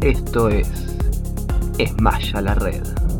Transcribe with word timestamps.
Esto 0.00 0.48
es 0.48 0.68
Esmaya 1.78 2.40
la 2.40 2.54
Red. 2.54 3.17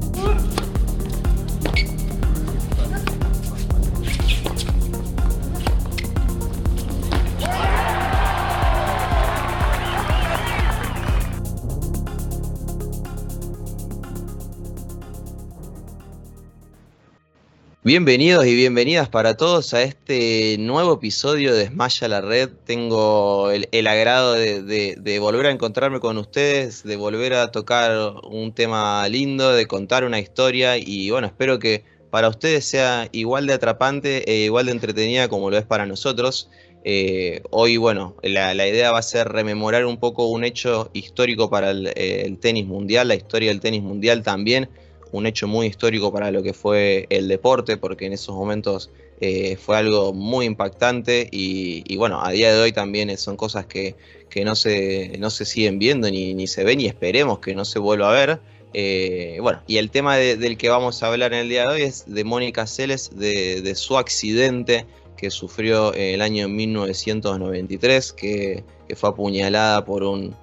Bienvenidos 17.88 18.44
y 18.44 18.54
bienvenidas 18.54 19.08
para 19.08 19.38
todos 19.38 19.72
a 19.72 19.82
este 19.82 20.58
nuevo 20.58 20.92
episodio 20.92 21.54
de 21.54 21.68
Smaya 21.68 22.08
la 22.08 22.20
Red. 22.20 22.50
Tengo 22.66 23.50
el, 23.50 23.86
agrado 23.86 24.34
de, 24.34 25.18
volver 25.18 25.46
a 25.46 25.50
encontrarme 25.52 25.98
con 25.98 26.18
ustedes, 26.18 26.82
de 26.82 26.96
volver 26.96 27.32
a 27.32 27.50
tocar 27.50 28.12
un 28.24 28.52
tema 28.52 29.08
lindo, 29.08 29.54
de 29.54 29.66
contar 29.66 30.04
una 30.04 30.20
historia 30.20 30.76
y 30.76 31.08
bueno, 31.08 31.28
espero 31.28 31.58
que 31.58 31.82
para 32.10 32.28
ustedes 32.28 32.66
sea 32.66 33.08
igual 33.12 33.46
de 33.46 33.54
atrapante 33.54 34.30
e 34.30 34.44
igual 34.44 34.66
de 34.66 34.72
entretenida 34.72 35.28
como 35.28 35.48
lo 35.48 35.56
es 35.56 35.64
para 35.64 35.86
nosotros. 35.86 36.50
Eh, 36.84 37.40
hoy, 37.48 37.78
bueno, 37.78 38.16
la, 38.22 38.68
idea 38.68 38.92
va 38.92 38.98
a 38.98 39.02
ser 39.02 39.28
rememorar 39.30 39.86
un 39.86 39.96
poco 39.96 40.26
un 40.26 40.44
hecho 40.44 40.90
histórico 40.92 41.48
para 41.48 41.70
el 41.70 42.38
tenis 42.38 42.66
mundial, 42.66 43.08
la 43.08 43.14
historia 43.14 43.48
del 43.48 43.60
tenis 43.60 43.80
mundial 43.80 44.22
también 44.22 44.68
un 45.12 45.26
hecho 45.26 45.46
muy 45.46 45.66
histórico 45.66 46.12
para 46.12 46.30
lo 46.30 46.42
que 46.42 46.52
fue 46.52 47.06
el 47.10 47.28
deporte, 47.28 47.76
porque 47.76 48.06
en 48.06 48.12
esos 48.12 48.34
momentos 48.34 48.90
eh, 49.20 49.56
fue 49.56 49.76
algo 49.76 50.12
muy 50.12 50.46
impactante 50.46 51.28
y, 51.30 51.96
bueno, 51.96 52.24
a 52.24 52.30
día 52.30 52.52
de 52.52 52.60
hoy 52.60 52.72
también 52.72 53.16
son 53.18 53.36
cosas 53.36 53.66
que, 53.66 53.96
no, 54.44 54.54
se, 54.54 55.16
no 55.18 55.30
se 55.30 55.44
siguen 55.44 55.78
viendo 55.78 56.10
ni, 56.10 56.34
ni, 56.34 56.46
se 56.46 56.62
ven 56.62 56.80
y 56.80 56.86
esperemos 56.86 57.40
que 57.40 57.54
no 57.54 57.64
se 57.64 57.78
vuelva 57.78 58.10
a 58.10 58.12
ver. 58.12 58.40
Eh, 58.74 59.38
bueno, 59.40 59.62
y 59.66 59.78
el 59.78 59.90
tema 59.90 60.16
del 60.16 60.56
que 60.56 60.68
vamos 60.68 61.02
a 61.02 61.08
hablar 61.08 61.32
en 61.32 61.40
el 61.40 61.48
día 61.48 61.62
de 61.62 61.68
hoy 61.68 61.82
es 61.82 62.04
de 62.06 62.24
Mónica 62.24 62.66
Celes, 62.66 63.10
de, 63.16 63.74
su 63.74 63.98
accidente 63.98 64.86
que 65.16 65.30
sufrió 65.30 65.92
en 65.94 66.14
el 66.14 66.22
año 66.22 66.48
1993, 66.48 68.12
que 68.12 68.64
fue 68.94 69.08
apuñalada 69.08 69.84
por 69.84 70.04
un, 70.04 70.36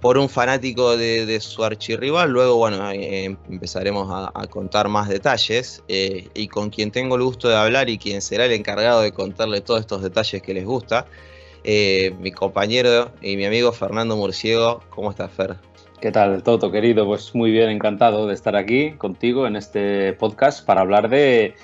por 0.00 0.18
un 0.18 0.28
fanático 0.28 0.96
de, 0.96 1.40
su 1.40 1.64
archirrival. 1.64 2.30
Luego, 2.30 2.56
bueno, 2.56 2.90
eh, 2.90 3.36
empezaremos 3.48 4.08
a, 4.10 4.46
contar 4.46 4.88
más 4.88 5.08
detalles. 5.08 5.82
Eh, 5.88 6.28
y 6.34 6.48
con 6.48 6.70
quien 6.70 6.90
tengo 6.90 7.16
el 7.16 7.22
gusto 7.22 7.48
de 7.48 7.56
hablar 7.56 7.88
y 7.88 7.98
quien 7.98 8.22
será 8.22 8.44
el 8.44 8.52
encargado 8.52 9.00
de 9.00 9.12
contarle 9.12 9.60
todos 9.60 9.80
estos 9.80 10.02
detalles 10.02 10.42
que 10.42 10.54
les 10.54 10.64
gusta, 10.64 11.06
eh, 11.64 12.14
mi 12.20 12.30
compañero 12.30 13.10
y 13.20 13.36
mi 13.36 13.44
amigo 13.44 13.72
Fernando 13.72 14.16
Murciego. 14.16 14.82
¿Cómo 14.90 15.10
estás, 15.10 15.32
Fer? 15.32 15.56
¿Qué 16.00 16.12
tal, 16.12 16.44
Toto, 16.44 16.70
querido? 16.70 17.04
Pues 17.06 17.34
muy 17.34 17.50
bien, 17.50 17.70
encantado 17.70 18.28
de 18.28 18.34
estar 18.34 18.54
aquí 18.54 18.92
contigo 18.92 19.48
en 19.48 19.56
este 19.56 20.12
podcast 20.12 20.64
para 20.64 20.82
hablar 20.82 21.08
de, 21.08 21.56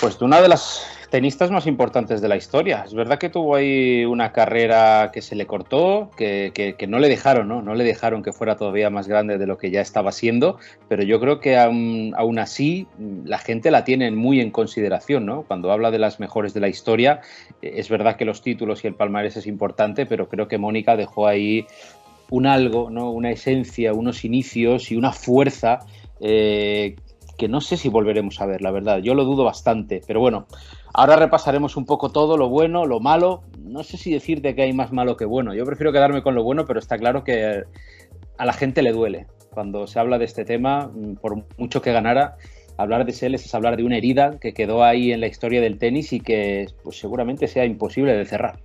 pues, 0.00 0.18
de 0.18 0.24
una 0.24 0.42
de 0.42 0.48
las 0.48 0.84
tenistas 1.10 1.50
más 1.50 1.66
importantes 1.66 2.20
de 2.20 2.28
la 2.28 2.36
historia. 2.36 2.84
Es 2.86 2.94
verdad 2.94 3.18
que 3.18 3.28
tuvo 3.28 3.56
ahí 3.56 4.04
una 4.04 4.32
carrera 4.32 5.10
que 5.12 5.22
se 5.22 5.34
le 5.34 5.46
cortó, 5.46 6.10
que, 6.16 6.76
no 6.88 6.98
le 7.00 7.08
dejaron, 7.08 7.48
¿no? 7.48 7.62
No 7.62 7.74
le 7.74 7.82
dejaron 7.82 8.22
que 8.22 8.32
fuera 8.32 8.56
todavía 8.56 8.90
más 8.90 9.08
grande 9.08 9.36
de 9.36 9.46
lo 9.46 9.58
que 9.58 9.70
ya 9.70 9.80
estaba 9.80 10.12
siendo, 10.12 10.58
pero 10.88 11.02
yo 11.02 11.20
creo 11.20 11.40
que 11.40 11.58
aún, 11.58 12.38
así 12.38 12.86
la 13.24 13.38
gente 13.38 13.72
la 13.72 13.84
tiene 13.84 14.10
muy 14.12 14.40
en 14.40 14.52
consideración, 14.52 15.26
¿no? 15.26 15.42
Cuando 15.42 15.72
habla 15.72 15.90
de 15.90 15.98
las 15.98 16.20
mejores 16.20 16.54
de 16.54 16.60
la 16.60 16.68
historia, 16.68 17.20
es 17.60 17.88
verdad 17.88 18.16
que 18.16 18.24
los 18.24 18.40
títulos 18.40 18.84
y 18.84 18.86
el 18.86 18.94
palmarés 18.94 19.36
es 19.36 19.48
importante, 19.48 20.06
pero 20.06 20.28
creo 20.28 20.46
que 20.46 20.58
Mónica 20.58 20.96
dejó 20.96 21.26
ahí 21.26 21.66
un 22.30 22.46
algo, 22.46 22.88
¿no? 22.88 23.10
Una 23.10 23.32
esencia, 23.32 23.92
unos 23.92 24.24
inicios 24.24 24.92
y 24.92 24.96
una 24.96 25.12
fuerza 25.12 25.80
eh, 26.20 26.94
que 27.40 27.48
no 27.48 27.62
sé 27.62 27.78
si 27.78 27.88
volveremos 27.88 28.38
a 28.40 28.46
ver, 28.46 28.60
la 28.60 28.70
verdad. 28.70 28.98
Yo 28.98 29.14
lo 29.14 29.24
dudo 29.24 29.44
bastante, 29.44 30.02
pero 30.06 30.20
bueno, 30.20 30.46
Ahora 30.92 31.16
repasaremos 31.16 31.76
un 31.76 31.86
poco 31.86 32.10
todo, 32.10 32.36
lo 32.36 32.48
bueno, 32.48 32.84
lo 32.84 33.00
malo. 33.00 33.44
No 33.62 33.84
sé 33.84 33.96
si 33.96 34.12
decirte 34.12 34.54
que 34.54 34.62
hay 34.62 34.72
más 34.72 34.92
malo 34.92 35.16
que 35.16 35.24
bueno. 35.24 35.54
Yo 35.54 35.64
prefiero 35.64 35.92
quedarme 35.92 36.22
con 36.22 36.34
lo 36.34 36.42
bueno, 36.42 36.64
pero 36.66 36.80
está 36.80 36.98
claro 36.98 37.22
que 37.22 37.62
a 38.38 38.44
la 38.44 38.52
gente 38.52 38.82
le 38.82 38.92
duele. 38.92 39.26
Cuando 39.50 39.86
se 39.86 40.00
habla 40.00 40.18
de 40.18 40.24
este 40.24 40.44
tema, 40.44 40.90
mm, 40.92 41.14
por 41.16 41.44
mucho 41.58 41.80
que 41.80 41.92
ganara, 41.92 42.36
hablar 42.76 43.04
de 43.04 43.12
Seles 43.12 43.44
es 43.44 43.54
hablar 43.54 43.76
de 43.76 43.84
una 43.84 43.98
herida 43.98 44.38
que 44.40 44.52
quedó 44.52 44.82
ahí 44.82 45.12
en 45.12 45.20
la 45.20 45.28
historia 45.28 45.60
del 45.60 45.78
tenis 45.78 46.12
y 46.12 46.20
que 46.20 46.66
pues, 46.82 46.98
seguramente 46.98 47.46
sea 47.46 47.64
imposible 47.64 48.16
de 48.16 48.26
cerrar. 48.26 48.58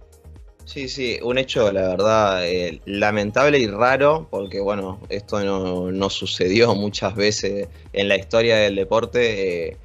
Sí, 0.66 0.90
sí, 0.90 1.20
un 1.22 1.38
hecho, 1.38 1.72
la 1.72 1.90
verdad, 1.90 2.46
eh, 2.48 2.82
lamentable 2.86 3.60
y 3.60 3.68
raro, 3.68 4.28
porque 4.32 4.60
bueno, 4.60 5.00
esto 5.10 5.40
no, 5.44 6.10
sucedió 6.10 6.74
muchas 6.74 7.16
veces 7.16 7.70
en 7.94 8.08
la 8.08 8.18
historia 8.18 8.58
del 8.58 8.76
deporte. 8.76 9.68
Eh, 9.70 9.78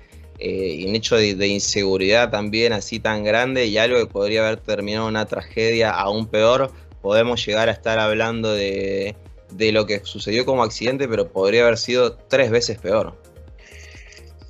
eh, 0.42 0.86
un 0.88 0.96
hecho 0.96 1.16
de, 1.16 1.46
inseguridad 1.46 2.30
también 2.30 2.72
así 2.72 2.98
tan 2.98 3.24
grande 3.24 3.66
y 3.66 3.76
algo 3.76 3.98
que 3.98 4.06
podría 4.06 4.46
haber 4.46 4.58
terminado 4.58 5.06
una 5.06 5.26
tragedia 5.26 5.91
aún 5.91 6.26
peor, 6.26 6.72
podemos 7.02 7.44
llegar 7.44 7.68
a 7.68 7.72
estar 7.72 7.98
hablando 7.98 8.50
de, 8.54 9.14
lo 9.58 9.84
que 9.84 10.00
sucedió 10.02 10.47
como 10.47 10.62
accidente, 10.62 11.08
pero 11.08 11.28
podría 11.28 11.62
haber 11.62 11.76
sido 11.76 12.14
tres 12.14 12.50
veces 12.50 12.78
peor. 12.78 13.14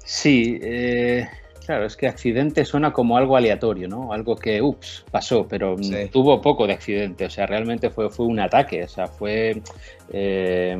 Sí, 0.04 0.60
eh, 0.62 1.28
claro, 1.70 1.86
es 1.86 1.96
que 1.96 2.08
accidente 2.08 2.64
suena 2.64 2.92
como 2.92 3.16
algo 3.16 3.36
aleatorio, 3.36 3.86
¿no? 3.86 4.12
Algo 4.12 4.34
que, 4.34 4.60
ups, 4.60 5.04
pasó, 5.08 5.46
pero 5.46 5.76
tuvo 6.10 6.40
poco 6.40 6.66
de 6.66 6.72
accidente, 6.72 7.26
o 7.26 7.30
sea, 7.30 7.46
realmente 7.46 7.90
fue, 7.90 8.10
fue 8.10 8.26
un 8.26 8.40
ataque, 8.40 8.82
o 8.82 8.88
sea, 8.88 9.06
fue... 9.06 9.62
Eh, 10.12 10.76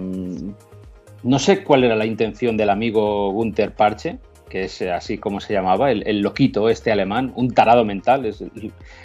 no 1.23 1.39
sé 1.39 1.63
cuál 1.63 1.85
era 1.85 1.95
la 1.95 2.07
intención 2.07 2.57
del 2.57 2.71
amigo 2.71 3.31
Gunther 3.31 3.73
Parche, 3.73 4.19
que 4.49 4.65
es 4.65 4.83
así 4.83 5.17
como 5.17 5.39
se 5.39 5.53
llamaba, 5.53 5.93
el, 5.93 6.21
loquito 6.23 6.69
este 6.69 6.91
alemán, 6.91 7.33
un 7.37 7.53
tarado 7.53 7.85
mental, 7.85 8.27
es 8.27 8.43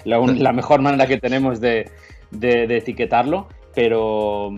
la, 0.06 0.54
mejor 0.54 0.82
manera 0.82 1.06
que 1.06 1.20
tenemos 1.20 1.62
de, 1.62 1.92
etiquetarlo, 2.42 3.48
pero 3.76 4.52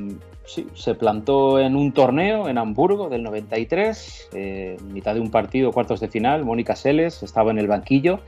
sí, 0.47 0.67
se 0.73 0.95
plantó 0.95 1.59
en 1.59 1.75
un 1.75 1.91
torneo 1.91 2.49
en 2.49 2.57
Hamburgo 2.57 3.09
del 3.09 3.21
93, 3.21 4.29
eh, 4.33 4.77
mitad 4.91 5.13
de 5.13 5.19
un 5.19 5.29
partido, 5.29 5.71
cuartos 5.71 5.99
de 5.99 6.07
final, 6.07 6.43
Mónica 6.43 6.75
Seles 6.75 7.21
estaba 7.21 7.51
en 7.51 7.59
el 7.59 7.67
banquillo 7.67 8.21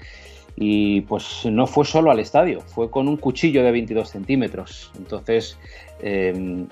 y 0.56 1.02
pues 1.02 1.46
no 1.46 1.66
fue 1.66 1.86
solo 1.86 2.12
al 2.12 2.20
estadio, 2.20 2.62
fue 2.62 2.92
con 2.92 3.08
un 3.08 3.18
cuchillo 3.18 3.64
de 3.64 3.72
22 3.72 4.10
centímetros, 4.10 4.92
entonces 4.98 5.58
eh, 6.02 6.66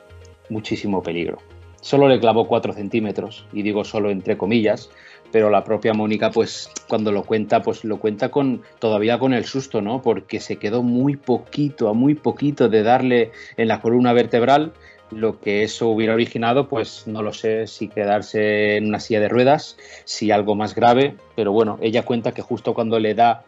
muchísimo 0.50 1.02
peligro. 1.02 1.40
Solo 1.80 2.10
le 2.10 2.20
clavó 2.20 2.48
4 2.48 2.74
centímetros, 2.74 3.46
y 3.54 3.62
digo 3.62 3.86
solo 3.86 4.10
entre 4.10 4.38
comillas, 4.38 4.90
pero 5.32 5.50
la 5.50 5.64
propia 5.64 5.94
Mónica, 5.94 6.32
pues 6.32 6.70
cuando 6.88 7.12
lo 7.12 7.24
cuenta, 7.24 7.62
pues 7.62 7.84
lo 7.84 7.98
cuenta 7.98 8.30
con 8.30 8.62
todavía 8.80 9.20
con 9.20 9.34
el 9.34 9.46
susto, 9.46 9.82
¿no? 9.82 10.02
Porque 10.02 10.40
se 10.40 10.58
quedó 10.58 10.84
muy 10.84 11.16
poquito, 11.16 11.90
a 11.90 11.94
muy 11.94 12.16
poquito 12.16 12.70
de 12.70 12.84
darle 12.84 13.32
en 13.58 13.68
la 13.68 13.82
columna 13.82 14.14
vertebral, 14.14 14.74
lo 15.12 15.40
que 15.40 15.64
eso 15.64 15.88
hubiera 15.88 16.14
originado, 16.14 16.68
pues 16.68 17.08
no 17.08 17.22
lo 17.22 17.34
sé 17.34 17.68
si 17.68 17.88
quedarse 17.88 18.78
en 18.78 18.88
una 18.88 19.00
silla 19.00 19.20
de 19.20 19.30
ruedas, 19.30 19.78
si 20.06 20.32
algo 20.32 20.56
más 20.56 20.76
grave, 20.76 21.16
pero 21.36 21.52
bueno, 21.52 21.78
ella 21.82 22.04
cuenta 22.04 22.34
que 22.34 22.42
justo 22.42 22.74
cuando 22.74 23.00
le 23.00 23.14
da, 23.14 23.44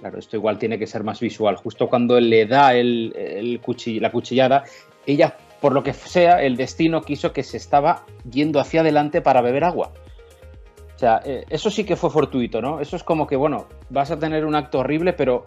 claro, 0.00 0.18
esto 0.18 0.36
igual 0.36 0.58
tiene 0.58 0.78
que 0.78 0.86
ser 0.86 1.04
más 1.04 1.20
visual, 1.20 1.56
justo 1.56 1.88
cuando 1.88 2.18
le 2.20 2.46
da 2.46 2.72
la 2.74 4.10
cuchillada, 4.10 4.64
ella, 5.06 5.36
por 5.60 5.72
lo 5.72 5.82
que 5.82 5.92
sea, 5.92 6.42
el 6.42 6.56
destino 6.56 7.02
quiso 7.02 7.32
que 7.32 7.42
se 7.42 7.56
estaba 7.56 8.04
yendo 8.30 8.60
hacia 8.60 8.80
adelante 8.80 9.20
para 9.20 9.40
beber 9.40 9.64
agua 9.64 9.92
o 10.96 10.98
sea, 10.98 11.20
eh, 11.26 11.44
eso 11.50 11.70
sí 11.70 11.84
que 11.84 11.94
fue 11.94 12.08
fortuito, 12.08 12.62
¿no? 12.62 12.80
Eso 12.80 12.96
es 12.96 13.04
como 13.04 13.26
que, 13.26 13.36
bueno, 13.36 13.66
vas 13.90 14.10
a 14.10 14.18
tener 14.18 14.46
un 14.46 14.54
acto 14.54 14.78
horrible, 14.78 15.12
pero 15.12 15.44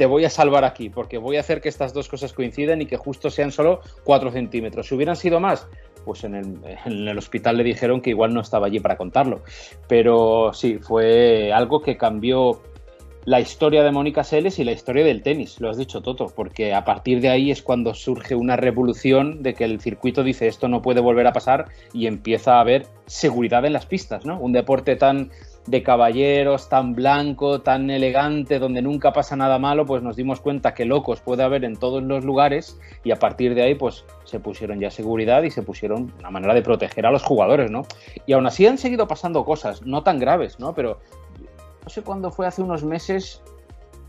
te 0.00 0.06
voy 0.06 0.24
a 0.24 0.30
salvar 0.30 0.64
aquí, 0.64 0.88
porque 0.88 1.18
voy 1.18 1.36
a 1.36 1.40
hacer 1.40 1.60
que 1.60 1.68
estas 1.68 1.92
dos 1.92 2.08
cosas 2.08 2.32
coincidan 2.32 2.80
y 2.80 2.86
que 2.86 2.96
justo 2.96 3.28
sean 3.28 3.52
solo 3.52 3.82
4 4.04 4.32
centímetros. 4.32 4.88
Si 4.88 4.94
hubieran 4.94 5.14
sido 5.14 5.40
más, 5.40 5.68
pues 6.06 6.24
en 6.24 6.36
el, 6.36 6.58
en 6.86 7.06
el, 7.06 7.18
hospital 7.18 7.58
le 7.58 7.64
dijeron 7.64 8.00
que 8.00 8.08
igual 8.08 8.32
no 8.32 8.40
estaba 8.40 8.68
allí 8.68 8.80
para 8.80 8.96
contarlo. 8.96 9.42
Pero 9.88 10.54
sí, 10.54 10.78
fue 10.78 11.52
algo 11.52 11.82
que 11.82 11.98
cambió 11.98 12.62
la 13.26 13.40
historia 13.40 13.82
de 13.82 13.90
Mónica 13.90 14.24
Seles 14.24 14.58
y 14.58 14.64
la 14.64 14.72
historia 14.72 15.04
del 15.04 15.22
tenis, 15.22 15.60
lo 15.60 15.68
has 15.68 15.76
dicho 15.76 16.00
Toto, 16.00 16.32
porque 16.34 16.72
a 16.72 16.84
partir 16.84 17.20
de 17.20 17.28
ahí 17.28 17.50
es 17.50 17.60
cuando 17.60 17.92
surge 17.92 18.34
una 18.34 18.56
revolución 18.56 19.42
de 19.42 19.52
que 19.52 19.64
el 19.64 19.80
circuito 19.80 20.22
dice 20.22 20.46
esto 20.46 20.68
no 20.68 20.80
puede 20.80 21.02
volver 21.02 21.26
a 21.26 21.34
pasar 21.34 21.66
y 21.92 22.06
empieza 22.06 22.54
a 22.54 22.60
haber 22.60 22.86
seguridad 23.04 23.66
en 23.66 23.74
las 23.74 23.84
pistas, 23.84 24.24
¿no? 24.24 24.40
Un 24.40 24.52
deporte 24.52 24.96
tan 24.96 25.30
de 25.66 25.82
caballeros, 25.82 26.68
tan 26.68 26.94
blanco, 26.94 27.60
tan 27.60 27.90
elegante, 27.90 28.58
donde 28.58 28.82
nunca 28.82 29.12
pasa 29.12 29.36
nada 29.36 29.58
malo, 29.58 29.84
pues 29.84 30.02
nos 30.02 30.16
dimos 30.16 30.40
cuenta 30.40 30.74
que 30.74 30.84
locos 30.84 31.20
puede 31.20 31.42
haber 31.42 31.64
en 31.64 31.76
todos 31.76 32.02
los 32.02 32.24
lugares 32.24 32.78
y 33.04 33.10
a 33.10 33.16
partir 33.16 33.54
de 33.54 33.62
ahí 33.62 33.74
pues 33.74 34.04
se 34.24 34.40
pusieron 34.40 34.80
ya 34.80 34.90
seguridad 34.90 35.42
y 35.42 35.50
se 35.50 35.62
pusieron 35.62 36.12
una 36.18 36.30
manera 36.30 36.54
de 36.54 36.62
proteger 36.62 37.06
a 37.06 37.10
los 37.10 37.22
jugadores, 37.22 37.70
¿no? 37.70 37.82
Y 38.26 38.32
aún 38.32 38.46
así 38.46 38.66
han 38.66 38.78
seguido 38.78 39.06
pasando 39.06 39.44
cosas, 39.44 39.82
no 39.82 40.02
tan 40.02 40.18
graves, 40.18 40.58
¿no? 40.58 40.74
Pero 40.74 40.98
no 41.82 41.88
sé 41.88 42.02
cuándo 42.02 42.30
fue, 42.30 42.46
hace 42.46 42.62
unos 42.62 42.84
meses, 42.84 43.42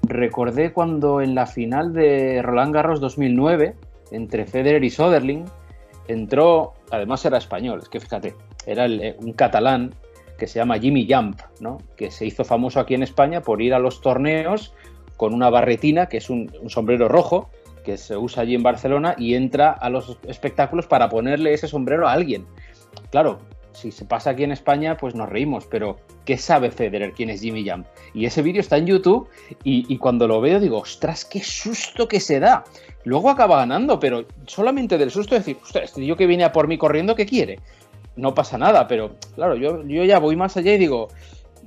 recordé 0.04 0.74
cuando 0.74 1.22
en 1.22 1.36
la 1.36 1.46
final 1.46 1.94
de 1.94 2.42
Roland 2.42 2.74
Garros 2.74 3.00
2009, 3.02 3.76
entre 4.12 4.46
Federer 4.46 4.84
y 4.84 4.90
Soderling, 4.90 5.46
entró, 6.08 6.74
además 6.92 7.24
era 7.26 7.38
español, 7.38 7.80
es 7.82 7.90
que 7.90 8.00
fíjate, 8.00 8.36
era 8.66 8.86
eh, 8.86 9.16
un 9.20 9.34
catalán 9.34 9.94
que 10.42 10.48
se 10.48 10.58
llama 10.58 10.80
Jimmy 10.80 11.08
Jump, 11.08 11.40
¿no? 11.60 11.78
que 11.96 12.10
se 12.10 12.26
hizo 12.26 12.44
famoso 12.44 12.80
aquí 12.80 12.96
en 12.96 13.04
España 13.04 13.42
por 13.42 13.62
ir 13.62 13.76
a 13.76 13.80
los 13.80 14.02
torneos 14.02 14.74
con 15.16 15.36
una 15.36 15.52
barretina, 15.52 16.08
que 16.08 16.18
es 16.18 16.32
un, 16.32 16.52
sombrero 16.66 17.08
rojo, 17.08 17.52
que 17.86 17.96
se 17.96 18.18
usa 18.18 18.42
allí 18.42 18.56
en 18.56 18.64
Barcelona, 18.64 19.14
y 19.20 19.36
entra 19.36 19.70
a 19.70 19.92
los 19.92 20.18
espectáculos 20.28 20.88
para 20.88 21.10
ponerle 21.10 21.54
ese 21.54 21.68
sombrero 21.68 22.08
a 22.08 22.14
alguien. 22.14 22.48
Claro, 23.12 23.38
si 23.72 23.92
se 23.92 24.04
pasa 24.04 24.32
aquí 24.32 24.44
en 24.44 24.52
España, 24.52 24.98
pues 24.98 25.14
nos 25.14 25.30
reímos, 25.30 25.68
pero 25.68 25.98
¿qué 26.26 26.40
sabe 26.40 26.72
Federer 26.72 27.14
quién 27.14 27.30
es 27.30 27.42
Jimmy 27.42 27.70
Jump? 27.70 27.86
Y 28.16 28.26
ese 28.26 28.42
vídeo 28.42 28.62
está 28.62 28.78
en 28.78 28.88
YouTube 28.88 29.30
y, 29.64 29.96
cuando 30.00 30.28
lo 30.28 30.42
veo 30.42 30.60
digo, 30.60 30.80
ostras, 30.80 31.24
qué 31.24 31.44
susto 31.44 32.08
que 32.08 32.20
se 32.20 32.40
da. 32.40 32.64
Luego 33.04 33.30
acaba 33.30 33.58
ganando, 33.58 34.00
pero 34.00 34.26
solamente 34.48 34.98
del 34.98 35.12
susto 35.12 35.36
de 35.36 35.42
decir, 35.42 35.58
ostras, 35.62 35.84
este 35.84 36.04
yo 36.04 36.18
que 36.18 36.26
viene 36.26 36.46
a 36.46 36.52
por 36.52 36.68
mí 36.68 36.80
corriendo, 36.80 37.16
¿qué 37.16 37.28
quiere? 37.28 37.60
No 38.16 38.34
pasa 38.34 38.58
nada, 38.58 38.88
pero 38.88 39.16
claro, 39.36 39.56
yo, 39.56 39.84
yo 39.84 40.04
ya 40.04 40.20
voy 40.20 40.36
más 40.36 40.58
allá 40.58 40.74
y 40.74 40.78
digo, 40.78 41.08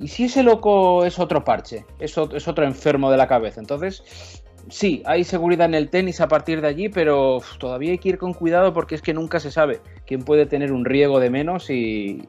¿y 0.00 0.08
si 0.08 0.25
ese 0.25 0.43
loco 0.43 1.05
es 1.05 1.19
otro 1.19 1.44
parche? 1.44 1.85
Es, 1.99 2.17
es 2.17 2.49
otro 2.49 2.64
enfermo 2.64 3.11
de 3.11 3.17
la 3.17 3.26
cabeza. 3.26 3.61
Entonces, 3.61 4.43
sí, 4.69 5.02
hay 5.06 5.25
seguridad 5.25 5.67
en 5.67 5.75
el 5.75 5.91
tenis 5.91 6.20
a 6.20 6.29
partir 6.29 6.61
de 6.61 6.69
allí, 6.69 6.88
pero 6.88 7.41
todavía 7.58 7.93
hay 7.93 7.99
que 7.99 8.11
ir 8.11 8.19
con 8.19 8.35
cuidado 8.35 8.73
porque 8.73 8.94
es 8.94 9.02
que 9.02 9.14
nunca 9.14 9.41
se 9.41 9.50
sabe 9.50 9.81
quién 10.06 10.23
puede 10.23 10.46
tener 10.46 10.73
un 10.73 10.85
riego 10.85 11.20
de 11.20 11.31
menos 11.31 11.70
y, 11.70 12.26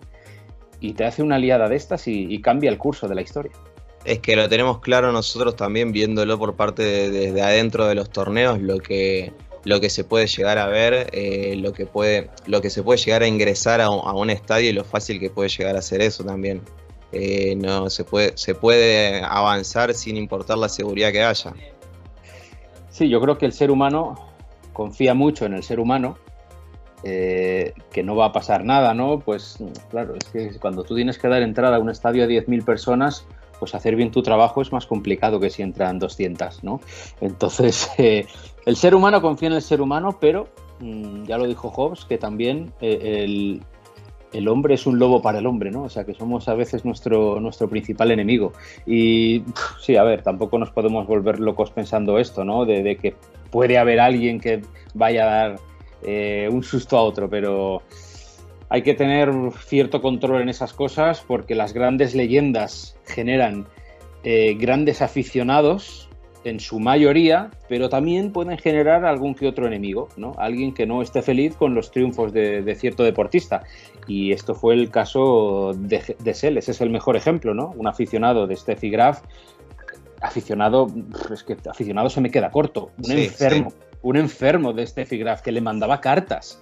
te 0.96 1.04
hace 1.04 1.24
una 1.24 1.40
liada 1.40 1.68
de 1.68 1.76
estas 1.76 2.08
y, 2.08 2.40
cambia 2.42 2.70
el 2.70 2.78
curso 2.78 3.08
de 3.08 3.16
la 3.16 3.22
historia. 3.22 3.52
Es 4.04 4.20
que 4.20 4.36
lo 4.36 4.48
tenemos 4.48 4.82
claro 4.82 5.12
nosotros 5.12 5.56
también 5.56 5.92
viéndolo 5.92 6.38
por 6.38 6.56
parte 6.56 6.84
de, 6.84 7.10
desde 7.10 7.42
adentro 7.42 7.88
de 7.88 7.96
los 7.96 8.12
torneos, 8.12 8.62
lo 8.62 8.78
que, 8.78 9.34
lo 9.66 9.82
que 9.82 9.90
se 9.90 10.04
puede 10.04 10.28
llegar 10.28 10.58
a 10.58 10.68
ver, 10.68 11.10
eh, 11.12 11.56
lo, 11.58 11.74
que 11.74 11.86
puede, 11.86 12.30
lo 12.46 12.62
que 12.62 12.70
se 12.70 12.84
puede 12.84 13.00
llegar 13.00 13.24
a 13.24 13.28
ingresar 13.28 13.82
a 13.82 13.90
un, 13.90 14.30
estadio 14.30 14.70
y 14.70 14.74
lo 14.74 14.84
fácil 14.84 15.20
que 15.20 15.30
puede 15.30 15.50
llegar 15.50 15.76
a 15.76 15.82
ser 15.82 16.02
eso 16.02 16.24
también. 16.24 16.62
Eh, 17.12 17.56
no 17.56 17.90
se 17.90 18.04
puede, 18.04 18.38
se 18.38 18.56
puede 18.56 19.22
avanzar 19.24 19.94
sin 19.94 20.18
importar 20.18 20.58
la 20.58 20.70
seguridad 20.70 21.12
que 21.12 21.24
haya. 21.24 21.54
Sí, 22.90 23.10
yo 23.10 23.20
creo 23.20 23.38
que 23.38 23.46
el 23.46 23.54
ser 23.54 23.72
humano 23.72 24.16
confía 24.72 25.14
mucho 25.14 25.46
en 25.46 25.54
el 25.54 25.64
ser 25.64 25.80
humano, 25.80 26.18
eh, 27.04 27.74
que 27.92 28.04
no 28.04 28.16
va 28.16 28.26
a 28.26 28.32
pasar 28.32 28.64
nada, 28.64 28.94
¿no? 28.94 29.20
Pues 29.20 29.58
claro, 29.90 30.16
es 30.16 30.26
que 30.26 30.60
cuando 30.60 30.84
tú 30.84 30.96
tienes 30.96 31.18
que 31.18 31.28
dar 31.28 31.42
entrada 31.42 31.78
a 31.78 31.80
un 31.80 31.90
estadio 31.90 32.24
a 32.24 32.28
10.000 32.28 32.64
personas, 32.64 33.26
pues 33.60 33.74
hacer 33.74 33.96
bien 33.96 34.12
tu 34.12 34.22
trabajo 34.22 34.62
es 34.62 34.72
más 34.72 34.86
complicado 34.86 35.40
que 35.40 35.50
si 35.50 35.62
entran 35.62 35.98
200, 36.00 36.64
¿no? 36.64 36.82
Entonces, 37.22 37.90
eh, 37.98 38.28
el 38.66 38.76
ser 38.76 38.96
humano 38.96 39.22
confía 39.22 39.48
en 39.48 39.56
el 39.56 39.62
ser 39.62 39.82
humano, 39.82 40.18
pero 40.20 40.48
mm, 40.80 41.26
ya 41.26 41.38
lo 41.38 41.48
dijo 41.48 41.70
Hobbes, 41.70 42.06
que 42.06 42.18
también 42.18 42.74
eh, 42.82 43.60
el, 44.32 44.48
hombre 44.48 44.74
es 44.74 44.86
un 44.86 45.00
lobo 45.00 45.22
para 45.22 45.40
el 45.40 45.46
hombre, 45.46 45.72
¿no? 45.72 45.84
O 45.84 45.90
sea, 45.90 46.04
que 46.04 46.14
somos 46.14 46.48
a 46.50 46.56
veces 46.56 46.84
nuestro, 46.84 47.40
nuestro 47.40 47.70
principal 47.70 48.12
enemigo. 48.12 48.54
Y 48.86 49.44
sí, 49.80 49.96
a 49.96 50.04
ver, 50.04 50.24
tampoco 50.24 50.58
nos 50.58 50.72
podemos 50.72 51.08
volver 51.08 51.40
locos 51.40 51.72
pensando 51.72 52.18
esto, 52.18 52.44
¿no? 52.44 52.66
De, 52.66 52.98
que 52.98 53.16
puede 53.52 53.78
haber 53.78 54.00
alguien 54.00 54.40
que 54.40 54.62
vaya 54.94 55.24
a 55.24 55.26
dar 55.26 55.60
eh, 56.04 56.50
un 56.52 56.64
susto 56.64 56.98
a 56.98 57.04
otro, 57.04 57.30
pero 57.30 57.82
hay 58.70 58.82
que 58.82 58.94
tener 58.94 59.32
cierto 59.66 60.02
control 60.02 60.42
en 60.42 60.50
esas 60.50 60.74
cosas 60.74 61.24
porque 61.26 61.56
las 61.56 61.74
grandes 61.74 62.16
leyendas 62.16 62.98
generan 63.06 63.68
eh, 64.24 64.56
grandes 64.56 65.02
aficionados 65.02 66.05
en 66.46 66.60
su 66.60 66.80
mayoría, 66.80 67.50
pero 67.68 67.90
también 67.90 68.32
pueden 68.32 68.58
generar 68.58 69.04
algún 69.04 69.34
que 69.34 69.48
otro 69.48 69.66
enemigo, 69.66 70.10
¿no? 70.16 70.34
Alguien 70.38 70.74
que 70.74 70.86
no 70.86 71.02
esté 71.02 71.24
feliz 71.24 71.56
con 71.56 71.74
los 71.74 71.92
triunfos 71.92 72.32
de, 72.32 72.76
cierto 72.76 73.04
deportista. 73.04 73.64
Y 74.08 74.32
esto 74.32 74.54
fue 74.54 74.76
el 74.76 74.92
caso 74.92 75.74
de, 75.76 76.16
de 76.20 76.32
es 76.32 76.82
el 76.82 76.90
mejor 76.92 77.16
ejemplo, 77.16 77.56
¿no? 77.56 77.74
Un 77.76 77.88
aficionado 77.88 78.46
de 78.46 78.56
Steffi 78.56 78.92
Graf, 78.92 79.24
aficionado, 80.22 80.88
es 81.34 81.44
que 81.44 81.58
aficionado 81.70 82.10
se 82.10 82.22
me 82.22 82.30
queda 82.30 82.52
corto, 82.52 82.92
un 83.04 83.12
enfermo, 83.12 83.74
un 84.04 84.16
enfermo 84.16 84.72
de 84.72 84.86
Steffi 84.86 85.18
Graf 85.18 85.42
que 85.42 85.52
le 85.52 85.62
mandaba 85.62 86.00
cartas 86.00 86.62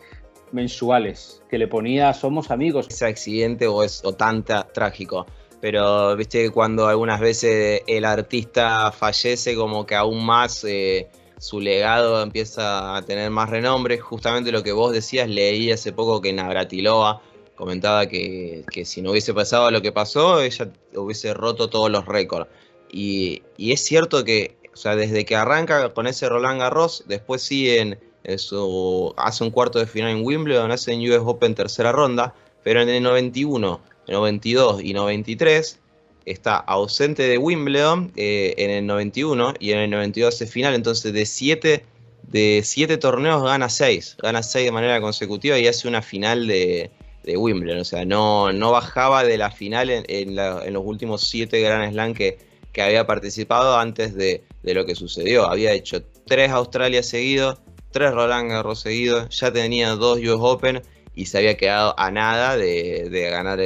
mensuales, 0.53 1.43
que 1.49 1.57
le 1.57 1.67
ponía 1.67 2.13
somos 2.13 2.51
amigos. 2.51 2.87
Ese 2.89 3.05
accidente 3.05 3.67
o 3.67 3.83
es 3.83 4.01
o 4.05 4.13
tan 4.13 4.45
trágico 4.45 5.25
pero 5.63 6.13
viste 6.17 6.41
que 6.41 6.49
cuando 6.49 6.89
algunas 6.89 7.21
veces 7.21 7.83
el 7.87 8.03
artista 8.03 8.91
fallece, 8.91 9.55
como 9.55 9.85
que 9.85 9.95
aún 9.95 10.25
más 10.25 10.65
eh, 10.65 11.07
su 11.37 11.61
legado 11.61 12.21
empieza 12.21 12.97
a 12.97 13.01
tener 13.03 13.29
más 13.29 13.49
renombre. 13.49 13.97
Justamente 13.97 14.51
lo 14.51 14.61
que 14.61 14.73
vos 14.73 14.91
decías, 14.91 15.29
leí 15.29 15.71
hace 15.71 15.93
poco 15.93 16.19
que 16.19 16.33
Navratilova 16.33 17.21
comentaba 17.55 18.07
que, 18.07 18.65
si 18.83 19.01
no 19.01 19.11
hubiese 19.11 19.33
pasado 19.33 19.71
lo 19.71 19.81
que 19.81 19.93
pasó, 19.93 20.41
ella 20.41 20.69
hubiese 20.95 21.33
roto 21.33 21.69
todos 21.69 21.89
los 21.89 22.05
récords. 22.07 22.49
Y, 22.91 23.41
es 23.57 23.85
cierto 23.85 24.25
que, 24.25 24.57
o 24.73 24.75
sea, 24.75 24.97
desde 24.97 25.23
que 25.23 25.37
arranca 25.37 25.93
con 25.93 26.07
ese 26.07 26.27
Roland 26.27 26.59
Garros, 26.59 27.05
después 27.07 27.41
sigue 27.41 27.79
en, 27.79 28.37
su, 28.37 29.13
hace 29.15 29.45
un 29.45 29.51
cuarto 29.51 29.79
de 29.79 29.85
final 29.85 30.11
en 30.11 30.25
Wimbledon, 30.25 30.71
hace 30.71 30.91
en 30.91 31.09
US 31.09 31.21
Open 31.23 31.55
tercera 31.55 31.93
ronda, 31.93 32.35
pero 32.65 32.81
en 32.81 32.89
el 32.89 33.01
91 33.01 33.92
92 34.07 34.83
y 34.83 34.93
93 34.93 35.79
está 36.25 36.57
ausente 36.57 37.23
de 37.23 37.37
Wimbledon 37.37 38.11
eh, 38.15 38.53
en 38.57 38.69
el 38.69 38.85
91 38.85 39.55
y 39.59 39.71
en 39.71 39.79
el 39.79 39.89
92 39.89 40.33
hace 40.33 40.47
final, 40.47 40.73
entonces 40.73 41.13
de 41.13 41.25
7 41.25 41.85
de 42.33 42.61
siete 42.63 42.97
torneos 42.97 43.43
gana 43.43 43.69
6, 43.69 44.17
gana 44.21 44.41
6 44.41 44.65
de 44.65 44.71
manera 44.71 44.99
consecutiva 45.01 45.59
y 45.59 45.67
hace 45.67 45.87
una 45.87 46.01
final 46.01 46.47
de, 46.47 46.89
Wimbledon, 47.25 47.79
o 47.79 47.85
sea, 47.85 48.05
no, 48.05 48.51
no 48.51 48.71
bajaba 48.71 49.23
de 49.23 49.37
la 49.37 49.51
final 49.51 49.89
en, 49.89 50.35
los 50.35 50.83
últimos 50.83 51.27
7 51.27 51.61
Grand 51.61 51.91
Slam 51.91 52.13
que, 52.13 52.37
que 52.73 52.81
había 52.81 53.05
participado 53.05 53.77
antes 53.77 54.15
de, 54.15 54.43
lo 54.63 54.85
que 54.85 54.95
sucedió. 54.95 55.45
Había 55.45 55.71
hecho 55.71 56.03
3 56.25 56.51
Australia 56.51 57.03
seguidos, 57.03 57.59
3 57.91 58.11
Roland 58.11 58.49
Garros 58.49 58.81
seguidos, 58.81 59.39
ya 59.39 59.53
tenía 59.53 59.91
2 59.91 60.19
US 60.19 60.37
Open 60.39 60.81
y 61.15 61.27
se 61.27 61.37
había 61.37 61.55
quedado 61.55 61.97
a 61.97 62.11
nada 62.11 62.57
de, 62.57 63.29
ganar 63.31 63.59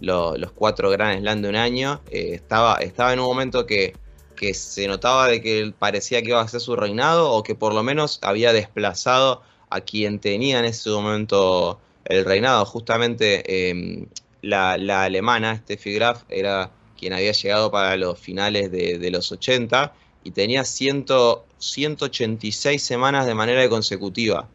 los 0.00 0.52
cuatro 0.52 0.90
Grand 0.90 1.20
Slam 1.20 1.42
de 1.42 1.48
un 1.48 1.56
año. 1.56 2.00
Eh, 2.10 2.30
estaba, 2.34 2.76
estaba 2.76 3.12
en 3.12 3.20
un 3.20 3.26
momento 3.26 3.66
que, 3.66 3.94
que 4.36 4.54
se 4.54 4.86
notaba 4.86 5.28
de 5.28 5.42
que 5.42 5.72
parecía 5.78 6.22
que 6.22 6.28
iba 6.28 6.40
a 6.40 6.48
ser 6.48 6.60
su 6.60 6.76
reinado 6.76 7.32
o 7.32 7.42
que 7.42 7.54
por 7.54 7.74
lo 7.74 7.82
menos 7.82 8.18
había 8.22 8.52
desplazado 8.52 9.42
a 9.70 9.80
quien 9.80 10.18
tenía 10.18 10.58
en 10.60 10.64
ese 10.64 10.90
momento 10.90 11.78
el 12.04 12.24
reinado. 12.24 12.64
Justamente 12.64 13.70
em, 13.70 14.06
la, 14.42 14.72
alemana, 15.02 15.56
Steffi 15.56 15.92
Graf, 15.94 16.22
era 16.28 16.70
quien 16.98 17.12
había 17.12 17.32
llegado 17.32 17.70
para 17.70 17.96
los 17.96 18.18
finales 18.18 18.72
de, 18.72 19.10
los 19.10 19.30
80 19.30 19.92
y 20.24 20.30
tenía 20.32 20.64
186 20.64 22.82
semanas 22.82 23.26
de 23.26 23.34
manera 23.34 23.68
consecutiva 23.68 24.48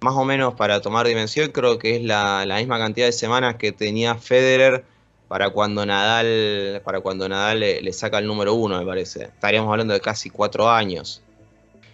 más 0.00 0.14
o 0.14 0.24
menos 0.24 0.54
para 0.54 0.80
tomar 0.80 1.06
dimensión, 1.06 1.50
creo 1.50 1.78
que 1.78 1.96
es 1.96 2.02
la, 2.02 2.44
misma 2.58 2.78
cantidad 2.78 3.06
de 3.06 3.12
semanas 3.12 3.56
que 3.56 3.72
tenía 3.72 4.16
Federer 4.16 4.84
para 5.28 5.50
cuando 5.50 5.84
Nadal, 5.84 6.80
para 6.84 7.00
cuando 7.00 7.28
Nadal 7.28 7.60
le, 7.60 7.92
saca 7.92 8.18
el 8.18 8.26
número 8.26 8.54
uno, 8.54 8.78
me 8.78 8.86
parece. 8.86 9.24
Estaríamos 9.24 9.70
hablando 9.70 9.94
de 9.94 10.00
casi 10.00 10.30
cuatro 10.30 10.70
años. 10.70 11.22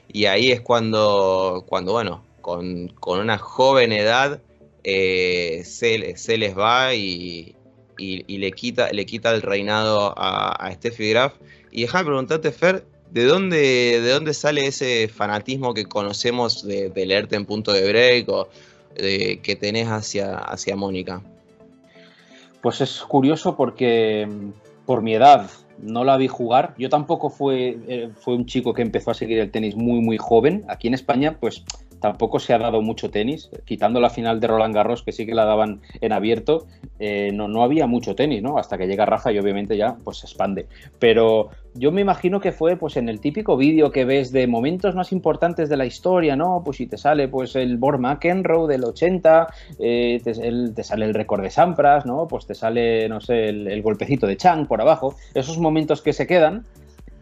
Y 0.09 0.27
ahí 0.27 0.51
es 0.53 0.61
cuando, 0.61 1.65
cuando 1.67 1.93
bueno, 1.93 2.23
con, 2.41 2.93
una 3.07 3.39
joven 3.39 3.93
edad 3.93 4.43
eh, 4.85 5.63
se, 5.65 5.99
les 5.99 6.59
va 6.59 6.95
y, 6.95 7.55
le, 7.99 8.53
quita, 8.53 8.93
le 8.93 9.07
quita 9.07 9.31
el 9.31 9.43
reinado 9.43 10.13
a, 10.19 10.53
a 10.53 10.73
Steffi 10.73 11.11
Graf. 11.11 11.35
Y 11.71 11.83
déjame 11.83 12.07
preguntarte, 12.07 12.53
Fer, 12.53 12.85
¿De 13.13 13.27
dónde, 13.27 14.01
¿De 14.01 14.11
dónde 14.11 14.33
sale 14.33 14.67
ese 14.67 15.07
fanatismo 15.07 15.75
que 15.75 15.85
conocemos 15.85 16.67
de, 16.67 16.91
leerte 17.07 17.37
en 17.37 17.45
punto 17.45 17.71
de 17.73 17.87
break 17.87 18.29
o 18.31 18.49
que 18.97 19.59
tenés 19.61 19.89
hacia, 19.89 20.39
hacia 20.39 20.77
Mónica? 20.77 21.23
Pues 22.63 22.81
es 22.81 23.01
curioso 23.01 23.55
porque 23.55 24.27
mm, 24.27 24.51
por 24.87 25.03
mi 25.03 25.15
edad 25.15 25.51
no 25.79 26.05
la 26.05 26.17
vi 26.17 26.29
jugar. 26.29 26.75
Yo 26.79 26.89
tampoco 26.89 27.29
fue, 27.29 27.77
eh, 27.87 28.11
fue 28.19 28.35
un 28.35 28.47
chico 28.47 28.73
que 28.73 28.83
empezó 28.83 29.11
a 29.11 29.15
seguir 29.15 29.41
el 29.41 29.51
tenis 29.51 29.77
muy, 29.77 30.01
muy 30.01 30.17
joven. 30.17 30.65
Aquí 30.69 30.89
en 30.89 30.95
España, 30.95 31.37
pues 31.39 31.65
tampoco 32.03 32.39
se 32.41 32.53
ha 32.53 32.59
dado 32.59 32.83
mucho 32.83 33.11
tenis, 33.11 33.49
quitando 33.65 34.01
la 34.01 34.11
final 34.11 34.41
de 34.41 34.49
Roland 34.49 34.75
Garros, 34.75 35.03
que 35.03 35.13
sí 35.13 35.25
que 35.25 35.35
la 35.35 35.47
daban 35.47 35.81
en 36.01 36.13
abierto, 36.13 36.67
eh, 36.99 37.31
no, 37.33 37.49
no 37.49 37.63
había 37.63 37.87
mucho 37.87 38.15
tenis, 38.15 38.43
¿no? 38.43 38.59
Hasta 38.59 38.77
que 38.77 38.87
llega 38.87 39.07
Rafa 39.07 39.33
y 39.33 39.39
obviamente 39.39 39.77
ya 39.77 39.97
pues 40.05 40.19
se 40.19 40.27
expande. 40.27 40.67
Pero 40.99 41.51
yo 41.75 41.93
me 41.93 42.01
imagino 42.01 42.41
que 42.41 42.53
fue 42.53 42.77
pues 42.77 42.97
en 42.97 43.09
el 43.09 43.21
típico 43.21 43.57
vídeo 43.57 43.93
que 43.93 44.05
ves 44.05 44.33
de 44.33 44.47
momentos 44.47 44.95
más 44.95 45.13
importantes 45.13 45.69
de 45.69 45.77
la 45.77 45.87
historia, 45.87 46.37
¿no? 46.37 46.63
Pues 46.65 46.79
si 46.79 46.87
te 46.87 46.99
sale 46.99 47.29
pues 47.29 47.55
el 47.57 47.79
Borg 47.79 48.01
McEnroe 48.01 48.67
del 48.67 48.85
80, 48.85 49.47
eh, 49.79 50.21
te, 50.23 50.83
sale 50.83 51.07
el 51.07 51.15
récord 51.15 51.43
de 51.43 51.51
Sampras, 51.51 52.05
¿no? 52.05 52.27
Pues 52.27 52.47
te 52.47 52.55
sale, 52.55 53.09
no 53.09 53.21
sé, 53.21 53.49
el, 53.49 53.69
el 53.69 53.81
golpecito 53.81 54.27
de 54.27 54.37
Chang 54.37 54.67
por 54.67 54.81
abajo, 54.81 55.15
esos 55.35 55.59
momentos 55.59 56.03
que 56.03 56.13
se 56.13 56.27
quedan 56.27 56.67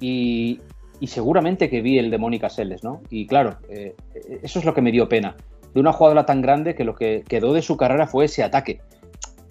y, 0.01 0.61
y 1.01 1.07
seguramente 1.07 1.71
que 1.71 1.81
vi 1.81 1.99
el 1.99 2.11
de 2.11 2.19
Mónica 2.19 2.51
Seles, 2.51 2.85
¿no? 2.85 3.01
Y 3.09 3.27
claro, 3.27 3.57
eh, 3.71 3.97
eso 4.43 4.59
es 4.59 4.65
lo 4.65 4.75
que 4.75 4.83
me 4.83 4.93
dio 4.93 5.09
pena, 5.09 5.35
de 5.75 5.81
una 5.81 5.93
jugadora 5.93 6.27
tan 6.27 6.43
grande 6.43 6.75
que 6.75 6.85
lo 6.85 6.95
que 6.95 7.25
quedó 7.27 7.53
de 7.53 7.63
su 7.63 7.77
carrera 7.77 8.07
fue 8.07 8.27
ese 8.27 8.43
ataque. 8.43 8.81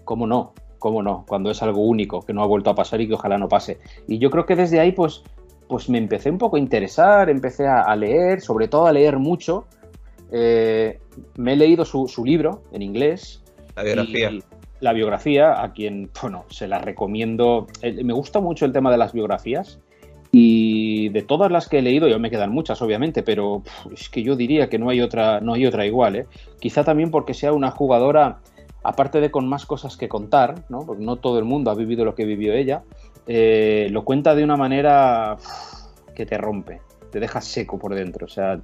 ¿Cómo 0.06 0.27
no? 0.27 0.53
¿Cómo 0.77 1.01
no? 1.03 1.25
Cuando 1.27 1.51
es 1.51 1.62
algo 1.62 1.82
único, 1.82 2.22
que 2.22 2.34
no 2.34 2.44
ha 2.44 2.48
vuelto 2.48 2.70
a 2.70 2.75
pasar 2.75 3.01
y 3.01 3.08
que 3.08 3.15
ojalá 3.15 3.38
no 3.38 3.50
pase. 3.50 3.79
Y 4.08 4.20
yo 4.20 4.29
creo 4.29 4.46
que 4.46 4.56
desde 4.56 4.79
ahí, 4.79 4.91
pues, 4.91 5.24
pues 5.68 5.89
me 5.89 5.98
empecé 5.98 6.29
un 6.29 6.38
poco 6.38 6.56
a 6.56 6.60
interesar, 6.60 7.29
empecé 7.29 7.68
a, 7.68 7.96
leer, 7.96 8.41
sobre 8.41 8.68
todo 8.68 8.86
a 8.88 8.94
leer 8.94 9.18
mucho. 9.18 9.65
Eh, 10.32 11.00
me 11.36 11.53
he 11.53 11.56
leído 11.56 11.84
su, 11.84 12.08
libro 12.24 12.63
en 12.72 12.82
inglés. 12.82 13.44
La 13.75 13.84
biografía. 13.84 14.32
la 14.79 14.94
biografía, 14.94 15.62
a 15.62 15.74
quien, 15.74 16.10
bueno, 16.22 16.46
se 16.50 16.68
la 16.68 16.79
recomiendo. 16.79 17.68
Eh, 17.82 18.03
me 18.03 18.13
gusta 18.13 18.39
mucho 18.39 18.65
el 18.65 18.72
tema 18.72 18.91
de 18.91 18.98
las 18.98 19.13
biografías. 19.13 19.79
Y 20.32 20.88
de 21.10 21.22
todas 21.22 21.51
las 21.51 21.68
que 21.68 21.80
he 21.80 21.82
leído, 21.82 22.08
yo 22.08 22.20
me 22.20 22.30
quedan 22.30 22.51
muchas, 22.51 22.82
obviamente, 22.82 23.24
pero 23.24 23.63
es 23.92 24.10
que 24.10 24.24
yo 24.24 24.36
diría 24.36 24.70
que 24.70 24.80
no 24.80 24.89
hay 24.89 25.01
otra, 25.01 25.39
no 25.42 25.54
hay 25.54 25.66
otra 25.66 25.86
igual. 25.86 26.16
¿eh? 26.16 26.25
Quizá 26.60 26.84
también 26.84 27.12
porque 27.12 27.34
sea 27.34 27.54
una 27.54 27.72
jugadora, 27.72 28.39
aparte 28.84 29.20
de 29.20 29.32
con 29.32 29.48
más 29.48 29.66
cosas 29.66 29.98
que 29.98 30.08
contar, 30.08 30.63
¿no? 30.70 30.86
porque 30.86 31.04
no 31.04 31.18
todo 31.18 31.39
el 31.39 31.46
mundo 31.46 31.72
ha 31.72 31.75
vivido 31.75 32.06
lo 32.06 32.16
que 32.16 32.25
vivió 32.25 32.54
ella, 32.54 32.84
eh, 33.28 33.88
lo 33.92 34.04
cuenta 34.04 34.36
de 34.36 34.44
una 34.44 34.58
manera 34.58 35.38
que 36.16 36.25
te 36.25 36.38
rompe, 36.38 36.82
te 37.12 37.20
deja 37.20 37.42
seco 37.42 37.78
por 37.78 37.94
dentro. 37.94 38.25
O 38.25 38.30
sea, 38.30 38.60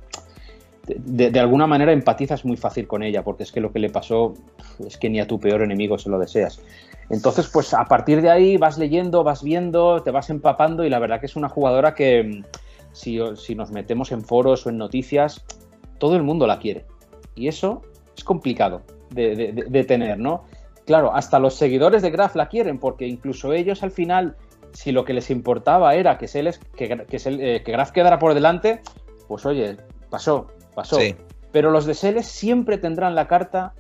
de, 0.88 1.32
de, 1.32 1.40
alguna 1.40 1.68
manera 1.68 1.92
empatizas 1.92 2.46
muy 2.46 2.58
fácil 2.58 2.88
con 2.88 3.04
ella, 3.04 3.24
porque 3.24 3.44
es 3.44 3.52
que 3.52 3.62
lo 3.62 3.72
que 3.72 3.80
le 3.80 3.90
pasó 3.90 4.34
es 4.86 4.98
que 4.98 5.10
ni 5.10 5.20
a 5.20 5.28
tu 5.28 5.40
peor 5.40 5.62
enemigo 5.62 5.98
se 5.98 6.10
lo 6.10 6.20
deseas. 6.20 6.62
Entonces, 7.10 7.48
pues 7.48 7.74
a 7.74 7.86
partir 7.86 8.22
de 8.22 8.30
ahí 8.30 8.58
vas 8.58 8.78
leyendo, 8.78 9.24
vas 9.24 9.44
viendo, 9.44 10.02
te 10.02 10.12
vas 10.12 10.30
empapando 10.30 10.84
y 10.84 10.90
la 10.90 11.00
verdad 11.00 11.20
que 11.20 11.28
es 11.28 11.36
una 11.36 11.50
jugadora 11.50 11.94
que 11.94 12.44
si, 12.96 13.20
nos 13.56 13.72
metemos 13.72 14.12
en 14.12 14.24
foros 14.24 14.66
o 14.66 14.70
en 14.70 14.78
noticias, 14.78 15.44
todo 16.00 16.16
el 16.16 16.24
mundo 16.24 16.48
la 16.48 16.60
quiere. 16.60 16.86
Y 17.36 17.48
eso 17.48 17.84
es 18.18 18.24
complicado 18.24 18.82
de, 19.12 19.86
tener, 19.88 20.18
¿no? 20.18 20.46
Claro, 20.86 21.14
hasta 21.14 21.40
los 21.40 21.56
seguidores 21.56 22.02
de 22.02 22.12
Graf 22.12 22.36
la 22.36 22.48
quieren 22.48 22.80
porque 22.80 23.08
incluso 23.08 23.54
ellos 23.54 23.84
al 23.84 23.92
final, 23.92 24.36
si 24.72 24.92
lo 24.92 25.04
que 25.04 25.14
les 25.14 25.30
importaba 25.30 25.96
era 25.96 26.18
que, 26.18 26.28
se 26.28 26.44
les, 26.44 26.60
que, 26.60 27.06
eh, 27.10 27.62
que, 27.64 27.72
Graf 27.72 27.92
quedara 27.92 28.18
por 28.20 28.34
delante, 28.34 28.82
pues 29.28 29.46
oye, 29.46 29.78
pasó, 30.10 30.48
pasó. 30.74 30.98
Pero 31.52 31.72
los 31.72 31.86
de 31.86 31.94
Seles 31.94 32.28
siempre 32.28 32.78
tendrán 32.78 33.16
la 33.16 33.28
carta 33.28 33.74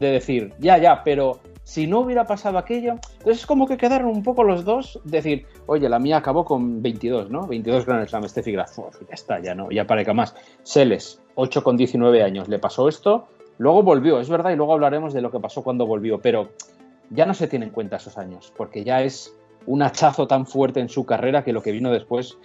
de 0.00 0.10
decir, 0.10 0.54
ya, 0.58 0.78
ya, 0.78 1.02
pero 1.04 1.40
si 1.64 1.86
no 1.86 2.00
hubiera 2.00 2.26
pasado 2.26 2.58
aquello, 2.58 2.92
entonces 3.18 3.40
es 3.40 3.46
como 3.46 3.66
que 3.66 3.76
quedaron 3.76 4.08
un 4.08 4.22
poco 4.22 4.42
los 4.42 4.64
dos, 4.64 5.00
decir, 5.04 5.46
oye, 5.66 5.88
la 5.88 5.98
mía 5.98 6.18
acabó 6.18 6.44
con 6.44 6.82
22, 6.82 7.30
¿no? 7.30 7.46
22 7.46 7.86
Grand 7.86 8.08
Slam, 8.08 8.28
Steffi 8.28 8.52
Graf, 8.52 8.76
ya 8.76 9.14
está, 9.14 9.40
ya 9.40 9.54
no, 9.54 9.70
ya 9.70 9.86
que 9.86 10.12
más. 10.12 10.34
Seles, 10.62 11.20
8 11.34 11.62
con 11.62 11.76
19 11.76 12.22
años, 12.22 12.48
le 12.48 12.58
pasó 12.58 12.88
esto, 12.88 13.28
luego 13.58 13.82
volvió, 13.82 14.20
es 14.20 14.28
verdad, 14.28 14.50
y 14.50 14.56
luego 14.56 14.72
hablaremos 14.72 15.12
de 15.14 15.22
lo 15.22 15.30
que 15.30 15.40
pasó 15.40 15.62
cuando 15.62 15.86
volvió, 15.86 16.20
pero 16.20 16.50
ya 17.10 17.26
no 17.26 17.34
se 17.34 17.46
tiene 17.46 17.66
en 17.66 17.70
cuenta 17.70 17.96
esos 17.96 18.18
años, 18.18 18.52
porque 18.56 18.84
ya 18.84 19.02
es 19.02 19.34
un 19.66 19.82
hachazo 19.82 20.26
tan 20.26 20.46
fuerte 20.46 20.80
en 20.80 20.88
su 20.88 21.06
carrera 21.06 21.44
que 21.44 21.52
lo 21.52 21.62
que 21.62 21.72
vino 21.72 21.90
después 21.90 22.36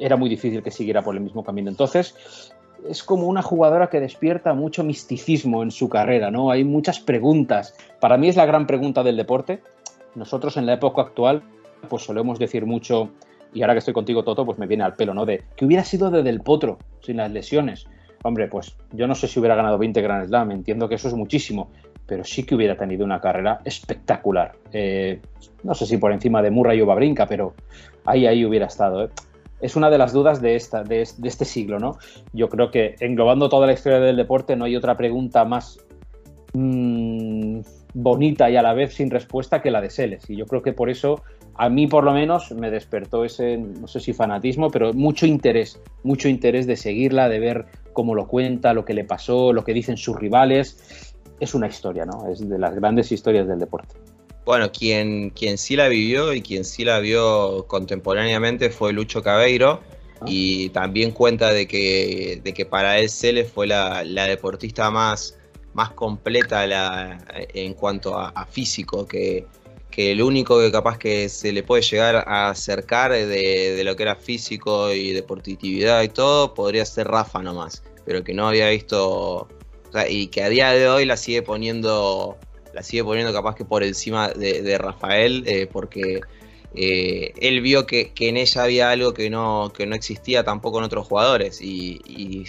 era 0.00 0.16
muy 0.16 0.28
difícil 0.28 0.62
que 0.62 0.70
siguiera 0.70 1.02
por 1.02 1.14
el 1.14 1.20
mismo 1.20 1.44
camino. 1.44 1.70
Entonces, 1.70 2.52
es 2.88 3.02
como 3.02 3.26
una 3.26 3.42
jugadora 3.42 3.88
que 3.88 4.00
despierta 4.00 4.54
mucho 4.54 4.84
misticismo 4.84 5.62
en 5.62 5.70
su 5.70 5.88
carrera, 5.88 6.30
¿no? 6.30 6.50
Hay 6.50 6.64
muchas 6.64 7.00
preguntas. 7.00 7.74
Para 8.00 8.16
mí 8.16 8.28
es 8.28 8.36
la 8.36 8.46
gran 8.46 8.66
pregunta 8.66 9.02
del 9.02 9.16
deporte. 9.16 9.62
Nosotros 10.14 10.56
en 10.56 10.66
la 10.66 10.74
época 10.74 11.02
actual, 11.02 11.42
pues 11.88 12.02
solemos 12.02 12.38
decir 12.38 12.66
mucho, 12.66 13.10
y 13.54 13.62
ahora 13.62 13.74
que 13.74 13.78
estoy 13.78 13.94
contigo, 13.94 14.24
Toto, 14.24 14.44
pues 14.44 14.58
me 14.58 14.66
viene 14.66 14.84
al 14.84 14.94
pelo, 14.94 15.14
¿no? 15.14 15.26
De 15.26 15.42
que 15.56 15.64
hubiera 15.64 15.84
sido 15.84 16.10
de 16.10 16.22
Del 16.22 16.40
Potro, 16.40 16.78
sin 17.00 17.18
las 17.18 17.30
lesiones. 17.30 17.86
Hombre, 18.24 18.48
pues 18.48 18.76
yo 18.92 19.06
no 19.06 19.14
sé 19.14 19.26
si 19.26 19.40
hubiera 19.40 19.56
ganado 19.56 19.78
20 19.78 20.00
Grand 20.00 20.26
Slam, 20.26 20.52
entiendo 20.52 20.88
que 20.88 20.94
eso 20.94 21.08
es 21.08 21.14
muchísimo, 21.14 21.70
pero 22.06 22.24
sí 22.24 22.44
que 22.44 22.54
hubiera 22.54 22.76
tenido 22.76 23.04
una 23.04 23.20
carrera 23.20 23.60
espectacular. 23.64 24.52
Eh, 24.72 25.20
no 25.62 25.74
sé 25.74 25.86
si 25.86 25.96
por 25.96 26.12
encima 26.12 26.40
de 26.40 26.50
Murray 26.50 26.80
o 26.80 26.86
Babrinka, 26.86 27.26
pero 27.26 27.54
ahí, 28.04 28.26
ahí 28.26 28.44
hubiera 28.44 28.66
estado. 28.66 29.04
¿eh? 29.04 29.10
Es 29.62 29.76
una 29.76 29.88
de 29.88 29.96
las 29.96 30.12
dudas 30.12 30.42
de, 30.42 30.56
esta, 30.56 30.82
de, 30.82 31.02
este 31.02 31.44
siglo, 31.44 31.78
¿no? 31.78 31.96
Yo 32.32 32.48
creo 32.48 32.70
que 32.70 32.96
englobando 33.00 33.48
toda 33.48 33.66
la 33.66 33.72
historia 33.72 34.00
del 34.00 34.16
deporte 34.16 34.56
no 34.56 34.64
hay 34.64 34.76
otra 34.76 34.96
pregunta 34.96 35.44
más 35.44 35.78
mm, 36.52 37.60
bonita 37.94 38.50
y 38.50 38.56
a 38.56 38.62
la 38.62 38.74
vez 38.74 38.94
sin 38.94 39.08
respuesta 39.08 39.62
que 39.62 39.70
la 39.70 39.80
de 39.80 39.88
Seles. 39.88 40.28
Y 40.28 40.36
yo 40.36 40.46
creo 40.46 40.62
que 40.62 40.72
por 40.72 40.90
eso 40.90 41.22
a 41.54 41.68
mí 41.68 41.86
por 41.86 42.02
lo 42.02 42.12
menos 42.12 42.50
me 42.52 42.70
despertó 42.70 43.24
ese, 43.24 43.56
no 43.56 43.86
sé 43.86 44.00
si 44.00 44.12
fanatismo, 44.12 44.68
pero 44.68 44.92
mucho 44.92 45.26
interés, 45.26 45.80
mucho 46.02 46.28
interés 46.28 46.66
de 46.66 46.76
seguirla, 46.76 47.28
de 47.28 47.38
ver 47.38 47.66
cómo 47.92 48.16
lo 48.16 48.26
cuenta, 48.26 48.74
lo 48.74 48.84
que 48.84 48.94
le 48.94 49.04
pasó, 49.04 49.52
lo 49.52 49.62
que 49.62 49.72
dicen 49.72 49.96
sus 49.96 50.16
rivales. 50.16 51.14
Es 51.38 51.54
una 51.54 51.68
historia, 51.68 52.04
¿no? 52.04 52.28
Es 52.28 52.48
de 52.48 52.58
las 52.58 52.74
grandes 52.74 53.12
historias 53.12 53.46
del 53.46 53.60
deporte. 53.60 53.94
Bueno, 54.44 54.72
quien, 54.72 55.30
quien 55.30 55.56
sí 55.56 55.76
la 55.76 55.88
vivió 55.88 56.32
y 56.32 56.42
quien 56.42 56.64
sí 56.64 56.84
la 56.84 56.98
vio 56.98 57.64
contemporáneamente 57.68 58.70
fue 58.70 58.92
Lucho 58.92 59.22
Cabeiro. 59.22 59.80
Ah. 60.20 60.24
Y 60.26 60.70
también 60.70 61.12
cuenta 61.12 61.52
de 61.52 61.68
que, 61.68 62.40
de 62.42 62.52
que 62.52 62.66
para 62.66 62.98
él 62.98 63.08
Cele 63.08 63.44
fue 63.44 63.68
la, 63.68 64.02
deportista 64.04 64.90
más, 64.90 65.38
más 65.74 65.90
completa 65.90 66.64
en 67.54 67.74
cuanto 67.74 68.18
a, 68.18 68.46
físico, 68.46 69.06
que, 69.06 69.46
que, 69.90 70.10
el 70.10 70.22
único 70.22 70.58
que 70.58 70.72
capaz 70.72 70.98
que 70.98 71.28
se 71.28 71.52
le 71.52 71.62
puede 71.62 71.82
llegar 71.82 72.24
a 72.26 72.50
acercar 72.50 73.12
de, 73.12 73.80
lo 73.84 73.94
que 73.94 74.02
era 74.02 74.16
físico 74.16 74.92
y 74.92 75.12
deportividad 75.12 76.02
y 76.02 76.08
todo, 76.08 76.52
podría 76.52 76.84
ser 76.84 77.06
Rafa 77.06 77.40
nomás, 77.42 77.84
pero 78.04 78.24
que 78.24 78.34
no 78.34 78.48
había 78.48 78.68
visto, 78.70 79.46
y 80.08 80.26
que 80.28 80.42
a 80.42 80.48
día 80.48 80.70
de 80.72 80.88
hoy 80.88 81.04
la 81.04 81.16
sigue 81.16 81.42
poniendo 81.42 82.38
la 82.72 82.82
sigue 82.82 83.04
poniendo 83.04 83.32
capaz 83.32 83.54
que 83.54 83.64
por 83.64 83.82
encima 83.82 84.28
de, 84.28 84.78
Rafael, 84.78 85.44
eh, 85.46 85.68
porque 85.70 86.20
eh, 86.74 87.34
él 87.40 87.60
vio 87.60 87.86
que, 87.86 88.12
en 88.18 88.36
ella 88.36 88.64
había 88.64 88.90
algo 88.90 89.12
que 89.12 89.28
no, 89.28 89.72
que 89.76 89.86
no 89.86 89.94
existía 89.94 90.44
tampoco 90.44 90.78
en 90.78 90.84
otros 90.84 91.06
jugadores. 91.06 91.60
Y, 91.60 92.00
y 92.06 92.46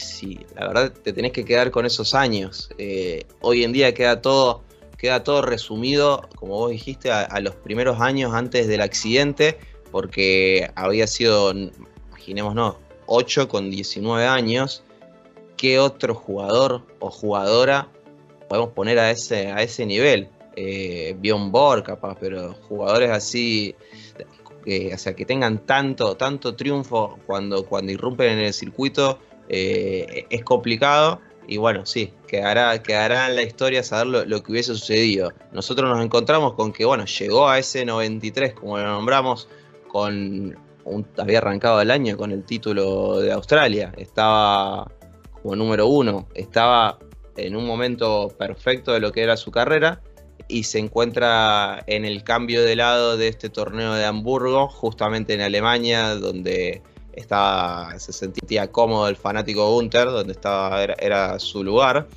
la 0.55 0.67
verdad 0.67 0.93
te 0.93 1.13
tenés 1.13 1.31
que 1.31 1.43
quedar 1.43 1.71
con 1.71 1.85
esos 1.85 2.13
años. 2.13 2.69
Eh, 2.77 3.25
hoy 3.41 3.63
en 3.63 3.73
día 3.73 3.93
queda 3.93 4.21
todo, 4.21 4.63
queda 4.97 5.23
todo 5.23 5.41
resumido, 5.41 6.29
como 6.35 6.53
vos 6.53 6.71
dijiste, 6.71 7.11
a, 7.11 7.39
los 7.41 7.55
primeros 7.55 7.99
años 7.99 8.33
antes 8.33 8.67
del 8.67 8.81
accidente, 8.81 9.57
porque 9.91 10.71
había 10.75 11.07
sido, 11.07 11.53
imaginémonos, 12.09 12.75
8 13.07 13.47
con 13.47 13.69
19 13.69 14.25
años. 14.25 14.83
¿Qué 15.57 15.79
otro 15.79 16.15
jugador 16.15 16.81
o 16.99 17.09
jugadora 17.09 17.89
podemos 18.53 18.73
poner 18.75 18.99
a 18.99 19.09
ese, 19.09 19.47
a 19.47 19.63
ese 19.63 19.83
nivel. 19.83 20.29
Eh, 20.55 21.17
capaz, 21.83 22.15
pero 22.19 22.53
jugadores 22.69 23.09
así, 23.09 23.73
o 24.93 24.97
sea, 24.99 25.15
que 25.15 25.25
tengan 25.25 25.65
tanto, 25.65 26.15
tanto 26.15 26.55
triunfo 26.55 27.17
cuando, 27.25 27.65
cuando 27.65 27.91
irrumpen 27.91 28.37
en 28.37 28.45
el 28.45 28.53
circuito, 28.53 29.17
eh, 29.49 30.27
es 30.29 30.43
complicado. 30.43 31.19
Y 31.47 31.57
bueno, 31.57 31.87
sí, 31.87 32.13
quedará, 32.27 32.83
quedará 32.83 33.27
en 33.27 33.37
la 33.37 33.41
historia 33.41 33.81
saber 33.81 34.27
lo, 34.27 34.43
que 34.43 34.51
hubiese 34.51 34.75
sucedido. 34.75 35.33
Nosotros 35.51 35.89
nos 35.89 36.05
encontramos 36.05 36.53
con 36.53 36.71
que, 36.71 36.85
bueno, 36.85 37.05
llegó 37.05 37.49
a 37.49 37.57
ese 37.57 37.85
93, 37.85 38.53
como 38.53 38.77
lo 38.77 38.85
nombramos, 38.85 39.49
con 39.87 40.55
había 41.17 41.39
arrancado 41.39 41.81
el 41.81 41.89
año 41.89 42.17
con 42.17 42.31
el 42.31 42.43
título 42.43 43.19
de 43.19 43.31
Australia, 43.31 43.93
estaba 43.97 44.91
como 45.41 45.55
número 45.55 45.87
uno, 45.87 46.27
estaba 46.35 46.99
en 47.37 47.55
un 47.55 47.65
momento 47.65 48.29
perfecto 48.37 48.93
de 48.93 48.99
lo 48.99 49.11
que 49.11 49.23
era 49.23 49.37
su 49.37 49.51
carrera 49.51 50.01
y 50.47 50.63
se 50.63 50.79
encuentra 50.79 51.83
en 51.87 52.05
el 52.05 52.23
cambio 52.23 52.63
de 52.63 52.75
lado 52.75 53.17
de 53.17 53.27
este 53.27 53.49
torneo 53.49 53.93
de 53.93 54.05
Hamburgo, 54.05 54.67
justamente 54.67 55.33
en 55.33 55.41
Alemania, 55.41 56.15
donde 56.15 56.81
estaba, 57.13 57.97
se 57.99 58.13
sentía 58.13 58.71
cómodo 58.71 59.07
el 59.07 59.15
fanático 59.15 59.71
Gunther, 59.73 60.07
donde 60.07 60.33
estaba, 60.33 60.83
era, 60.83 61.39
su 61.39 61.63
lugar. 61.63 62.07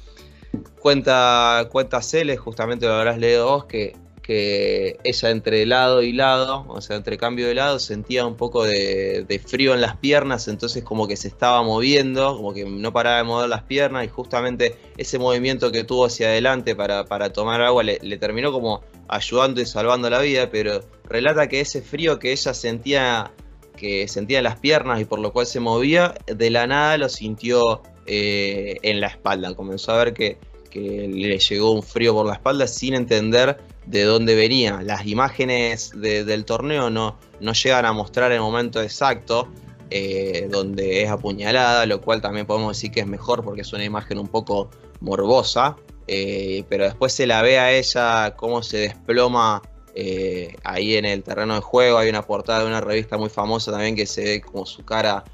Cuenta, 0.80 1.68
cuenta 1.70 2.02
Celes, 2.02 2.40
justamente 2.40 2.86
lo 2.86 2.94
habrás 2.94 3.18
leído 3.18 3.46
vos, 3.46 3.64
que 3.66 3.94
que 4.26 4.98
ella 5.04 5.30
entre 5.30 5.64
lado 5.66 6.02
y 6.02 6.12
lado, 6.12 6.64
o 6.66 6.80
sea, 6.80 6.96
entre 6.96 7.16
cambio 7.16 7.46
de 7.46 7.54
lado, 7.54 7.78
sentía 7.78 8.26
un 8.26 8.34
poco 8.34 8.64
de, 8.64 9.40
frío 9.46 9.72
en 9.72 9.80
las 9.80 9.98
piernas, 9.98 10.48
entonces 10.48 10.82
como 10.82 11.06
que 11.06 11.16
se 11.16 11.28
estaba 11.28 11.62
moviendo, 11.62 12.36
como 12.36 12.52
que 12.52 12.64
no 12.64 12.92
paraba 12.92 13.18
de 13.18 13.22
mover 13.22 13.48
las 13.48 13.62
piernas 13.62 14.04
y 14.04 14.08
justamente 14.08 14.74
ese 14.96 15.20
movimiento 15.20 15.70
que 15.70 15.84
tuvo 15.84 16.06
hacia 16.06 16.26
adelante 16.26 16.74
para, 16.74 17.04
tomar 17.32 17.60
agua 17.60 17.84
le, 17.84 18.18
terminó 18.18 18.50
como 18.50 18.82
ayudando 19.06 19.60
y 19.60 19.66
salvando 19.66 20.10
la 20.10 20.18
vida, 20.20 20.50
pero 20.50 20.80
relata 21.04 21.46
que 21.46 21.60
ese 21.60 21.80
frío 21.80 22.18
que 22.18 22.32
ella 22.32 22.52
sentía 22.52 23.32
que 23.76 24.08
sentía 24.08 24.38
en 24.38 24.44
las 24.44 24.58
piernas 24.58 25.00
y 25.00 25.04
por 25.04 25.20
lo 25.20 25.32
cual 25.32 25.46
se 25.46 25.60
movía, 25.60 26.14
de 26.26 26.50
la 26.50 26.66
nada 26.66 26.96
lo 26.98 27.08
sintió 27.10 27.82
eh, 28.06 28.78
en 28.82 29.00
la 29.00 29.06
espalda, 29.06 29.54
comenzó 29.54 29.92
a 29.92 29.98
ver 29.98 30.14
que, 30.14 30.38
que 30.76 31.08
le 31.08 31.38
llegó 31.38 31.72
un 31.72 31.82
frío 31.82 32.12
por 32.12 32.26
la 32.26 32.34
espalda 32.34 32.66
sin 32.66 32.94
entender 32.94 33.56
de 33.86 34.02
dónde 34.02 34.34
venía. 34.34 34.82
Las 34.82 35.06
imágenes 35.06 35.92
del 35.94 36.44
torneo 36.44 36.90
no, 36.90 37.18
no 37.40 37.52
llegan 37.52 37.86
a 37.86 37.92
mostrar 37.92 38.32
el 38.32 38.40
momento 38.40 38.82
exacto, 38.82 39.48
eh, 39.90 40.48
donde 40.50 41.02
es 41.02 41.10
apuñalada, 41.10 41.86
lo 41.86 42.00
cual 42.00 42.20
también 42.20 42.46
podemos 42.46 42.76
decir 42.76 42.90
que 42.90 43.00
es 43.00 43.06
mejor 43.06 43.42
porque 43.42 43.62
es 43.62 43.72
una 43.72 43.84
imagen 43.84 44.18
un 44.18 44.28
poco 44.28 44.70
morbosa, 45.00 45.76
eh, 46.08 46.64
pero 46.68 46.84
después 46.84 47.12
se 47.12 47.26
la 47.26 47.40
ve 47.40 47.58
a 47.58 47.72
ella 47.72 48.34
cómo 48.36 48.62
se 48.62 48.78
desploma 48.78 49.62
eh, 49.94 50.56
ahí 50.64 50.96
en 50.96 51.06
el 51.06 51.22
terreno 51.22 51.54
de 51.54 51.60
juego, 51.60 51.98
hay 51.98 52.10
una 52.10 52.22
portada 52.22 52.60
de 52.60 52.66
una 52.66 52.80
revista 52.80 53.16
muy 53.16 53.30
famosa 53.30 53.70
también 53.70 53.96
que 53.96 54.06
se 54.06 54.24
ve 54.24 54.40
como 54.42 54.66
su 54.66 54.84
cara 54.84 55.24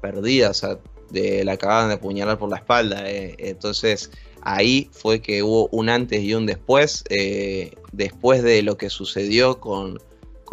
perdida, 0.00 0.50
o 0.50 0.54
sea, 0.54 0.78
de 1.10 1.44
la 1.44 1.52
acaban 1.52 1.88
de 1.88 1.94
apuñalar 1.94 2.38
por 2.38 2.50
la 2.50 2.56
espalda, 2.56 3.04
entonces 3.06 4.10
ahí 4.44 4.88
fue 4.92 5.20
que 5.20 5.42
hubo 5.42 5.68
un 5.72 5.88
antes 5.88 6.22
y 6.22 6.34
un 6.34 6.46
después, 6.46 7.04
después 7.92 8.42
de 8.42 8.62
lo 8.62 8.76
que 8.76 8.90
sucedió 8.90 9.58
con 9.60 9.98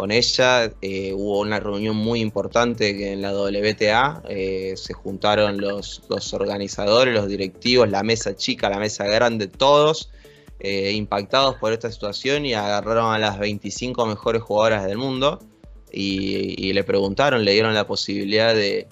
con 0.01 0.12
ella 0.12 0.71
eh, 0.81 1.13
hubo 1.13 1.41
una 1.41 1.60
reunión 1.60 1.95
muy 1.95 2.21
importante 2.21 3.12
en 3.12 3.21
la 3.21 3.33
WTA, 3.33 4.24
eh, 4.29 4.74
se 4.75 4.93
juntaron 4.93 5.60
los, 5.60 6.01
organizadores, 6.33 7.13
los 7.13 7.27
directivos, 7.27 7.89
la 7.89 8.01
mesa 8.01 8.36
chica, 8.36 8.69
la 8.69 8.79
mesa 8.79 9.05
grande, 9.05 9.48
todos 9.48 10.10
eh, 10.60 10.93
impactados 10.93 11.55
por 11.57 11.74
esta 11.74 11.91
situación 11.91 12.45
y 12.45 12.53
agarraron 12.55 13.13
a 13.13 13.19
las 13.19 13.38
25 13.38 14.05
mejores 14.07 14.41
jugadoras 14.41 14.86
del 14.86 14.98
mundo 14.98 15.39
y, 15.91 16.74
le 16.74 16.83
preguntaron, 16.83 17.43
le 17.43 17.51
dieron 17.51 17.74
la 17.74 17.86
posibilidad 17.86 18.55
de, 18.55 18.88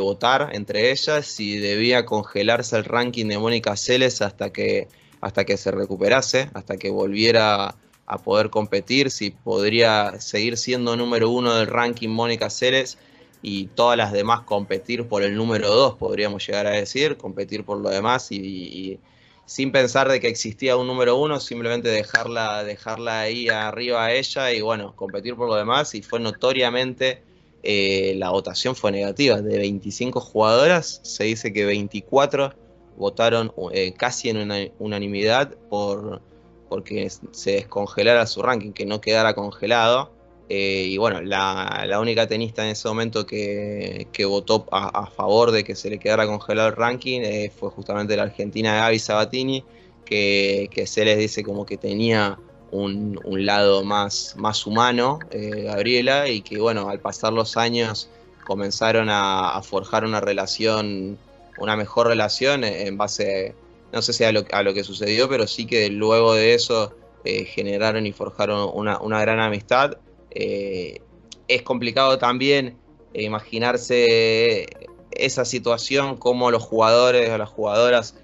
votar 0.00 0.50
entre 0.52 0.90
ellas 0.90 1.26
si 1.26 1.58
debía 1.58 2.04
congelarse 2.04 2.76
el 2.76 2.84
ranking 2.84 3.26
de 3.26 3.38
Mónica 3.38 3.76
Celes 3.76 4.22
hasta 4.22 4.52
que, 4.52 4.88
hasta 5.20 5.44
que 5.44 5.56
se 5.56 5.70
recuperase, 5.70 6.50
hasta 6.54 6.76
que 6.76 6.90
volviera 6.90 7.74
a 8.06 8.18
poder 8.18 8.50
competir, 8.50 9.10
si 9.10 9.30
podría 9.30 10.20
seguir 10.20 10.56
siendo 10.56 10.96
número 10.96 11.30
uno 11.30 11.54
del 11.54 11.68
ranking 11.68 12.08
Mónica 12.08 12.50
Ceres 12.50 12.98
y 13.40 13.66
todas 13.68 13.96
las 13.96 14.12
demás 14.12 14.40
competir 14.40 15.06
por 15.06 15.22
el 15.22 15.36
número 15.36 15.68
dos, 15.68 15.94
podríamos 15.94 16.44
llegar 16.44 16.66
a 16.66 16.70
decir, 16.70 17.16
competir 17.16 17.64
por 17.64 17.78
lo 17.78 17.88
demás 17.88 18.32
y, 18.32 18.98
sin 19.46 19.72
pensar 19.72 20.08
de 20.08 20.20
que 20.20 20.28
existía 20.28 20.76
un 20.76 20.86
número 20.86 21.16
uno, 21.16 21.40
simplemente 21.40 21.88
dejarla, 21.88 22.64
dejarla 22.64 23.20
ahí 23.20 23.48
arriba 23.48 24.04
a 24.04 24.12
ella 24.12 24.52
y 24.52 24.60
bueno, 24.60 24.94
competir 24.96 25.36
por 25.36 25.48
lo 25.48 25.54
demás 25.54 25.94
y 25.94 26.02
fue 26.02 26.20
notoriamente 26.20 27.22
eh, 27.62 28.14
la 28.16 28.30
votación 28.30 28.74
fue 28.74 28.90
negativa, 28.90 29.40
de 29.42 29.58
25 29.58 30.20
jugadoras 30.20 31.00
se 31.02 31.24
dice 31.24 31.52
que 31.52 31.66
24 31.66 32.54
votaron 32.96 33.52
eh, 33.72 33.92
casi 33.92 34.30
en 34.30 34.38
una 34.38 34.56
unanimidad 34.78 35.54
por 35.68 36.22
porque 36.68 37.10
se 37.32 37.52
descongelara 37.52 38.26
su 38.26 38.42
ranking, 38.42 38.70
que 38.70 38.86
no 38.86 39.00
quedara 39.00 39.34
congelado. 39.34 40.12
Eh, 40.48 40.86
y 40.88 40.98
bueno, 40.98 41.20
la, 41.20 41.98
única 42.00 42.28
tenista 42.28 42.62
en 42.64 42.70
ese 42.70 42.86
momento 42.86 43.26
que, 43.26 44.06
votó 44.28 44.66
a, 44.70 45.06
favor 45.06 45.50
de 45.50 45.64
que 45.64 45.74
se 45.74 45.90
le 45.90 45.98
quedara 45.98 46.26
congelado 46.26 46.68
el 46.68 46.76
ranking 46.76 47.22
fue 47.50 47.70
justamente 47.70 48.16
la 48.16 48.22
argentina 48.22 48.76
Gaby 48.76 49.00
Sabatini, 49.00 49.64
que, 50.04 50.84
se 50.86 51.04
les 51.04 51.18
dice 51.18 51.42
como 51.42 51.66
que 51.66 51.76
tenía 51.76 52.38
un, 52.70 53.18
lado 53.24 53.84
más, 53.84 54.34
más 54.36 54.66
humano, 54.66 55.18
eh, 55.30 55.64
Gabriela, 55.64 56.28
y 56.28 56.42
que 56.42 56.58
bueno, 56.58 56.88
al 56.88 57.00
pasar 57.00 57.32
los 57.32 57.56
años 57.56 58.08
comenzaron 58.46 59.08
a, 59.10 59.60
forjar 59.62 60.04
una 60.04 60.20
relación, 60.20 61.18
una 61.58 61.76
mejor 61.76 62.08
relación 62.08 62.64
en 62.64 62.96
base 62.96 63.54
no 63.92 64.02
sé 64.02 64.12
si 64.12 64.24
a 64.24 64.32
lo, 64.32 64.44
a 64.52 64.62
lo 64.62 64.74
que 64.74 64.84
sucedió, 64.84 65.28
pero 65.28 65.46
sí 65.46 65.66
que 65.66 65.88
luego 65.88 66.34
de 66.34 66.54
eso 66.54 66.94
eh, 67.24 67.44
generaron 67.44 68.06
y 68.06 68.12
forjaron 68.12 68.70
una, 68.72 69.20
gran 69.20 69.40
amistad. 69.40 69.98
Eh, 70.30 71.00
es 71.48 71.62
complicado 71.62 72.18
también 72.18 72.76
imaginarse 73.12 74.66
esa 75.10 75.44
situación, 75.44 76.16
como 76.16 76.50
los 76.50 76.62
jugadores 76.62 77.30
o 77.30 77.38
las 77.38 77.48
jugadoras, 77.48 78.14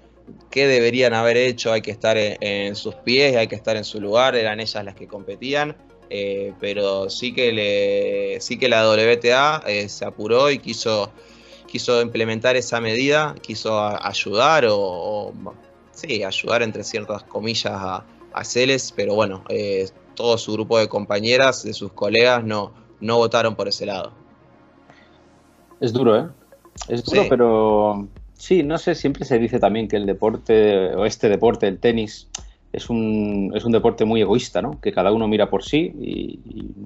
qué 0.49 0.67
deberían 0.67 1.13
haber 1.13 1.37
hecho, 1.37 1.73
hay 1.73 1.81
que 1.81 1.91
estar 1.91 2.17
en, 2.17 2.75
sus 2.75 2.95
pies, 2.95 3.35
hay 3.35 3.47
que 3.47 3.55
estar 3.55 3.75
en 3.77 3.83
su 3.83 4.01
lugar, 4.01 4.35
eran 4.35 4.59
ellas 4.59 4.83
las 4.83 4.95
que 4.95 5.07
competían. 5.07 5.75
Eh, 6.09 6.53
pero 6.61 7.09
sí 7.09 7.33
que 7.33 7.51
le, 7.51 8.39
sí 8.39 8.57
que 8.57 8.69
la 8.69 8.89
WTA 8.89 9.63
se 9.89 10.05
apuró 10.05 10.49
y 10.49 10.59
quiso 10.59 11.11
quiso 11.67 12.01
implementar 12.01 12.55
esa 12.55 12.81
medida, 12.81 13.35
quiso 13.41 13.79
ayudar 13.79 14.65
o, 14.69 15.31
sí, 15.91 16.23
ayudar 16.23 16.63
entre 16.63 16.83
ciertas 16.83 17.23
comillas 17.23 17.73
a, 17.73 18.03
Celes, 18.43 18.93
pero 18.95 19.15
bueno, 19.15 19.43
eh, 19.49 19.89
todo 20.13 20.37
su 20.37 20.53
grupo 20.53 20.77
de 20.77 20.87
compañeras, 20.87 21.63
de 21.63 21.73
sus 21.73 21.91
colegas, 21.91 22.43
no, 22.43 22.71
no 22.99 23.17
votaron 23.17 23.55
por 23.55 23.67
ese 23.67 23.87
lado. 23.87 24.11
Es 25.79 25.91
duro, 25.91 26.19
¿eh? 26.19 26.29
Es 26.87 27.03
duro, 27.03 27.23
pero 27.27 28.07
sí, 28.37 28.63
no 28.63 28.77
sé, 28.77 28.95
siempre 28.95 29.25
se 29.25 29.39
dice 29.39 29.59
también 29.59 29.87
que 29.87 29.97
el 29.97 30.05
deporte, 30.05 30.95
o 30.95 31.05
este 31.05 31.29
deporte, 31.29 31.67
el 31.67 31.79
tenis, 31.79 32.29
es 32.73 32.89
un, 32.89 33.51
es 33.55 33.65
un 33.65 33.71
deporte 33.71 34.05
muy 34.05 34.21
egoísta, 34.21 34.61
¿no? 34.61 34.79
Que 34.81 34.91
cada 34.91 35.11
uno 35.11 35.27
mira 35.27 35.49
por 35.49 35.63
sí 35.63 35.93
y, 35.99 36.39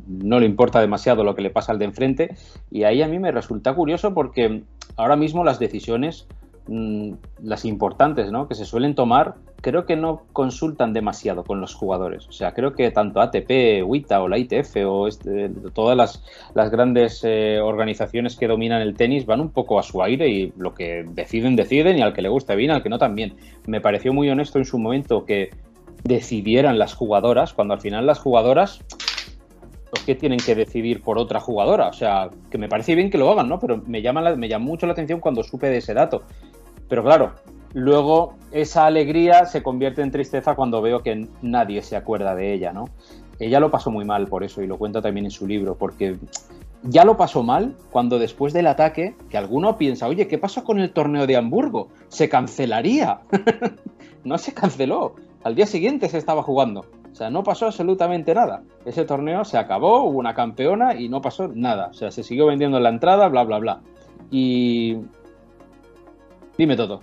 no 0.07 0.39
le 0.39 0.45
importa 0.45 0.79
demasiado 0.79 1.23
lo 1.23 1.35
que 1.35 1.41
le 1.41 1.49
pasa 1.49 1.71
al 1.71 1.79
de 1.79 1.85
enfrente. 1.85 2.35
Y 2.69 2.83
ahí 2.83 3.01
a 3.01 3.07
mí 3.07 3.19
me 3.19 3.31
resulta 3.31 3.73
curioso 3.73 4.13
porque 4.13 4.63
ahora 4.95 5.15
mismo 5.15 5.43
las 5.43 5.59
decisiones, 5.59 6.27
mm, 6.67 7.13
las 7.43 7.65
importantes, 7.65 8.31
¿no? 8.31 8.47
Que 8.47 8.55
se 8.55 8.65
suelen 8.65 8.95
tomar, 8.95 9.35
creo 9.61 9.85
que 9.85 9.95
no 9.95 10.23
consultan 10.33 10.91
demasiado 10.91 11.43
con 11.43 11.61
los 11.61 11.75
jugadores. 11.75 12.27
O 12.27 12.31
sea, 12.31 12.53
creo 12.53 12.73
que 12.73 12.89
tanto 12.91 13.21
ATP, 13.21 13.83
WITA 13.85 14.21
o 14.21 14.27
la 14.27 14.39
ITF 14.39 14.75
o 14.87 15.07
este, 15.07 15.49
todas 15.73 15.95
las, 16.53 16.71
grandes 16.71 17.21
eh, 17.23 17.59
organizaciones 17.61 18.35
que 18.35 18.47
dominan 18.47 18.81
el 18.81 18.95
tenis 18.95 19.25
van 19.25 19.39
un 19.39 19.51
poco 19.51 19.79
a 19.79 19.83
su 19.83 20.01
aire 20.01 20.27
y 20.27 20.51
lo 20.57 20.73
que 20.73 21.05
deciden, 21.07 21.55
deciden 21.55 21.99
y 21.99 22.01
al 22.01 22.13
que 22.13 22.23
le 22.23 22.29
gusta 22.29 22.55
bien, 22.55 22.71
al 22.71 22.81
que 22.81 22.89
no 22.89 22.97
también. 22.97 23.35
Me 23.67 23.81
pareció 23.81 24.13
muy 24.13 24.29
honesto 24.29 24.57
en 24.57 24.65
su 24.65 24.79
momento 24.79 25.25
que 25.25 25.51
decidieran 26.03 26.79
las 26.79 26.95
jugadoras, 26.95 27.53
cuando 27.53 27.75
al 27.75 27.81
final 27.81 28.07
las 28.07 28.17
jugadoras, 28.17 28.81
pues 29.91 30.03
que 30.03 30.15
tienen 30.15 30.39
que 30.39 30.55
decidir 30.55 31.03
por 31.03 31.19
otra 31.19 31.39
jugadora. 31.39 31.87
O 31.87 31.93
sea, 31.93 32.31
que 32.49 32.57
me 32.57 32.67
parece 32.67 32.95
bien 32.95 33.11
que 33.11 33.19
lo 33.19 33.29
hagan, 33.29 33.47
¿no? 33.47 33.59
Pero 33.59 33.83
me 33.85 34.01
llama, 34.01 34.35
me 34.35 34.49
llama 34.49 34.65
mucho 34.65 34.87
la 34.87 34.93
atención 34.93 35.19
cuando 35.19 35.43
supe 35.43 35.69
de 35.69 35.77
ese 35.77 35.93
dato. 35.93 36.23
Pero 36.89 37.03
claro, 37.03 37.33
luego 37.73 38.35
esa 38.51 38.85
alegría 38.85 39.45
se 39.45 39.63
convierte 39.63 40.01
en 40.01 40.11
tristeza 40.11 40.55
cuando 40.55 40.81
veo 40.81 41.01
que 41.01 41.27
nadie 41.41 41.81
se 41.81 41.95
acuerda 41.95 42.35
de 42.35 42.53
ella, 42.53 42.73
¿no? 42.73 42.85
Ella 43.39 43.59
lo 43.59 43.71
pasó 43.71 43.89
muy 43.89 44.05
mal 44.05 44.27
por 44.27 44.43
eso 44.43 44.61
y 44.61 44.67
lo 44.67 44.77
cuenta 44.77 45.01
también 45.01 45.25
en 45.25 45.31
su 45.31 45.47
libro, 45.47 45.75
porque 45.75 46.17
ya 46.83 47.05
lo 47.05 47.17
pasó 47.17 47.43
mal 47.43 47.75
cuando 47.91 48.19
después 48.19 48.53
del 48.53 48.67
ataque, 48.67 49.15
que 49.29 49.37
alguno 49.37 49.77
piensa, 49.77 50.07
oye, 50.07 50.27
¿qué 50.27 50.37
pasó 50.37 50.63
con 50.63 50.79
el 50.79 50.91
torneo 50.91 51.27
de 51.27 51.37
Hamburgo? 51.37 51.89
Se 52.07 52.29
cancelaría. 52.29 53.21
no 54.23 54.37
se 54.37 54.53
canceló. 54.53 55.15
Al 55.43 55.55
día 55.55 55.65
siguiente 55.65 56.07
se 56.09 56.17
estaba 56.17 56.43
jugando. 56.43 56.85
O 57.11 57.15
sea, 57.15 57.29
no 57.29 57.43
pasó 57.43 57.65
absolutamente 57.65 58.33
nada. 58.33 58.63
Ese 58.85 59.05
torneo 59.05 59.43
se 59.43 59.57
acabó, 59.57 60.03
hubo 60.03 60.19
una 60.19 60.33
campeona 60.33 60.95
y 60.95 61.09
no 61.09 61.21
pasó 61.21 61.47
nada. 61.47 61.87
O 61.87 61.93
sea, 61.93 62.11
se 62.11 62.23
siguió 62.23 62.45
vendiendo 62.45 62.79
la 62.79 62.89
entrada, 62.89 63.27
bla, 63.27 63.43
bla, 63.43 63.59
bla. 63.59 63.81
Y... 64.29 64.97
Dime 66.57 66.75
todo. 66.75 67.01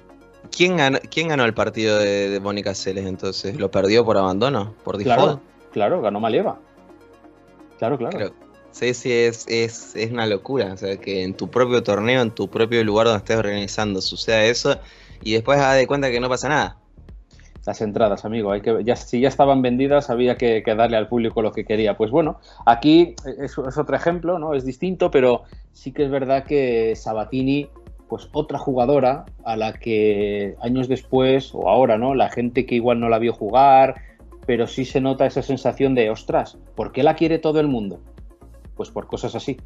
¿Quién 0.51 0.77
ganó, 0.77 0.99
quién 1.11 1.29
ganó 1.29 1.45
el 1.45 1.55
partido 1.55 1.99
de, 1.99 2.39
Mónica 2.43 2.75
Celes 2.75 3.07
entonces? 3.07 3.57
¿Lo 3.57 3.71
perdió 3.71 4.05
por 4.05 4.17
abandono? 4.17 4.75
¿Por 4.85 4.99
default? 4.99 5.19
Claro, 5.19 5.41
claro 5.73 6.03
ganó 6.03 6.21
Malieva. 6.21 6.59
Claro, 7.79 7.97
claro. 7.97 8.33
sí, 8.73 8.93
sí, 8.95 9.13
es, 9.13 9.47
es, 9.49 9.95
es 9.95 10.11
una 10.11 10.27
locura. 10.27 10.73
O 10.73 10.77
sea, 10.77 10.97
que 10.97 11.23
en 11.23 11.35
tu 11.35 11.49
propio 11.49 11.83
torneo, 11.83 12.23
en 12.23 12.33
tu 12.33 12.49
propio 12.49 12.83
lugar 12.83 13.07
donde 13.07 13.19
estés 13.19 13.37
organizando, 13.37 14.01
suceda 14.01 14.45
eso 14.45 14.79
y 15.23 15.35
después 15.35 15.59
haz 15.61 15.77
de 15.77 15.87
cuenta 15.87 16.11
que 16.11 16.21
no 16.21 16.29
pasa 16.29 16.49
nada 16.49 16.79
las 17.69 17.83
entradas, 17.83 18.25
amigo. 18.25 18.51
Hay 18.51 18.63
que, 18.63 18.83
ya, 18.83 18.97
si 18.97 19.21
ya 19.21 19.29
estaban 19.29 19.61
vendidas, 19.61 20.09
había 20.09 20.37
que, 20.37 20.63
darle 20.75 20.97
al 20.97 21.07
público 21.07 21.43
lo 21.43 21.53
que 21.53 21.67
quería. 21.67 21.99
Pues 21.99 22.11
bueno, 22.11 22.41
aquí 22.65 23.15
es, 23.39 23.59
otro 23.59 23.95
ejemplo, 23.95 24.39
¿no? 24.39 24.55
Es 24.55 24.65
distinto, 24.65 25.11
pero 25.11 25.43
sí 25.73 25.93
que 25.93 26.05
es 26.05 26.11
verdad 26.11 26.45
que 26.45 26.97
Sabatini, 26.97 27.69
pues 28.09 28.29
otra 28.33 28.59
jugadora 28.59 29.27
a 29.45 29.57
la 29.57 29.75
que 29.75 30.57
años 30.61 30.89
después, 30.89 31.55
o 31.55 31.69
ahora, 31.69 31.99
¿no? 31.99 32.15
La 32.15 32.31
gente 32.31 32.67
que 32.67 32.75
igual 32.75 33.01
no 33.01 33.09
la 33.09 33.19
vio 33.19 33.33
jugar, 33.33 33.97
pero 34.47 34.67
sí 34.67 34.87
se 34.87 35.01
nota 35.01 35.27
esa 35.27 35.43
sensación 35.43 35.95
de, 35.95 36.09
ostras, 36.09 36.57
¿por 36.75 36.91
qué 36.93 37.03
la 37.03 37.17
quiere 37.17 37.39
todo 37.39 37.61
el 37.61 37.69
mundo? 37.69 38.01
Pues 38.77 38.91
por 38.91 39.07
cosas 39.07 39.35
así. 39.35 39.59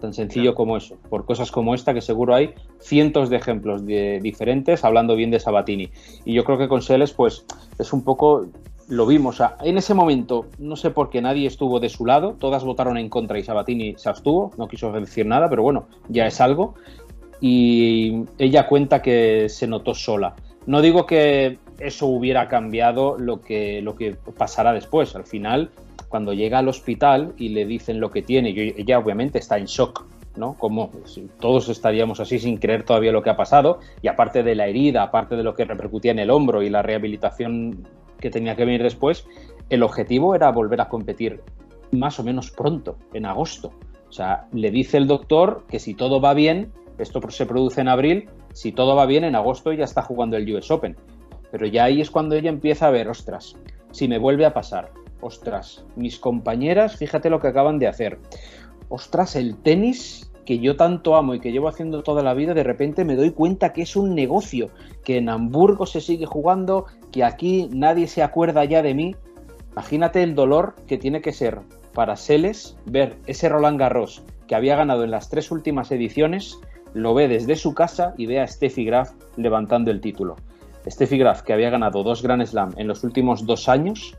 Tan 0.00 0.12
sencillo 0.12 0.54
como 0.54 0.76
eso, 0.76 0.96
por 1.08 1.24
cosas 1.24 1.50
como 1.50 1.74
esta, 1.74 1.94
que 1.94 2.00
seguro 2.00 2.34
hay 2.34 2.54
cientos 2.80 3.30
de 3.30 3.36
ejemplos 3.36 3.84
de, 3.84 4.20
diferentes 4.20 4.84
hablando 4.84 5.16
bien 5.16 5.30
de 5.30 5.40
Sabatini. 5.40 5.90
Y 6.24 6.34
yo 6.34 6.44
creo 6.44 6.58
que 6.58 6.68
con 6.68 6.82
Seles, 6.82 7.12
pues 7.12 7.44
es 7.78 7.92
un 7.92 8.02
poco, 8.02 8.46
lo 8.88 9.06
vimos. 9.06 9.40
en 9.62 9.76
ese 9.76 9.94
momento, 9.94 10.46
no 10.58 10.76
sé 10.76 10.90
por 10.90 11.10
qué 11.10 11.20
nadie 11.20 11.46
estuvo 11.46 11.78
de 11.78 11.88
su 11.88 12.06
lado, 12.06 12.34
todas 12.38 12.64
votaron 12.64 12.96
en 12.96 13.08
contra 13.08 13.38
y 13.38 13.44
Sabatini 13.44 13.94
se 13.98 14.08
abstuvo, 14.08 14.52
no 14.56 14.66
quiso 14.66 14.90
decir 14.92 15.26
nada, 15.26 15.48
pero 15.48 15.62
bueno, 15.62 15.86
ya 16.08 16.26
es 16.26 16.40
algo. 16.40 16.74
Y 17.40 18.24
ella 18.38 18.66
cuenta 18.66 19.00
que 19.00 19.48
se 19.48 19.66
notó 19.66 19.94
sola. 19.94 20.34
No 20.66 20.82
digo 20.82 21.06
que 21.06 21.58
eso 21.78 22.06
hubiera 22.06 22.48
cambiado 22.48 23.16
lo 23.18 23.40
que, 23.40 23.80
lo 23.82 23.94
que 23.94 24.16
pasará 24.36 24.72
después. 24.72 25.14
Al 25.14 25.24
final 25.24 25.70
cuando 26.08 26.32
llega 26.32 26.58
al 26.58 26.68
hospital 26.68 27.34
y 27.36 27.50
le 27.50 27.66
dicen 27.66 28.00
lo 28.00 28.10
que 28.10 28.22
tiene, 28.22 28.50
ella 28.76 28.98
obviamente 28.98 29.38
está 29.38 29.58
en 29.58 29.66
shock, 29.66 30.04
¿no? 30.36 30.54
Como 30.54 30.90
todos 31.38 31.68
estaríamos 31.68 32.20
así 32.20 32.38
sin 32.38 32.56
creer 32.56 32.82
todavía 32.82 33.12
lo 33.12 33.22
que 33.22 33.30
ha 33.30 33.36
pasado, 33.36 33.80
y 34.02 34.08
aparte 34.08 34.42
de 34.42 34.54
la 34.54 34.66
herida, 34.66 35.02
aparte 35.02 35.36
de 35.36 35.42
lo 35.42 35.54
que 35.54 35.64
repercutía 35.64 36.12
en 36.12 36.18
el 36.18 36.30
hombro 36.30 36.62
y 36.62 36.70
la 36.70 36.82
rehabilitación 36.82 37.86
que 38.18 38.30
tenía 38.30 38.56
que 38.56 38.64
venir 38.64 38.82
después, 38.82 39.26
el 39.70 39.82
objetivo 39.82 40.34
era 40.34 40.50
volver 40.50 40.80
a 40.80 40.88
competir 40.88 41.42
más 41.92 42.18
o 42.18 42.24
menos 42.24 42.50
pronto, 42.50 42.96
en 43.12 43.26
agosto. 43.26 43.72
O 44.08 44.12
sea, 44.12 44.46
le 44.52 44.70
dice 44.70 44.96
el 44.96 45.06
doctor 45.06 45.64
que 45.68 45.78
si 45.78 45.94
todo 45.94 46.20
va 46.20 46.32
bien, 46.32 46.72
esto 46.98 47.20
se 47.30 47.46
produce 47.46 47.80
en 47.80 47.88
abril, 47.88 48.28
si 48.52 48.72
todo 48.72 48.96
va 48.96 49.06
bien, 49.06 49.24
en 49.24 49.34
agosto 49.34 49.72
ya 49.72 49.84
está 49.84 50.02
jugando 50.02 50.36
el 50.36 50.54
US 50.54 50.70
Open. 50.70 50.96
Pero 51.50 51.66
ya 51.66 51.84
ahí 51.84 52.00
es 52.00 52.10
cuando 52.10 52.34
ella 52.34 52.50
empieza 52.50 52.88
a 52.88 52.90
ver, 52.90 53.08
ostras, 53.08 53.56
si 53.90 54.08
me 54.08 54.18
vuelve 54.18 54.44
a 54.44 54.52
pasar, 54.52 54.90
ostras, 55.20 55.84
mis 55.96 56.18
compañeras, 56.18 56.96
fíjate 56.96 57.30
lo 57.30 57.40
que 57.40 57.48
acaban 57.48 57.78
de 57.78 57.88
hacer, 57.88 58.18
ostras, 58.88 59.36
el 59.36 59.56
tenis 59.56 60.30
que 60.44 60.58
yo 60.58 60.76
tanto 60.76 61.14
amo 61.14 61.34
y 61.34 61.40
que 61.40 61.52
llevo 61.52 61.68
haciendo 61.68 62.02
toda 62.02 62.22
la 62.22 62.32
vida, 62.32 62.54
de 62.54 62.62
repente 62.62 63.04
me 63.04 63.16
doy 63.16 63.32
cuenta 63.32 63.74
que 63.74 63.82
es 63.82 63.96
un 63.96 64.14
negocio, 64.14 64.70
que 65.04 65.18
en 65.18 65.28
Hamburgo 65.28 65.84
se 65.84 66.00
sigue 66.00 66.24
jugando, 66.24 66.86
que 67.12 67.22
aquí 67.22 67.68
nadie 67.70 68.06
se 68.06 68.22
acuerda 68.22 68.64
ya 68.64 68.80
de 68.80 68.94
mí. 68.94 69.14
Imagínate 69.72 70.22
el 70.22 70.34
dolor 70.34 70.74
que 70.86 70.96
tiene 70.96 71.20
que 71.20 71.32
ser 71.32 71.60
para 71.92 72.16
Seles 72.16 72.78
ver 72.86 73.18
ese 73.26 73.50
Roland 73.50 73.78
Garros 73.78 74.22
que 74.46 74.54
había 74.54 74.74
ganado 74.74 75.04
en 75.04 75.10
las 75.10 75.28
tres 75.28 75.50
últimas 75.50 75.92
ediciones, 75.92 76.58
lo 76.98 77.14
ve 77.14 77.28
desde 77.28 77.56
su 77.56 77.74
casa 77.74 78.14
y 78.16 78.26
ve 78.26 78.40
a 78.40 78.46
Steffi 78.46 78.84
Graf 78.84 79.12
levantando 79.36 79.90
el 79.90 80.00
título. 80.00 80.36
Steffi 80.86 81.18
Graf, 81.18 81.42
que 81.42 81.52
había 81.52 81.70
ganado 81.70 82.02
dos 82.02 82.22
Grand 82.22 82.44
Slam 82.44 82.72
en 82.76 82.88
los 82.88 83.04
últimos 83.04 83.46
dos 83.46 83.68
años 83.68 84.16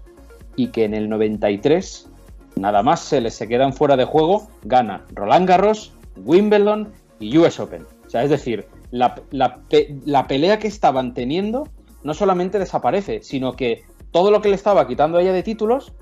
y 0.56 0.68
que 0.68 0.86
en 0.86 0.94
el 0.94 1.10
93 1.10 2.10
nada 2.56 2.84
más 2.84 3.02
se 3.02 3.22
les 3.22 3.34
se 3.34 3.48
quedan 3.48 3.74
fuera 3.74 3.96
de 3.96 4.06
juego, 4.06 4.48
gana 4.64 5.06
Roland 5.14 5.48
Garros, 5.48 5.94
Wimbledon 6.24 6.92
y 7.20 7.38
US 7.38 7.60
Open. 7.60 7.86
O 8.06 8.10
sea, 8.10 8.24
es 8.24 8.30
decir, 8.30 8.68
la, 8.92 9.16
la 9.32 10.28
pelea 10.28 10.60
que 10.60 10.68
estaban 10.68 11.14
teniendo 11.14 11.68
no 12.04 12.14
solamente 12.14 12.60
desaparece, 12.60 13.22
sino 13.24 13.54
que 13.54 13.84
todo 14.12 14.32
lo 14.32 14.42
que 14.42 14.50
le 14.50 14.56
estaba 14.56 14.88
quitando 14.88 15.18
a 15.18 15.22
ella 15.22 15.34
de 15.34 15.44
títulos 15.44 15.94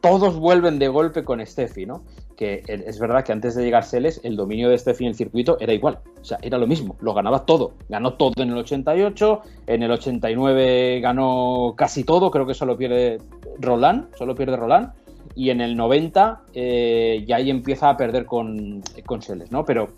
todos 0.00 0.36
vuelven 0.36 0.78
de 0.78 0.88
golpe 0.88 1.24
con 1.24 1.44
Steffi, 1.44 1.86
¿no? 1.86 2.02
Que 2.36 2.62
es 2.66 2.98
verdad 2.98 3.24
que 3.24 3.32
antes 3.32 3.54
de 3.54 3.64
llegar 3.64 3.84
Seles, 3.84 4.20
el 4.22 4.36
dominio 4.36 4.68
de 4.68 4.78
Steffi 4.78 5.04
en 5.04 5.10
el 5.10 5.14
circuito 5.16 5.58
era 5.60 5.72
igual. 5.72 5.98
O 6.20 6.24
sea, 6.24 6.38
era 6.42 6.58
lo 6.58 6.66
mismo, 6.66 6.96
lo 7.00 7.14
ganaba 7.14 7.44
todo. 7.44 7.72
Ganó 7.88 8.14
todo 8.14 8.34
en 8.36 8.50
el 8.50 8.58
88, 8.58 9.42
en 9.66 9.82
el 9.82 9.90
89 9.90 11.00
ganó 11.00 11.74
casi 11.76 12.04
todo, 12.04 12.30
creo 12.30 12.46
que 12.46 12.54
solo 12.54 12.76
pierde 12.76 13.18
Roland, 13.58 14.14
solo 14.16 14.34
pierde 14.34 14.56
Roland. 14.56 14.92
Y 15.34 15.50
en 15.50 15.60
el 15.60 15.76
90 15.76 16.42
eh, 16.54 17.24
ya 17.26 17.36
ahí 17.36 17.50
empieza 17.50 17.90
a 17.90 17.96
perder 17.96 18.24
con, 18.24 18.82
con 19.04 19.20
Seles, 19.20 19.50
¿no? 19.50 19.64
Pero 19.64 19.88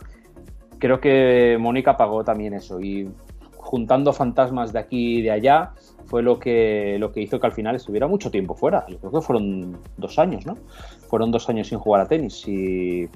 creo 0.79 1.01
que 1.01 1.57
Mónica 1.61 1.97
pagó 1.97 2.25
también 2.25 2.55
eso. 2.55 2.81
Y 2.81 3.09
juntando 3.57 4.13
fantasmas 4.13 4.73
de 4.73 4.79
aquí 4.79 5.19
y 5.19 5.23
de 5.23 5.31
allá, 5.31 5.73
fue 6.11 6.25
lo 6.25 6.40
que, 6.40 6.96
lo 6.99 7.12
que 7.12 7.20
hizo 7.20 7.38
que 7.38 7.46
al 7.46 7.53
final 7.53 7.77
estuviera 7.77 8.09
mucho 8.09 8.33
tiempo 8.33 8.57
fuera. 8.57 8.85
Creo 8.85 9.12
que 9.12 9.20
fueron 9.20 9.79
dos 9.96 10.18
años, 10.18 10.44
¿no? 10.44 10.59
Fueron 11.09 11.31
dos 11.31 11.49
años 11.49 11.68
sin 11.68 11.79
jugar 11.79 12.01
a 12.01 12.09
tenis 12.09 12.49
y 12.49 13.09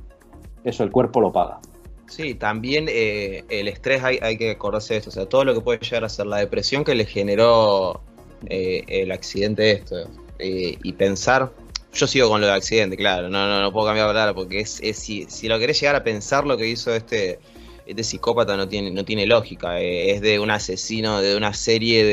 eso 0.63 0.85
el 0.85 0.93
cuerpo 0.93 1.21
lo 1.21 1.33
paga. 1.33 1.59
Sí, 2.07 2.37
también 2.37 2.87
eh, 2.89 3.45
el 3.49 3.67
estrés 3.67 4.05
hay, 4.05 4.21
hay, 4.23 4.39
que 4.39 4.53
acordarse 4.53 4.95
de 4.95 4.99
esto, 4.99 5.11
o 5.11 5.13
sea, 5.13 5.27
todo 5.27 5.45
lo 5.45 5.55
que 5.55 5.61
puede 5.61 5.81
llegar 5.81 6.05
a 6.05 6.09
ser 6.09 6.27
la 6.27 6.37
depresión 6.37 6.85
que 6.85 6.95
le 6.95 7.05
generó 7.05 8.01
eh, 8.47 8.85
el 8.87 9.11
accidente 9.11 9.73
esto. 9.73 9.97
Eh, 10.39 10.79
y 10.81 10.93
pensar, 10.93 11.51
yo 11.93 12.07
sigo 12.07 12.29
con 12.29 12.41
lo 12.41 12.47
del 12.47 12.55
accidente, 12.55 12.97
claro, 12.97 13.29
no, 13.29 13.49
no, 13.49 13.61
no 13.61 13.73
puedo 13.73 13.87
cambiar 13.87 14.07
de 14.07 14.13
palabra 14.13 14.35
porque 14.35 14.61
es, 14.61 14.79
es 14.85 14.99
si, 15.01 15.27
si, 15.29 15.49
lo 15.49 15.59
querés 15.59 15.81
llegar 15.81 15.97
a 15.97 16.05
pensar 16.05 16.47
lo 16.47 16.57
que 16.57 16.69
hizo 16.69 16.95
este, 16.95 17.41
este 17.87 18.03
psicópata 18.03 18.57
no 18.57 18.69
tiene, 18.69 18.91
no 18.91 19.05
tiene 19.05 19.27
lógica. 19.27 19.81
Eh, 19.81 20.13
es 20.13 20.21
de 20.21 20.39
un 20.39 20.51
asesino 20.51 21.21
de 21.21 21.37
una 21.37 21.53
serie 21.53 22.05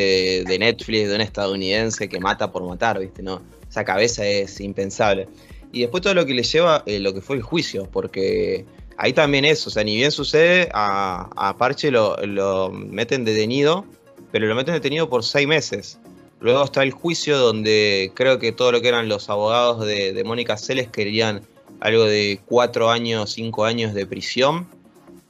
de, 0.46 0.60
Netflix, 0.60 1.10
de 1.10 1.16
un 1.16 1.22
estadounidense 1.22 2.10
que 2.10 2.20
mata 2.20 2.52
por 2.52 2.64
matar, 2.64 3.00
¿viste? 3.00 3.24
No, 3.24 3.42
esa 3.70 3.84
cabeza 3.86 4.26
es 4.26 4.60
impensable. 4.60 5.28
Y 5.72 5.82
después 5.82 6.04
todo 6.04 6.14
lo 6.14 6.26
que 6.26 6.34
le 6.34 6.44
lleva 6.44 6.84
eh, 6.86 7.00
lo 7.00 7.14
que 7.14 7.22
fue 7.22 7.38
el 7.38 7.42
juicio, 7.42 7.88
porque 7.92 8.66
ahí 8.98 9.14
también 9.14 9.46
es, 9.46 9.66
o 9.66 9.70
sea, 9.70 9.84
ni 9.84 9.96
bien 9.96 10.12
sucede, 10.12 10.70
a, 10.74 11.56
Parche 11.58 11.92
lo, 11.92 12.18
lo, 12.18 12.70
meten 12.70 13.24
detenido, 13.24 13.86
pero 14.32 14.48
lo 14.48 14.56
meten 14.56 14.74
detenido 14.74 15.10
por 15.10 15.24
seis 15.24 15.48
meses. 15.48 16.00
Luego 16.42 16.64
está 16.66 16.84
el 16.84 16.92
juicio 16.92 17.38
donde 17.38 18.12
creo 18.16 18.40
que 18.40 18.52
todo 18.52 18.72
lo 18.72 18.82
que 18.82 18.90
eran 18.90 19.08
los 19.08 19.30
abogados 19.30 19.86
de, 19.86 20.12
de 20.12 20.24
Mónica 20.24 20.58
Celes 20.58 20.90
querían 20.90 21.44
algo 21.80 22.04
de 22.04 22.42
cuatro 22.46 22.90
años, 22.90 23.32
cinco 23.32 23.64
años 23.64 23.94
de 23.94 24.06
prisión 24.06 24.68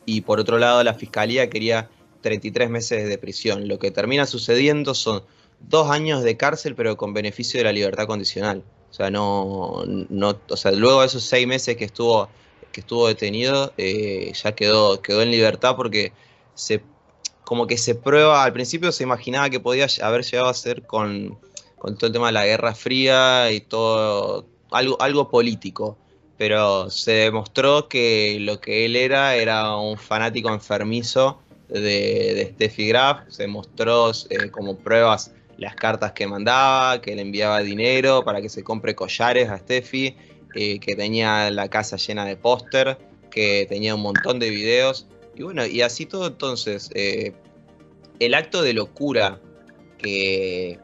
y 0.06 0.22
por 0.22 0.40
otro 0.40 0.58
lado 0.58 0.84
la 0.84 0.94
fiscalía 0.94 1.50
quería 1.50 1.90
33 2.22 2.70
meses 2.70 3.08
de 3.08 3.18
prisión. 3.18 3.68
Lo 3.68 3.80
que 3.80 3.92
termina 3.92 4.26
sucediendo 4.26 4.94
son 4.94 5.24
dos 5.60 5.90
años 5.90 6.24
de 6.24 6.38
cárcel 6.38 6.76
pero 6.76 6.98
con 6.98 7.14
beneficio 7.14 7.60
de 7.60 7.66
la 7.66 7.72
libertad 7.72 8.08
condicional. 8.08 8.64
O 8.90 8.94
sea, 8.94 9.10
no, 9.10 9.84
no 9.86 10.38
o 10.50 10.58
sea, 10.58 10.72
luego 10.72 11.02
de 11.02 11.08
esos 11.08 11.24
seis 11.24 11.48
meses 11.48 11.78
que 11.78 11.86
estuvo, 11.86 12.28
que 12.72 12.82
estuvo 12.82 13.08
detenido, 13.08 13.74
eh, 13.78 14.34
ya 14.34 14.54
quedó, 14.54 15.02
quedó 15.02 15.22
en 15.22 15.32
libertad 15.32 15.76
porque 15.78 16.12
se, 16.56 16.84
como 17.46 17.68
que 17.68 17.78
se 17.78 17.96
prueba, 17.96 18.44
al 18.44 18.54
principio 18.54 18.92
se 18.92 19.04
imaginaba 19.04 19.50
que 19.50 19.62
podía 19.62 19.88
haber 20.02 20.24
llegado 20.24 20.50
a 20.50 20.54
ser 20.54 20.86
con, 20.86 21.40
con 21.78 21.96
todo 21.98 22.08
el 22.08 22.14
tema 22.14 22.28
de 22.28 22.34
la 22.34 22.46
Guerra 22.46 22.76
Fría 22.76 23.52
y 23.52 23.62
todo, 23.62 24.46
algo, 24.72 25.02
algo 25.02 25.30
político 25.30 25.98
pero 26.42 26.90
se 26.90 27.12
demostró 27.12 27.88
que 27.88 28.40
lo 28.40 28.60
que 28.60 28.86
él 28.86 28.96
era 28.96 29.36
era 29.36 29.76
un 29.78 29.96
fanático 29.96 30.52
enfermizo 30.52 31.40
de, 31.70 32.50
Steffi 32.56 32.88
Graf, 32.88 33.30
se 33.30 33.46
mostró 33.46 34.10
eh, 34.10 34.50
como 34.50 34.76
pruebas 34.76 35.36
las 35.58 35.76
cartas 35.76 36.14
que 36.14 36.26
mandaba, 36.26 37.00
que 37.00 37.16
le 37.16 37.22
enviaba 37.22 37.60
dinero 37.60 38.24
para 38.26 38.42
que 38.42 38.50
se 38.50 38.64
compre 38.64 38.96
collares 38.96 39.52
a 39.52 39.60
Steffi, 39.60 40.16
eh, 40.56 40.80
que 40.80 40.96
tenía 40.96 41.52
la 41.52 41.68
casa 41.68 41.98
llena 41.98 42.26
de 42.26 42.36
póster, 42.36 42.98
que 43.30 43.68
tenía 43.70 43.94
un 43.94 44.02
montón 44.02 44.40
de 44.40 44.50
videos, 44.50 45.06
y 45.36 45.44
bueno, 45.44 45.64
y 45.68 45.84
así 45.84 46.08
todo 46.08 46.26
entonces, 46.26 46.90
eh, 46.96 47.34
el 48.20 48.34
acto 48.34 48.64
de 48.64 48.74
locura 48.74 49.40
que 50.00 50.80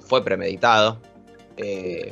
fue 0.00 0.22
premeditado, 0.22 1.00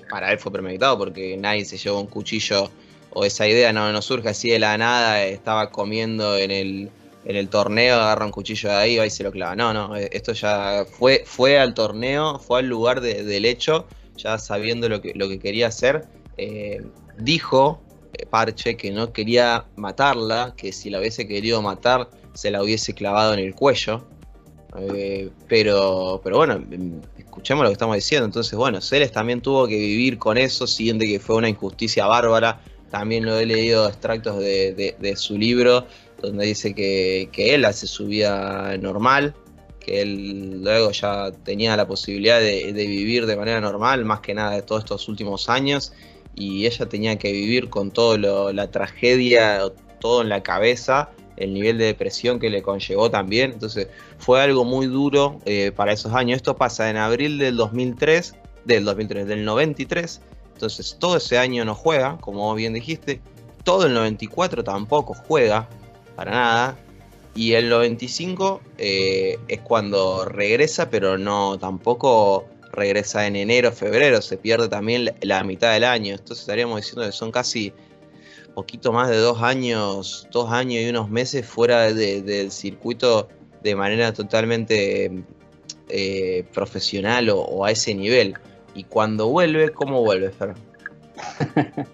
para 0.09 0.33
él 0.33 0.39
fue 0.39 0.51
premeditado 0.51 0.99
porque 0.99 1.37
nadie 1.37 1.65
se 1.67 1.77
llevó 1.77 2.01
un 2.01 2.09
cuchillo 2.09 2.69
o 3.11 3.25
esa 3.25 3.47
idea 3.49 3.73
no, 3.73 3.93
no 3.93 4.03
surge 4.03 4.29
así 4.29 4.51
de 4.51 4.59
la 4.59 4.77
nada, 4.77 5.25
estaba 5.25 5.71
comiendo 5.71 6.37
en 6.37 6.51
el, 6.51 6.91
en 7.27 7.37
el 7.37 7.49
torneo, 7.49 7.97
agarra 7.97 8.25
un 8.25 8.31
cuchillo 8.31 8.69
de 8.69 8.77
ahí 8.77 9.01
y 9.01 9.11
se 9.11 9.25
lo 9.25 9.33
clava. 9.33 9.57
No, 9.57 9.73
no, 9.73 9.97
eh, 9.97 10.09
esto 10.13 10.33
ya 10.33 10.85
fue, 10.99 11.25
fue 11.27 11.59
al 11.59 11.75
torneo, 11.75 12.39
fue 12.39 12.61
al 12.61 12.67
lugar 12.69 13.01
del 13.01 13.45
hecho, 13.45 13.87
ya 14.17 14.39
sabiendo 14.39 14.89
lo 14.89 15.01
que, 15.01 15.13
lo 15.15 15.29
que 15.29 15.39
quería 15.39 15.67
hacer. 15.69 16.07
Eh, 16.37 16.85
dijo 17.19 17.81
eh, 18.13 18.27
Parche 18.27 18.77
que 18.77 18.91
no 18.91 19.13
quería 19.13 19.65
matarla, 19.75 20.55
que 20.57 20.73
si 20.73 20.89
la 20.89 21.01
hubiese 21.01 21.27
querido 21.27 21.61
matar 21.63 22.09
se 22.35 22.51
la 22.51 22.63
hubiese 22.63 22.95
clavado 22.95 23.33
en 23.35 23.41
el 23.41 23.55
cuello. 23.55 24.07
pero, 25.49 26.21
pero 26.23 26.37
bueno, 26.37 26.63
escuchemos 27.19 27.65
lo 27.65 27.71
que 27.71 27.73
estamos 27.73 27.97
diciendo. 27.97 28.27
Entonces, 28.27 28.53
bueno, 28.57 28.81
Celes 28.81 29.11
también 29.11 29.41
tuvo 29.41 29.67
que 29.67 29.77
vivir 29.77 30.19
con 30.19 30.39
eso, 30.39 30.67
siente 30.67 31.07
que 31.07 31.19
fue 31.19 31.37
una 31.37 31.49
injusticia 31.49 32.07
bárbara 32.07 32.61
también 32.91 33.25
lo 33.25 33.39
he 33.39 33.47
leído 33.47 33.89
extractos 33.89 34.39
de, 34.39 35.15
su 35.17 35.37
libro 35.37 35.87
donde 36.23 36.47
dice 36.47 36.75
que, 36.75 37.29
él 37.37 37.65
hace 37.65 37.87
su 37.87 38.07
vida 38.07 38.77
normal, 38.79 39.35
que 39.81 40.03
él 40.03 40.63
luego 40.63 40.91
ya 40.93 41.31
tenía 41.45 41.77
la 41.77 41.87
posibilidad 41.87 42.41
de, 42.41 42.73
vivir 42.73 43.27
de 43.27 43.37
manera 43.37 43.61
normal, 43.61 44.05
más 44.05 44.21
que 44.21 44.35
nada 44.35 44.53
de 44.53 44.63
todos 44.63 44.85
estos 44.85 45.09
últimos 45.09 45.49
años, 45.49 45.93
y 46.35 46.67
ella 46.67 46.87
tenía 46.87 47.17
que 47.17 47.33
vivir 47.33 47.69
con 47.69 47.91
toda 47.91 48.53
la 48.53 48.71
tragedia, 48.71 49.63
todo 50.01 50.23
en 50.23 50.29
la 50.29 50.43
cabeza, 50.43 51.11
el 51.37 51.53
nivel 51.53 51.79
de 51.79 51.87
depresión 51.87 52.39
que 52.39 52.51
le 52.51 52.63
conllevó 52.63 53.11
también, 53.11 53.53
entonces 53.53 53.89
fue 54.19 54.41
algo 54.41 54.65
muy 54.65 54.87
duro 54.87 55.41
eh, 55.45 55.73
para 55.75 55.93
esos 55.93 56.13
años. 56.15 56.37
Esto 56.37 56.57
pasa 56.57 56.89
en 56.91 56.97
abril 56.97 57.39
del 57.39 57.57
2003, 57.57 58.35
del 58.65 58.85
2003, 58.85 59.27
del 59.27 59.45
93, 59.45 60.21
entonces 60.57 60.97
todo 60.99 61.19
ese 61.19 61.37
año 61.37 61.67
no 61.67 61.75
juega, 61.75 62.17
como 62.19 62.55
bien 62.55 62.73
dijiste. 62.73 63.21
Todo 63.63 63.85
el 63.85 63.93
94 63.93 64.65
tampoco 64.65 65.13
juega, 65.13 65.69
para 66.15 66.31
nada. 66.31 66.79
Y 67.35 67.53
el 67.53 67.69
95 67.69 68.63
eh, 68.79 69.39
es 69.49 69.61
cuando 69.61 70.25
regresa, 70.25 70.89
pero 70.89 71.19
no 71.19 71.59
tampoco 71.59 72.47
regresa 72.73 73.27
en 73.27 73.37
enero, 73.37 73.71
febrero. 73.71 74.23
Se 74.23 74.39
pierde 74.39 74.69
también 74.69 75.15
la, 75.21 75.45
mitad 75.45 75.75
del 75.75 75.85
año. 75.85 76.13
Entonces 76.15 76.41
estaríamos 76.41 76.81
diciendo 76.81 77.05
que 77.05 77.13
son 77.13 77.31
casi 77.31 77.75
poquito 78.55 78.93
más 78.93 79.11
de 79.11 79.19
dos 79.19 79.43
años, 79.43 80.27
dos 80.33 80.51
años 80.51 80.83
y 80.83 80.89
unos 80.89 81.11
meses 81.11 81.45
fuera 81.45 81.93
del 81.93 82.51
circuito 82.51 83.29
de 83.63 83.77
manera 83.77 84.15
totalmente 84.15 85.23
eh, 85.91 86.45
profesional 86.55 87.29
o, 87.29 87.63
a 87.67 87.73
ese 87.73 87.95
nivel. 87.95 88.37
Y 88.77 88.85
cuando 88.85 89.29
vuelve, 89.29 89.71
¿cómo 89.71 90.03
vuelve, 90.03 90.31
Fer? 90.31 90.53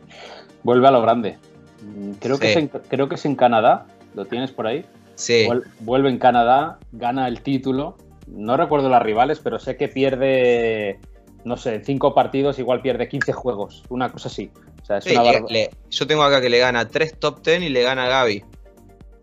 vuelve 0.65 0.89
a 0.89 0.91
lo 0.91 1.01
grande. 1.01 1.39
Mm, 1.81 2.11
creo, 2.15 2.39
que 2.41 2.51
es 2.51 2.57
en, 2.57 2.69
creo 2.69 3.09
que 3.09 3.15
es 3.15 3.25
en 3.25 3.37
Canadá, 3.37 3.87
¿lo 4.15 4.25
tienes 4.25 4.51
por 4.51 4.67
ahí? 4.67 4.85
Sí. 5.15 5.47
Vuelve 5.79 6.09
en 6.09 6.19
Canadá, 6.19 6.81
gana 6.91 7.29
el 7.29 7.41
título. 7.43 7.97
No 8.27 8.57
recuerdo 8.57 8.89
las 8.89 9.01
rivales, 9.01 9.39
pero 9.39 9.61
sé 9.61 9.77
que 9.77 9.87
pierde, 9.87 10.99
no 11.45 11.57
sé, 11.57 11.85
cinco 11.85 12.15
partidos 12.15 12.59
igual 12.59 12.83
pierde 12.83 13.09
15 13.09 13.33
juegos, 13.33 13.85
una 13.89 14.11
cosa 14.11 14.29
así. 14.29 14.51
yo 15.89 16.07
tengo 16.09 16.25
acá 16.25 16.41
que 16.41 16.51
le 16.51 16.59
gana 16.59 16.89
tres 16.89 17.17
top 17.17 17.45
10 17.45 17.63
y 17.63 17.69
le 17.69 17.83
gana 17.83 18.07
a 18.07 18.09
Gaby. 18.09 18.45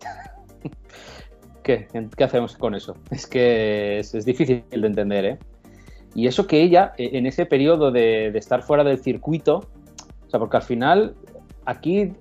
¿Qué? 1.62 1.88
¿Qué 2.16 2.24
hacemos 2.24 2.56
con 2.56 2.74
eso? 2.74 2.96
Es 3.10 3.26
que 3.26 3.98
es, 3.98 4.24
difícil 4.24 4.64
de 4.70 4.86
entender, 4.86 5.24
¿eh? 5.26 5.38
Y 6.14 6.26
eso 6.26 6.46
que 6.46 6.62
ella, 6.62 6.92
e, 6.96 7.16
en 7.18 7.26
ese 7.26 7.46
periodo 7.46 7.90
de, 7.90 8.28
estar 8.28 8.62
fuera 8.62 8.84
del 8.84 8.98
circuito, 8.98 9.68
o 10.26 10.30
sea, 10.30 10.40
porque 10.40 10.56
al 10.56 10.62
final 10.62 11.14
aquí 11.64 12.12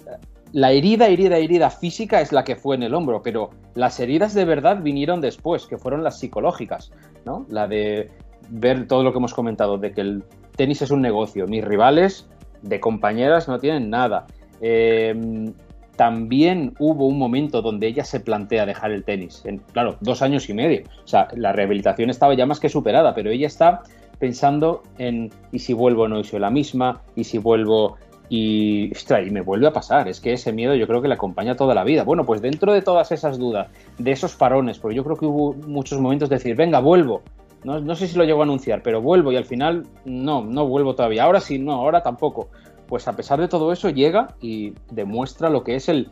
la 0.51 0.71
herida, 0.71 1.07
herida, 1.07 1.37
herida 1.37 1.69
física 1.69 2.21
es 2.21 2.31
la 2.31 2.43
que 2.43 2.55
fue 2.55 2.75
en 2.75 2.83
el 2.83 2.93
hombro, 2.93 3.21
pero 3.21 3.51
las 3.75 3.99
heridas 3.99 4.33
de 4.33 4.45
verdad 4.45 4.81
vinieron 4.81 5.21
después, 5.21 5.67
que 5.67 5.77
fueron 5.77 6.03
las 6.03 6.19
psicológicas, 6.19 6.91
¿no? 7.25 7.45
La 7.49 7.67
de 7.67 8.09
ver 8.49 8.87
todo 8.87 9.03
lo 9.03 9.11
que 9.11 9.19
hemos 9.19 9.33
comentado, 9.33 9.77
de 9.77 9.91
que 9.91 10.01
el 10.01 10.23
tenis 10.55 10.81
es 10.81 10.91
un 10.91 11.01
negocio. 11.01 11.47
Mis 11.47 11.63
rivales 11.63 12.27
de 12.61 12.79
compañeras 12.79 13.47
no 13.47 13.59
tienen 13.59 13.89
nada. 13.89 14.25
Em, 14.61 15.53
también 15.99 16.75
hubo 16.79 17.07
un 17.07 17.17
momento 17.17 17.61
donde 17.61 17.85
ella 17.85 18.05
se 18.05 18.21
plantea 18.21 18.65
dejar 18.65 18.91
el 18.91 19.03
tenis. 19.03 19.41
En, 19.43 19.57
claro, 19.57 19.97
dos 19.99 20.21
años 20.21 20.47
y 20.47 20.53
medio. 20.53 20.83
O 21.03 21.07
sea, 21.09 21.27
la 21.35 21.51
rehabilitación 21.51 22.09
estaba 22.09 22.33
ya 22.35 22.45
más 22.45 22.61
que 22.61 22.69
superada, 22.69 23.13
pero 23.13 23.31
ella 23.31 23.47
está 23.47 23.81
pensando 24.17 24.81
en 24.97 25.29
¿y 25.51 25.59
si 25.59 25.73
vuelvo 25.73 26.07
no 26.07 26.23
soy 26.23 26.39
la 26.39 26.51
misma? 26.51 27.01
¿Y 27.17 27.25
si 27.25 27.37
vuelvo 27.37 27.97
y, 28.29 28.93
y 28.93 29.29
me 29.29 29.41
vuelve 29.41 29.67
a 29.67 29.73
pasar, 29.73 30.07
es 30.07 30.21
que 30.21 30.31
ese 30.31 30.53
miedo 30.53 30.73
yo 30.73 30.87
creo 30.87 31.01
que 31.01 31.09
le 31.09 31.15
acompaña 31.15 31.57
toda 31.57 31.75
la 31.75 31.83
vida. 31.83 32.05
Bueno, 32.05 32.25
pues 32.25 32.41
dentro 32.41 32.71
de 32.71 32.81
todas 32.81 33.11
esas 33.11 33.37
dudas, 33.37 33.67
de 33.97 34.11
esos 34.13 34.37
parones, 34.37 34.79
porque 34.79 34.95
yo 34.95 35.03
creo 35.03 35.17
que 35.17 35.25
hubo 35.25 35.53
muchos 35.67 35.99
momentos 35.99 36.29
de 36.29 36.37
decir, 36.37 36.55
venga, 36.55 36.79
vuelvo. 36.79 37.23
No, 37.65 37.81
no 37.81 37.93
sé 37.93 38.07
si 38.07 38.17
lo 38.17 38.23
llego 38.23 38.39
a 38.39 38.43
anunciar, 38.43 38.81
pero 38.83 39.01
vuelvo 39.01 39.33
y 39.33 39.35
al 39.35 39.43
final 39.43 39.85
no, 40.05 40.45
no 40.45 40.65
vuelvo 40.65 40.95
todavía. 40.95 41.25
Ahora 41.25 41.41
sí, 41.41 41.59
no, 41.59 41.73
ahora 41.73 42.01
tampoco. 42.01 42.47
Pues 42.89 43.07
a 43.07 43.15
pesar 43.15 43.39
de 43.39 43.47
todo 43.47 43.71
eso 43.71 43.89
llega 43.89 44.35
y 44.41 44.73
demuestra 44.91 45.49
lo 45.49 45.63
que 45.63 45.75
es 45.75 45.87
el, 45.87 46.11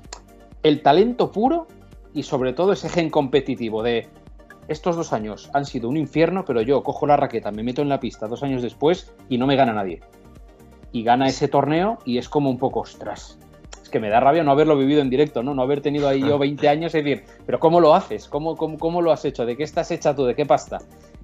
el 0.64 0.82
talento 0.82 1.32
puro 1.32 1.68
y 2.14 2.24
sobre 2.24 2.54
todo 2.54 2.72
ese 2.72 2.88
gen 2.88 3.10
competitivo 3.10 3.84
de 3.84 4.08
estos 4.70 4.96
dos 4.96 5.12
años 5.12 5.50
han 5.54 5.66
sido 5.66 5.90
un 5.90 5.98
infierno, 5.98 6.46
pero 6.46 6.62
yo 6.62 6.84
cojo 6.84 7.06
la 7.08 7.18
raqueta, 7.18 7.52
me 7.52 7.64
meto 7.64 7.82
en 7.82 7.90
la 7.90 8.00
pista 8.00 8.28
dos 8.28 8.44
años 8.44 8.62
después 8.62 9.14
y 9.28 9.38
no 9.38 9.48
me 9.48 9.56
gana 9.56 9.74
nadie 9.74 10.02
y 10.92 11.04
gana 11.04 11.28
ese 11.28 11.48
torneo 11.48 11.98
y 12.06 12.18
es 12.18 12.30
como 12.30 12.50
un 12.50 12.58
poco, 12.58 12.82
ostras, 12.82 13.38
es 13.82 13.90
que 13.90 14.00
me 14.00 14.10
da 14.10 14.20
rabia 14.20 14.44
no 14.44 14.52
haberlo 14.52 14.78
vivido 14.78 15.02
en 15.02 15.10
directo, 15.10 15.44
¿no? 15.44 15.54
No 15.54 15.62
haber 15.62 15.82
tenido 15.82 16.08
ahí 16.08 16.22
yo 16.22 16.38
20 16.40 16.70
años 16.70 16.94
y 16.96 17.02
decir, 17.02 17.24
pero 17.46 17.60
¿cómo 17.60 17.80
lo 17.80 17.94
haces? 17.94 18.28
¿Cómo, 18.28 18.56
cómo, 18.56 19.02
lo 19.02 19.12
has 19.12 19.26
hecho? 19.26 19.46
¿De 19.46 19.56
qué 19.56 19.64
estás 19.64 19.92
hecha 19.92 20.16
tú? 20.16 20.26
¿De 20.26 20.36
qué 20.36 20.46
pasta? 20.46 20.80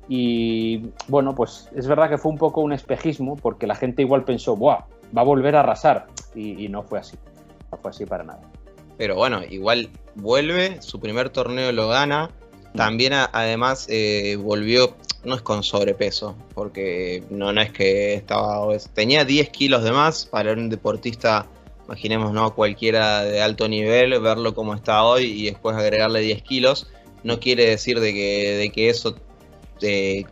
Y 0.08 0.90
bueno, 1.08 1.34
pues 1.34 1.70
es 1.76 1.88
verdad 1.88 2.10
que 2.10 2.18
fue 2.18 2.32
un 2.32 2.38
poco 2.38 2.62
un 2.62 2.74
espejismo 2.74 3.36
porque 3.36 3.68
la 3.68 3.76
gente 3.76 4.02
igual 4.02 4.26
pensó, 4.26 4.56
¡buah! 4.56 4.86
Va 5.16 5.22
a 5.22 5.26
volver 5.26 5.56
a 5.56 5.62
arrasar. 5.62 6.08
Y, 6.36 6.68
no 6.70 6.84
fue 6.84 7.00
así. 7.00 7.18
No 7.72 7.78
fue 7.78 7.92
así 7.92 8.06
para 8.06 8.24
nada. 8.24 8.42
Pero 8.98 9.16
bueno, 9.16 9.42
igual 9.50 9.90
vuelve, 10.16 10.82
su 10.82 11.00
primer 11.00 11.30
torneo 11.30 11.72
lo 11.72 11.88
gana. 11.88 12.30
También 12.76 13.14
además 13.14 13.88
eh, 13.90 14.36
volvió, 14.40 14.96
no 15.24 15.36
es 15.36 15.44
con 15.44 15.62
sobrepeso, 15.62 16.36
porque 16.56 17.24
no, 17.30 17.54
no 17.54 17.62
es 17.62 17.72
que 17.72 18.16
estaba 18.16 18.66
Tenía 18.96 19.26
10 19.26 19.50
kilos 19.50 19.84
de 19.84 19.92
más 19.92 20.26
para 20.26 20.54
un 20.54 20.70
deportista, 20.70 21.46
imaginemos, 21.86 22.34
¿no? 22.34 22.56
Cualquiera 22.56 23.24
de 23.24 23.44
alto 23.44 23.68
nivel, 23.68 24.20
verlo 24.20 24.56
como 24.56 24.74
está 24.74 25.04
hoy 25.04 25.26
y 25.26 25.46
después 25.46 25.76
agregarle 25.76 26.22
10 26.22 26.42
kilos, 26.42 26.88
no 27.24 27.40
quiere 27.40 27.70
decir 27.70 28.00
de 28.00 28.12
que, 28.12 28.56
de 28.58 28.70
que 28.72 28.90
eso 28.90 29.16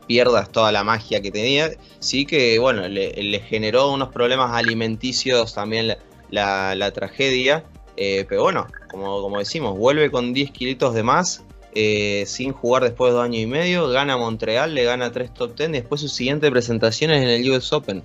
pierdas 0.07 0.51
toda 0.51 0.71
la 0.71 0.83
magia 0.83 1.21
que 1.21 1.31
tenía. 1.31 1.71
Sí 1.99 2.25
que, 2.25 2.59
bueno, 2.59 2.87
le, 2.87 3.39
generó 3.47 3.91
unos 3.91 4.09
problemas 4.09 4.53
alimenticios 4.53 5.53
también 5.53 5.97
la, 6.29 6.91
tragedia. 6.93 7.63
Eh, 7.97 8.25
pero 8.27 8.43
bueno, 8.43 8.67
como, 8.89 9.37
decimos, 9.37 9.77
vuelve 9.77 10.09
con 10.09 10.33
10 10.33 10.51
kilitos 10.51 10.93
de 10.93 11.03
más 11.03 11.43
eh, 11.73 12.25
sin 12.27 12.51
jugar 12.51 12.83
después 12.83 13.11
de 13.11 13.15
dos 13.15 13.25
años 13.25 13.41
y 13.41 13.45
medio, 13.45 13.87
gana 13.87 14.17
Montreal, 14.17 14.73
le 14.75 14.83
gana 14.83 15.11
tres 15.11 15.33
top 15.33 15.55
ten 15.55 15.73
y 15.73 15.79
después 15.79 16.01
su 16.01 16.09
siguiente 16.09 16.51
presentación 16.51 17.11
es 17.11 17.21
en 17.21 17.29
el 17.29 17.49
US 17.49 17.71
Open. 17.71 18.03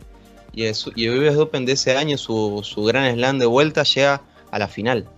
Y 0.53 0.65
el, 0.65 0.75
US 1.19 1.37
Open 1.37 1.67
de 1.67 1.73
ese 1.73 1.97
año, 1.97 2.17
su, 2.17 2.63
gran 2.87 3.13
slam 3.15 3.39
de 3.39 3.47
vuelta, 3.47 3.83
llega 3.83 4.23
a 4.51 4.59
la 4.59 4.69
final. 4.69 5.09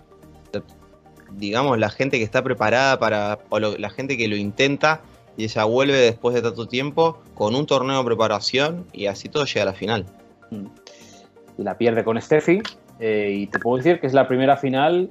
Digamos, 1.32 1.78
la 1.78 1.90
gente 1.90 2.18
que 2.18 2.24
está 2.24 2.42
preparada 2.42 2.98
para, 2.98 3.38
o 3.50 3.60
la 3.60 3.90
gente 3.90 4.16
que 4.16 4.28
lo 4.28 4.36
intenta, 4.36 5.02
y 5.38 5.44
ella 5.44 5.64
vuelve 5.64 5.96
después 5.96 6.34
de 6.34 6.42
tanto 6.42 6.68
tiempo 6.68 7.22
con 7.34 7.54
un 7.54 7.64
torneo 7.64 7.98
de 7.98 8.04
preparación 8.04 8.84
y 8.92 9.06
así 9.06 9.30
todo 9.30 9.46
llega 9.46 9.62
a 9.62 9.66
la 9.66 9.72
final. 9.72 10.04
Y 11.56 11.62
la 11.62 11.78
pierde 11.78 12.04
con 12.04 12.20
Steffi. 12.20 12.60
Eh, 13.00 13.30
y 13.32 13.46
te 13.46 13.60
puedo 13.60 13.76
decir 13.76 14.00
que 14.00 14.08
es 14.08 14.12
la 14.12 14.26
primera 14.26 14.56
final 14.56 15.08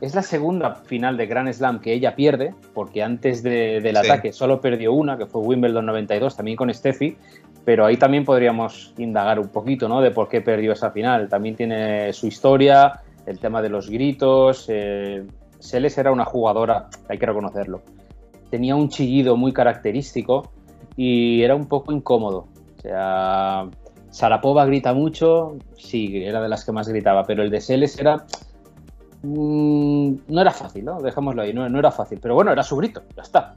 es 0.00 0.14
la 0.14 0.22
segunda 0.22 0.74
final 0.74 1.16
de 1.16 1.26
Grand 1.26 1.52
Slam 1.52 1.80
que 1.80 1.92
ella 1.92 2.14
pierde, 2.14 2.54
porque 2.74 3.02
antes 3.02 3.42
del 3.42 3.96
ataque 3.96 4.32
solo 4.32 4.60
perdió 4.60 4.92
una, 4.92 5.16
que 5.16 5.26
fue 5.26 5.40
Wimbledon 5.40 5.86
92, 5.86 6.36
también 6.36 6.56
con 6.56 6.72
Steffi, 6.72 7.16
pero 7.64 7.86
ahí 7.86 7.96
también 7.96 8.24
podríamos 8.24 8.92
indagar 8.98 9.38
un 9.38 9.48
poquito, 9.48 9.88
¿no? 9.88 10.00
De 10.00 10.10
por 10.10 10.28
qué 10.28 10.40
perdió 10.40 10.72
esa 10.72 10.90
final. 10.90 11.28
También 11.28 11.56
tiene 11.56 12.12
su 12.12 12.26
historia, 12.26 13.00
el 13.24 13.38
tema 13.38 13.62
de 13.62 13.70
los 13.70 13.88
gritos. 13.88 14.66
Eh, 14.68 15.24
Seles 15.58 15.96
era 15.96 16.12
una 16.12 16.26
jugadora, 16.26 16.88
hay 17.08 17.16
que 17.16 17.26
reconocerlo. 17.26 17.82
Tenía 18.50 18.76
un 18.76 18.88
chillido 18.88 19.36
muy 19.36 19.52
característico 19.52 20.52
y 20.96 21.42
era 21.42 21.54
un 21.54 21.66
poco 21.66 21.92
incómodo. 21.92 22.48
O 22.78 22.80
sea, 22.80 23.68
Sarapova 24.10 24.66
grita 24.66 24.94
mucho, 24.94 25.56
sí, 25.76 26.24
era 26.24 26.42
de 26.42 26.48
las 26.48 26.64
que 26.64 26.72
más 26.72 26.88
gritaba, 26.88 27.24
pero 27.24 27.42
el 27.42 27.50
de 27.50 27.60
Seles 27.60 27.98
era 27.98 28.24
Mm, 29.24 30.16
no 30.28 30.40
era 30.42 30.50
fácil, 30.50 30.84
¿no? 30.84 31.00
Dejémoslo 31.00 31.42
ahí, 31.42 31.54
no, 31.54 31.78
era 31.78 31.90
fácil. 31.90 32.18
Pero 32.20 32.34
bueno, 32.34 32.52
era 32.52 32.62
su 32.62 32.76
grito, 32.76 33.02
ya 33.16 33.22
está. 33.22 33.54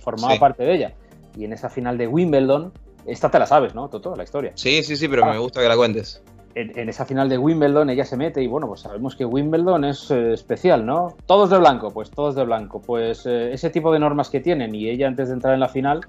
formaba 0.00 0.36
parte 0.38 0.64
de 0.64 0.74
ella. 0.74 0.92
Y 1.36 1.44
en 1.44 1.52
esa 1.52 1.68
final 1.68 1.96
de 1.96 2.08
Wimbledon, 2.08 2.72
esta 3.06 3.30
te 3.30 3.38
la 3.38 3.46
sabes, 3.46 3.74
¿no? 3.74 3.88
Todo, 3.88 4.16
la 4.16 4.24
historia. 4.24 4.52
Sí, 4.56 4.82
sí, 4.82 4.96
sí, 4.96 5.06
pero 5.06 5.24
me 5.26 5.38
gusta 5.38 5.60
que 5.60 5.68
la 5.68 5.76
cuentes. 5.76 6.20
En, 6.54 6.88
esa 6.88 7.04
final 7.04 7.28
de 7.28 7.36
Wimbledon 7.36 7.90
ella 7.90 8.04
se 8.04 8.16
mete 8.16 8.42
y 8.42 8.46
bueno, 8.46 8.68
pues 8.68 8.80
sabemos 8.80 9.16
que 9.16 9.24
Wimbledon 9.24 9.84
es 9.84 10.10
eh, 10.10 10.32
especial, 10.32 10.86
¿no? 10.86 11.16
Todos 11.26 11.50
de 11.50 11.58
blanco, 11.58 11.90
pues 11.90 12.10
todos 12.10 12.36
de 12.36 12.44
blanco. 12.44 12.80
Pues 12.80 13.26
eh, 13.26 13.52
ese 13.52 13.70
tipo 13.70 13.92
de 13.92 13.98
normas 13.98 14.30
que 14.30 14.40
tienen 14.40 14.74
y 14.74 14.88
ella 14.88 15.08
antes 15.08 15.28
de 15.28 15.34
entrar 15.34 15.54
en 15.54 15.60
la 15.60 15.68
final, 15.68 16.02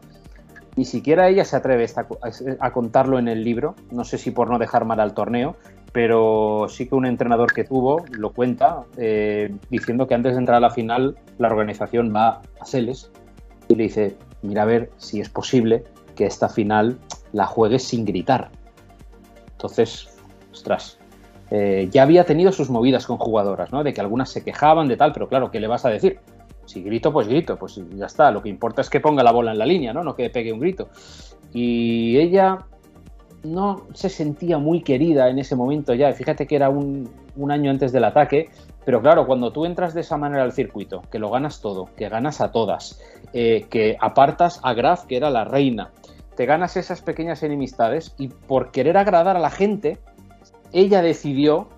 ni 0.75 0.85
siquiera 0.85 1.29
ella 1.29 1.45
se 1.45 1.55
atreve 1.55 1.87
a, 2.59 2.71
contarlo 2.71 3.17
en 3.17 3.27
el 3.27 3.43
libro, 3.43 3.75
no 3.91 4.03
sé 4.03 4.17
si 4.17 4.31
por 4.31 4.49
no 4.49 4.59
dejar 4.59 4.85
mal 4.85 4.99
al 4.99 5.13
torneo, 5.13 5.55
pero 5.93 6.67
sí 6.69 6.87
que 6.87 6.95
un 6.95 7.05
entrenador 7.05 7.53
que 7.53 7.63
tuvo 7.63 8.03
lo 8.11 8.33
cuenta 8.33 8.83
eh, 8.97 9.55
diciendo 9.69 10.07
que 10.07 10.15
antes 10.15 10.33
de 10.33 10.39
entrar 10.39 10.57
a 10.57 10.59
la 10.59 10.69
final 10.69 11.17
la 11.37 11.47
organización 11.47 12.13
va 12.13 12.41
a 12.59 12.65
Seles 12.65 13.09
y 13.69 13.75
le 13.75 13.83
dice, 13.83 14.17
mira 14.41 14.63
a 14.63 14.65
ver 14.65 14.91
si 14.97 15.21
es 15.21 15.29
posible 15.29 15.85
que 16.15 16.25
esta 16.25 16.49
final 16.49 16.97
la 17.31 17.45
juegues 17.45 17.83
sin 17.83 18.05
gritar. 18.05 18.51
Entonces, 19.53 20.14
ostras, 20.55 20.97
eh, 21.51 21.89
ya 21.91 22.03
había 22.03 22.23
tenido 22.23 22.51
sus 22.51 22.69
movidas 22.69 23.05
con 23.05 23.17
jugadoras, 23.17 23.71
¿no? 23.71 23.83
De 23.83 23.93
que 23.93 24.01
algunas 24.01 24.29
se 24.29 24.43
quejaban 24.43 24.87
de 24.87 24.97
tal, 24.97 25.11
pero 25.11 25.27
claro, 25.27 25.51
¿qué 25.51 25.59
le 25.59 25.67
vas 25.67 25.85
a 25.85 25.89
decir? 25.89 26.19
Si 26.65 26.81
grito, 26.81 27.13
pues 27.13 27.27
grito, 27.27 27.57
pues 27.57 27.79
ya 27.95 28.07
está. 28.07 28.31
Lo 28.31 28.41
que 28.41 28.49
importa 28.49 28.81
es 28.81 28.89
que 28.89 28.99
ponga 28.99 29.23
la 29.23 29.31
bola 29.31 29.51
en 29.51 29.59
la 29.59 29.65
línea, 29.65 29.93
¿no? 29.93 30.03
No 30.03 30.15
que 30.15 30.29
pegue 30.29 30.51
un 30.51 30.59
grito. 30.59 30.89
Y 31.53 32.17
ella 32.17 32.65
no 33.43 33.83
se 33.93 34.09
sentía 34.09 34.57
muy 34.57 34.81
querida 34.81 35.29
en 35.29 35.37
ese 35.37 35.55
momento 35.55 35.93
ya. 35.93 36.11
Fíjate 36.13 36.47
que 36.47 36.55
era 36.55 36.69
un, 36.69 37.09
año 37.49 37.69
antes 37.69 37.91
del 37.91 38.05
ataque, 38.05 38.49
pero 38.83 39.01
claro, 39.01 39.27
cuando 39.27 39.51
tú 39.51 39.65
entras 39.65 39.93
de 39.93 40.01
esa 40.01 40.17
manera 40.17 40.43
al 40.43 40.53
circuito, 40.53 41.03
que 41.11 41.19
lo 41.19 41.29
ganas 41.29 41.61
todo, 41.61 41.89
que 41.95 42.09
ganas 42.09 42.41
a 42.41 42.51
todas, 42.51 42.99
eh, 43.33 43.67
que 43.69 43.97
apartas 43.99 44.59
a 44.63 44.73
Graf, 44.73 45.05
que 45.05 45.17
era 45.17 45.29
la 45.29 45.43
reina, 45.43 45.91
te 46.35 46.45
ganas 46.45 46.75
esas 46.75 47.01
pequeñas 47.01 47.43
enemistades 47.43 48.15
y 48.17 48.29
por 48.29 48.71
querer 48.71 48.97
agradar 48.97 49.37
a 49.37 49.39
la 49.39 49.49
gente, 49.49 49.99
ella 50.73 51.01
decidió, 51.01 51.69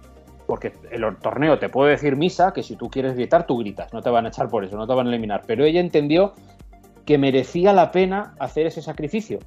porque 0.46 0.74
el 0.92 1.04
torneo 1.18 1.60
te 1.60 1.70
puede 1.70 1.92
decir 1.92 2.16
misa, 2.16 2.54
que 2.54 2.64
si 2.64 2.76
tú 2.76 2.90
quieres 2.90 3.16
gritar, 3.16 3.46
tú 3.46 3.58
gritas, 3.58 3.94
no 3.94 4.02
te 4.02 4.10
van 4.10 4.26
a 4.26 4.30
echar 4.30 4.50
por 4.50 4.64
eso, 4.64 4.78
no 4.78 4.88
te 4.88 4.94
van 4.94 5.08
a 5.08 5.10
eliminar, 5.10 5.44
pero 5.46 5.66
ella 5.66 5.80
entendió 5.80 6.34
que 7.06 7.18
merecía 7.18 7.74
la 7.74 7.92
pena 7.92 8.36
hacer 8.40 8.68
ese 8.68 8.82
sacrificio 8.82 9.40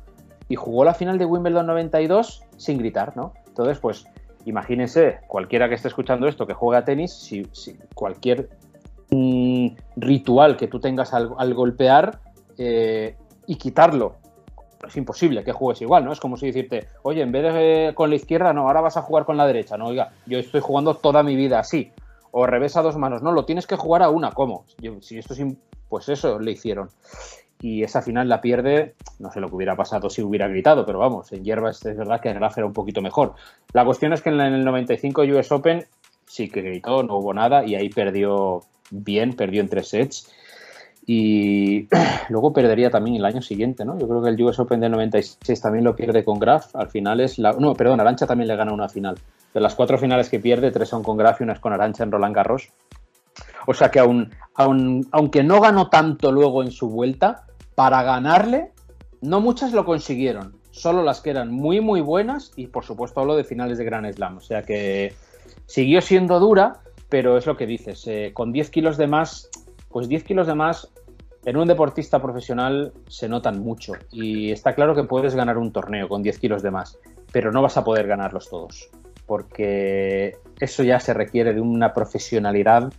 y 0.48 0.56
jugó 0.56 0.84
la 0.84 0.94
final 0.94 1.18
de 1.18 1.26
Wimbledon 1.26 1.66
92 1.66 2.42
sin 2.56 2.78
gritar, 2.78 3.16
¿no? 3.16 3.34
Entonces, 3.46 3.78
pues 3.78 4.06
imagínense, 4.44 5.18
cualquiera 5.26 5.68
que 5.68 5.74
esté 5.74 5.88
escuchando 5.88 6.26
esto 6.26 6.46
que 6.46 6.54
juega 6.54 6.84
tenis, 6.84 7.12
si, 7.12 7.46
cualquier 7.94 8.48
mm, 9.10 9.68
ritual 9.96 10.56
que 10.56 10.66
tú 10.66 10.80
tengas 10.80 11.12
al, 11.12 11.54
golpear 11.54 12.20
eh, 12.58 13.16
y 13.46 13.56
quitarlo, 13.56 14.16
es 14.86 14.96
imposible 14.96 15.44
que 15.44 15.52
juegues 15.52 15.82
igual, 15.82 16.04
¿no? 16.04 16.12
Es 16.12 16.20
como 16.20 16.36
si 16.36 16.46
decirte, 16.46 16.88
oye, 17.02 17.22
en 17.22 17.32
vez 17.32 17.54
de 17.54 17.92
con 17.94 18.10
la 18.10 18.16
izquierda, 18.16 18.52
no, 18.52 18.66
ahora 18.66 18.80
vas 18.80 18.96
a 18.96 19.02
jugar 19.02 19.24
con 19.24 19.36
la 19.36 19.46
derecha, 19.46 19.76
no, 19.76 19.86
oiga, 19.86 20.12
yo 20.26 20.38
estoy 20.38 20.60
jugando 20.60 20.94
toda 20.94 21.22
mi 21.22 21.36
vida 21.36 21.58
así. 21.58 21.92
o 22.32 22.46
revés 22.46 22.76
a 22.76 22.82
dos 22.82 22.96
manos. 22.96 23.22
No, 23.22 23.32
lo 23.32 23.44
tienes 23.44 23.66
que 23.66 23.76
jugar 23.76 24.02
a 24.02 24.08
una. 24.08 24.30
¿Cómo? 24.32 24.64
si 25.00 25.18
esto 25.18 25.34
es. 25.34 25.42
Pues 25.88 26.08
eso 26.08 26.38
le 26.38 26.52
hicieron. 26.52 26.88
Y 27.60 27.82
esa 27.82 28.00
final 28.00 28.28
la 28.28 28.40
pierde, 28.40 28.94
no 29.18 29.30
sé 29.32 29.40
lo 29.40 29.48
que 29.48 29.56
hubiera 29.56 29.76
pasado 29.76 30.08
si 30.08 30.22
hubiera 30.22 30.48
gritado, 30.48 30.86
pero 30.86 30.98
vamos, 30.98 31.30
en 31.32 31.44
hierba 31.44 31.70
es 31.70 31.82
verdad 31.82 32.20
que 32.20 32.32
Graf 32.32 32.56
era 32.56 32.66
un 32.66 32.72
poquito 32.72 33.02
mejor. 33.02 33.34
La 33.72 33.84
cuestión 33.84 34.12
es 34.12 34.22
que 34.22 34.30
en 34.30 34.40
el 34.40 34.64
95 34.64 35.22
US 35.22 35.52
Open 35.52 35.84
sí 36.26 36.48
que 36.48 36.62
gritó, 36.62 37.02
no 37.02 37.16
hubo 37.16 37.34
nada 37.34 37.66
y 37.66 37.74
ahí 37.74 37.90
perdió 37.90 38.62
bien, 38.90 39.34
perdió 39.34 39.60
en 39.60 39.68
tres 39.68 39.88
sets 39.88 40.32
y 41.12 41.88
luego 42.28 42.52
perdería 42.52 42.88
también 42.88 43.16
el 43.16 43.24
año 43.24 43.42
siguiente, 43.42 43.84
¿no? 43.84 43.98
Yo 43.98 44.06
creo 44.06 44.22
que 44.22 44.28
el 44.28 44.40
US 44.40 44.60
Open 44.60 44.78
del 44.78 44.92
96 44.92 45.60
también 45.60 45.82
lo 45.82 45.96
pierde 45.96 46.22
con 46.22 46.38
Graf. 46.38 46.76
Al 46.76 46.88
final 46.88 47.18
es 47.18 47.36
la. 47.36 47.52
No, 47.54 47.74
perdón, 47.74 47.98
Arancha 47.98 48.28
también 48.28 48.46
le 48.46 48.54
gana 48.54 48.72
una 48.72 48.88
final. 48.88 49.18
De 49.52 49.58
las 49.58 49.74
cuatro 49.74 49.98
finales 49.98 50.28
que 50.28 50.38
pierde, 50.38 50.70
tres 50.70 50.88
son 50.88 51.02
con 51.02 51.16
Graf 51.16 51.40
y 51.40 51.42
una 51.42 51.54
es 51.54 51.58
con 51.58 51.72
Arancha 51.72 52.04
en 52.04 52.12
Roland 52.12 52.36
Garros. 52.36 52.68
O 53.66 53.74
sea 53.74 53.90
que 53.90 53.98
aun, 53.98 54.30
aunque 54.54 55.42
no 55.42 55.60
ganó 55.60 55.88
tanto 55.88 56.30
luego 56.30 56.62
en 56.62 56.70
su 56.70 56.88
vuelta, 56.88 57.44
para 57.74 58.04
ganarle, 58.04 58.70
no 59.20 59.40
muchas 59.40 59.72
lo 59.72 59.84
consiguieron. 59.84 60.60
Solo 60.70 61.02
las 61.02 61.20
que 61.20 61.30
eran 61.30 61.50
muy, 61.50 61.80
muy 61.80 62.02
buenas 62.02 62.52
y 62.54 62.68
por 62.68 62.84
supuesto 62.84 63.18
hablo 63.18 63.34
de 63.34 63.42
finales 63.42 63.78
de 63.78 63.84
Grand 63.84 64.08
Slam. 64.14 64.36
O 64.36 64.40
sea 64.40 64.62
que 64.62 65.12
siguió 65.66 66.02
siendo 66.02 66.38
dura, 66.38 66.82
pero 67.08 67.36
es 67.36 67.46
lo 67.46 67.56
que 67.56 67.66
dices. 67.66 68.06
Eh, 68.06 68.30
con 68.32 68.52
10 68.52 68.70
kilos 68.70 68.96
de 68.96 69.08
más 69.08 69.50
pues 69.90 70.08
10 70.08 70.24
kilos 70.24 70.46
de 70.46 70.54
más 70.54 70.88
en 71.44 71.56
un 71.56 71.68
deportista 71.68 72.20
profesional 72.20 72.92
se 73.08 73.28
notan 73.28 73.60
mucho 73.60 73.94
y 74.10 74.50
está 74.50 74.74
claro 74.74 74.94
que 74.94 75.04
puedes 75.04 75.34
ganar 75.34 75.58
un 75.58 75.72
torneo 75.72 76.08
con 76.08 76.22
10 76.22 76.38
kilos 76.38 76.62
de 76.62 76.70
más, 76.70 76.98
pero 77.32 77.50
no 77.50 77.62
vas 77.62 77.76
a 77.76 77.84
poder 77.84 78.06
ganarlos 78.06 78.50
todos, 78.50 78.90
porque 79.26 80.36
eso 80.58 80.82
ya 80.82 81.00
se 81.00 81.14
requiere 81.14 81.54
de 81.54 81.60
una 81.60 81.94
profesionalidad 81.94 82.92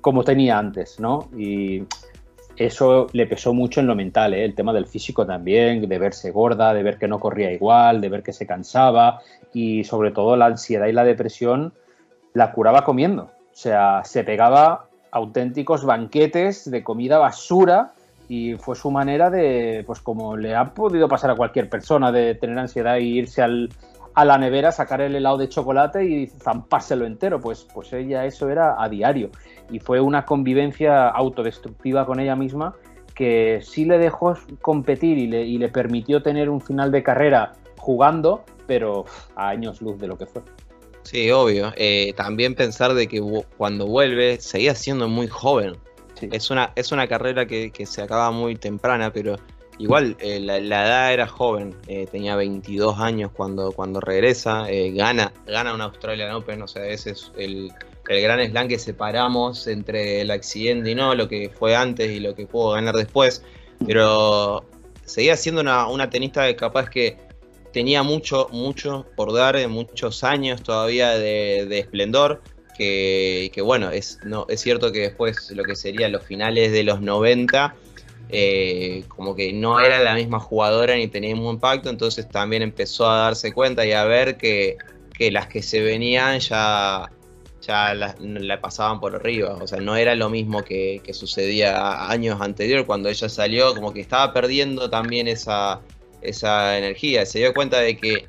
como 0.00 0.24
tenía 0.24 0.58
antes, 0.58 1.00
¿no? 1.00 1.28
Y 1.36 1.84
eso 2.56 3.06
le 3.12 3.26
pesó 3.26 3.54
mucho 3.54 3.80
en 3.80 3.86
lo 3.86 3.94
mental, 3.94 4.34
¿eh? 4.34 4.44
el 4.44 4.54
tema 4.54 4.72
del 4.72 4.86
físico 4.86 5.26
también, 5.26 5.88
de 5.88 5.98
verse 5.98 6.30
gorda, 6.30 6.74
de 6.74 6.82
ver 6.82 6.98
que 6.98 7.08
no 7.08 7.18
corría 7.18 7.50
igual, 7.50 8.00
de 8.00 8.08
ver 8.08 8.22
que 8.22 8.32
se 8.32 8.46
cansaba 8.46 9.20
y 9.52 9.84
sobre 9.84 10.10
todo 10.10 10.36
la 10.36 10.46
ansiedad 10.46 10.86
y 10.86 10.92
la 10.92 11.04
depresión 11.04 11.72
la 12.34 12.52
curaba 12.52 12.84
comiendo. 12.84 13.24
O 13.24 13.54
sea, 13.54 14.02
se 14.04 14.24
pegaba 14.24 14.88
auténticos 15.12 15.84
banquetes 15.84 16.68
de 16.70 16.82
comida 16.82 17.18
basura 17.18 17.92
y 18.28 18.54
fue 18.54 18.74
su 18.74 18.90
manera 18.90 19.30
de, 19.30 19.84
pues 19.86 20.00
como 20.00 20.36
le 20.36 20.56
ha 20.56 20.72
podido 20.72 21.06
pasar 21.06 21.30
a 21.30 21.36
cualquier 21.36 21.68
persona, 21.68 22.10
de 22.10 22.34
tener 22.34 22.58
ansiedad 22.58 22.96
e 22.96 23.02
irse 23.02 23.42
al, 23.42 23.68
a 24.14 24.24
la 24.24 24.38
nevera, 24.38 24.72
sacar 24.72 25.02
el 25.02 25.14
helado 25.14 25.36
de 25.36 25.48
chocolate 25.48 26.04
y 26.04 26.26
zampárselo 26.26 27.04
entero. 27.04 27.40
Pues, 27.40 27.66
pues 27.72 27.92
ella 27.92 28.24
eso 28.24 28.48
era 28.48 28.82
a 28.82 28.88
diario. 28.88 29.30
Y 29.70 29.80
fue 29.80 30.00
una 30.00 30.24
convivencia 30.24 31.08
autodestructiva 31.08 32.06
con 32.06 32.20
ella 32.20 32.34
misma 32.34 32.74
que 33.14 33.60
sí 33.62 33.84
le 33.84 33.98
dejó 33.98 34.34
competir 34.62 35.18
y 35.18 35.26
le, 35.26 35.44
y 35.44 35.58
le 35.58 35.68
permitió 35.68 36.22
tener 36.22 36.48
un 36.48 36.62
final 36.62 36.90
de 36.90 37.02
carrera 37.02 37.52
jugando, 37.76 38.44
pero 38.66 39.04
a 39.36 39.48
años 39.48 39.82
luz 39.82 39.98
de 39.98 40.06
lo 40.06 40.16
que 40.16 40.24
fue. 40.24 40.42
Sí, 41.02 41.30
obvio. 41.30 41.72
Eh, 41.76 42.12
también 42.16 42.54
pensar 42.54 42.94
de 42.94 43.06
que 43.06 43.20
cuando 43.56 43.86
vuelve 43.86 44.40
seguía 44.40 44.74
siendo 44.74 45.08
muy 45.08 45.28
joven. 45.28 45.76
Es, 46.20 46.50
una, 46.50 46.72
es 46.76 46.92
una 46.92 47.08
carrera 47.08 47.46
que, 47.46 47.72
se 47.84 48.00
acaba 48.00 48.30
muy 48.30 48.54
temprana, 48.54 49.12
pero 49.12 49.36
igual 49.78 50.16
eh, 50.20 50.38
la, 50.38 50.58
edad 50.58 51.12
era 51.12 51.26
joven. 51.26 51.74
Eh, 51.88 52.06
tenía 52.10 52.36
22 52.36 52.98
años 52.98 53.30
cuando, 53.34 53.72
cuando 53.72 54.00
regresa. 54.00 54.66
gana, 54.92 55.32
gana 55.46 55.74
una 55.74 55.84
Australian 55.84 56.32
Open. 56.32 56.62
O 56.62 56.68
sea, 56.68 56.86
ese 56.86 57.10
es 57.10 57.32
el, 57.36 57.72
el 58.08 58.22
gran 58.22 58.44
slam 58.48 58.68
que 58.68 58.78
separamos 58.78 59.66
entre 59.66 60.20
el 60.20 60.30
accidente 60.30 60.92
y 60.92 60.94
no, 60.94 61.14
lo 61.14 61.28
que 61.28 61.50
fue 61.50 61.74
antes 61.74 62.10
y 62.10 62.20
lo 62.20 62.34
que 62.34 62.46
pudo 62.46 62.72
ganar 62.72 62.94
después. 62.94 63.42
Pero 63.84 64.64
seguía 65.04 65.36
siendo 65.36 65.60
una, 65.60 65.88
una 65.88 66.08
tenista 66.08 66.54
capaz 66.54 66.88
que 66.88 67.16
tenía 67.72 68.02
mucho, 68.02 68.48
mucho 68.52 69.06
por 69.16 69.32
dar, 69.32 69.68
muchos 69.68 70.24
años 70.24 70.62
todavía 70.62 71.10
de, 71.18 71.78
esplendor. 71.78 72.42
Que, 72.76 73.52
bueno, 73.64 73.90
es, 73.90 74.18
no, 74.24 74.44
es 74.48 74.60
cierto 74.60 74.90
que 74.90 75.00
después 75.00 75.52
lo 75.52 75.62
que 75.62 75.76
serían 75.76 76.10
los 76.10 76.24
finales 76.24 76.72
de 76.72 76.82
los 76.82 77.00
90, 77.00 77.76
eh, 78.28 79.04
como 79.06 79.36
que 79.36 79.52
no 79.52 79.78
era 79.78 80.00
la 80.00 80.14
misma 80.14 80.40
jugadora 80.40 80.96
ni 80.96 81.06
tenía 81.06 81.32
un 81.34 81.44
impacto, 81.46 81.90
entonces 81.90 82.28
también 82.28 82.62
empezó 82.62 83.08
a 83.08 83.18
darse 83.18 83.52
cuenta 83.52 83.86
y 83.86 83.92
a 83.92 84.04
ver 84.04 84.36
que, 84.36 84.78
las 85.30 85.46
que 85.46 85.62
se 85.62 85.80
venían 85.80 86.40
ya, 86.40 87.08
ya 87.60 87.94
la, 87.94 88.60
pasaban 88.60 88.98
por 88.98 89.14
arriba, 89.14 89.56
o 89.60 89.68
sea, 89.68 89.78
no 89.78 89.94
era 89.94 90.16
lo 90.16 90.28
mismo 90.28 90.64
que, 90.64 91.00
que 91.04 91.14
sucedía 91.14 92.10
años 92.10 92.40
anterior 92.40 92.84
cuando 92.84 93.08
ella 93.08 93.28
salió, 93.28 93.72
como 93.76 93.92
que 93.92 94.00
estaba 94.00 94.32
perdiendo 94.32 94.90
también 94.90 95.28
esa, 95.28 95.80
esa 96.22 96.78
energía. 96.78 97.26
Se 97.26 97.40
dio 97.40 97.52
cuenta 97.52 97.80
de 97.80 97.96
que 97.96 98.28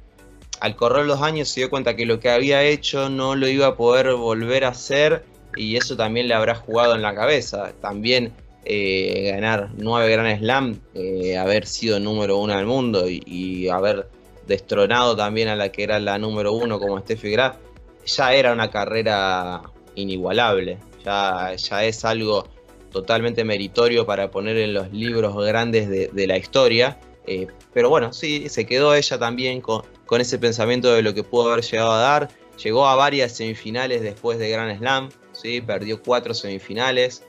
al 0.60 0.76
correr 0.76 1.06
los 1.06 1.22
años 1.22 1.50
se 1.50 1.62
dio 1.62 1.70
cuenta 1.70 1.96
que 1.96 2.06
lo 2.06 2.20
que 2.20 2.30
había 2.30 2.64
hecho 2.64 3.10
no 3.10 3.36
lo 3.36 3.48
iba 3.48 3.68
a 3.68 3.76
poder 3.76 4.14
volver 4.14 4.66
a 4.66 4.70
hacer 4.70 5.26
y 5.56 5.76
eso 5.76 5.96
también 5.96 6.28
le 6.28 6.34
habrá 6.34 6.56
jugado 6.56 6.96
en 6.96 7.02
la 7.02 7.14
cabeza. 7.14 7.74
También 7.82 8.32
eh, 8.66 9.32
ganar 9.34 9.70
nueve 9.78 10.12
Grand 10.12 10.40
Slam, 10.40 10.80
eh, 10.94 11.38
haber 11.38 11.68
sido 11.68 12.00
número 12.00 12.38
uno 12.38 12.56
del 12.56 12.66
mundo 12.66 13.06
y, 13.10 13.68
haber 13.68 14.08
destronado 14.48 15.16
también 15.16 15.50
a 15.50 15.56
la 15.56 15.70
que 15.70 15.84
era 15.84 16.00
la 16.00 16.18
número 16.18 16.54
uno 16.54 16.80
como 16.80 17.00
Steffi 17.00 17.32
Graf, 17.32 17.58
ya 18.06 18.34
era 18.34 18.54
una 18.54 18.72
carrera 18.72 19.62
inigualable. 19.96 20.78
Ya, 21.04 21.54
ya 21.56 21.84
es 21.84 22.06
algo 22.06 22.48
totalmente 22.90 23.44
meritorio 23.44 24.06
para 24.06 24.32
poner 24.32 24.56
en 24.58 24.74
los 24.74 24.94
libros 24.94 25.36
grandes 25.46 25.90
de 25.90 26.28
la 26.28 26.38
historia 26.38 26.98
eh, 27.26 27.48
pero 27.74 27.90
bueno, 27.90 28.14
sí, 28.14 28.50
se 28.50 28.66
quedó 28.66 28.94
ella 28.94 29.18
también 29.18 29.62
con, 29.62 29.84
ese 30.20 30.38
pensamiento 30.38 30.94
de 30.94 31.02
lo 31.02 31.14
que 31.14 31.24
pudo 31.24 31.52
haber 31.52 31.64
llegado 31.64 31.92
a 31.92 31.98
dar. 32.00 32.30
Llegó 32.64 32.88
a 32.88 32.96
varias 32.96 33.32
semifinales 33.32 34.02
después 34.02 34.38
de 34.38 34.50
Grand 34.50 34.78
Slam, 34.78 35.10
¿sí? 35.32 35.60
perdió 35.60 36.02
cuatro 36.04 36.36
semifinales, 36.36 37.24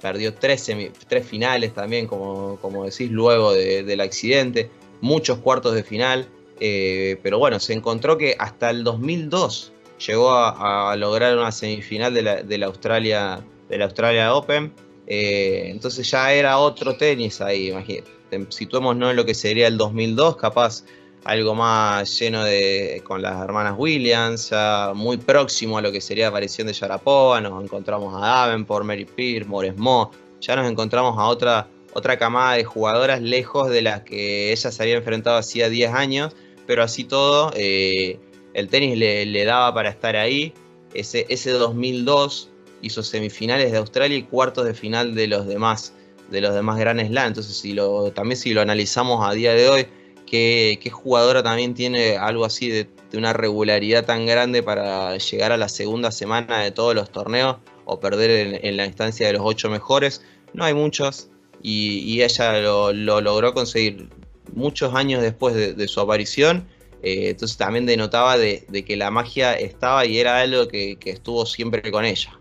perdió 0.00 0.32
tres, 0.34 0.70
tres 1.08 1.26
finales 1.26 1.74
también, 1.74 2.06
como, 2.06 2.58
como 2.60 2.84
decís, 2.84 3.10
luego 3.10 3.52
del 3.52 4.00
accidente, 4.00 4.70
muchos 5.00 5.38
cuartos 5.38 5.74
de 5.74 5.82
final. 5.82 6.28
Eh, 6.60 7.18
pero 7.24 7.38
bueno, 7.38 7.58
se 7.58 7.72
encontró 7.72 8.16
que 8.16 8.36
hasta 8.38 8.70
el 8.70 8.84
2002 8.84 9.72
llegó 10.06 10.32
a, 10.32 10.94
lograr 10.96 11.36
una 11.36 11.50
semifinal 11.50 12.14
de 12.14 12.22
la, 12.58 12.66
Australia, 12.66 13.44
de 13.68 13.78
la 13.78 13.86
Australia 13.86 14.32
Open. 14.32 14.72
Eh, 15.08 15.64
entonces 15.66 16.08
ya 16.08 16.32
era 16.32 16.58
otro 16.58 16.96
tenis 16.96 17.40
ahí, 17.40 17.70
imagínate 17.70 18.21
situémonos 18.48 19.10
en 19.10 19.16
lo 19.16 19.24
que 19.24 19.34
sería 19.34 19.66
el 19.66 19.76
2002, 19.76 20.36
capaz 20.36 20.84
algo 21.24 21.54
más 21.54 22.18
lleno 22.18 22.44
de 22.44 23.02
con 23.04 23.22
las 23.22 23.40
hermanas 23.42 23.74
Williams, 23.76 24.52
muy 24.94 25.16
próximo 25.16 25.78
a 25.78 25.82
lo 25.82 25.92
que 25.92 26.00
sería 26.00 26.24
la 26.24 26.30
aparición 26.30 26.66
de 26.66 26.72
Yarapova, 26.72 27.40
nos 27.40 27.62
encontramos 27.62 28.14
a 28.16 28.26
Davenport, 28.26 28.84
Mary 28.84 29.04
Pierce, 29.04 29.48
Moresmo, 29.48 30.10
ya 30.40 30.56
nos 30.56 30.70
encontramos 30.70 31.16
a 31.18 31.26
otra, 31.26 31.68
otra 31.92 32.18
camada 32.18 32.54
de 32.54 32.64
jugadoras 32.64 33.22
lejos 33.22 33.70
de 33.70 33.82
las 33.82 34.02
que 34.02 34.52
ella 34.52 34.70
se 34.70 34.82
había 34.82 34.96
enfrentado 34.96 35.36
hacía 35.36 35.68
10 35.68 35.92
años, 35.94 36.34
pero 36.66 36.82
así 36.82 37.04
todo, 37.04 37.52
eh, 37.54 38.18
el 38.54 38.68
tenis 38.68 38.98
le, 38.98 39.44
daba 39.44 39.72
para 39.72 39.90
estar 39.90 40.16
ahí. 40.16 40.52
Ese, 40.94 41.26
ese 41.28 41.50
2002 41.50 42.50
hizo 42.82 43.02
semifinales 43.02 43.72
de 43.72 43.78
Australia 43.78 44.18
y 44.18 44.24
cuartos 44.24 44.64
de 44.64 44.74
final 44.74 45.14
de 45.14 45.26
los 45.28 45.46
demás 45.46 45.94
de 46.32 46.40
los 46.40 46.54
demás 46.54 46.78
grandes 46.78 47.08
Slam. 47.08 47.28
Entonces, 47.28 47.56
si 47.56 47.74
lo, 47.74 48.10
también 48.10 48.36
si 48.36 48.52
lo 48.52 48.62
analizamos 48.62 49.24
a 49.24 49.32
día 49.32 49.52
de 49.52 49.68
hoy, 49.68 49.86
¿qué, 50.26 50.90
jugadora 50.90 51.42
también 51.42 51.74
tiene 51.74 52.16
algo 52.16 52.44
así 52.44 52.68
de, 52.70 52.88
una 53.14 53.34
regularidad 53.34 54.06
tan 54.06 54.24
grande 54.24 54.62
para 54.62 55.18
llegar 55.18 55.52
a 55.52 55.58
la 55.58 55.68
segunda 55.68 56.10
semana 56.10 56.60
de 56.60 56.70
todos 56.70 56.94
los 56.94 57.12
torneos 57.12 57.58
o 57.84 58.00
perder 58.00 58.60
en, 58.62 58.76
la 58.78 58.86
instancia 58.86 59.26
de 59.26 59.34
los 59.34 59.42
ocho 59.44 59.68
mejores? 59.68 60.22
No 60.54 60.64
hay 60.64 60.72
muchos 60.72 61.28
y, 61.62 62.22
ella 62.22 62.60
lo, 62.60 62.92
logró 62.92 63.52
conseguir 63.52 64.08
muchos 64.54 64.94
años 64.94 65.22
después 65.22 65.54
de, 65.54 65.88
su 65.88 66.00
aparición. 66.00 66.66
Eh, 67.02 67.30
entonces 67.30 67.58
también 67.58 67.84
denotaba 67.84 68.38
de, 68.38 68.64
que 68.86 68.96
la 68.96 69.10
magia 69.10 69.52
estaba 69.54 70.06
y 70.06 70.18
era 70.18 70.40
algo 70.40 70.66
que 70.68 70.96
estuvo 71.04 71.44
siempre 71.44 71.90
con 71.92 72.06
ella. 72.06 72.38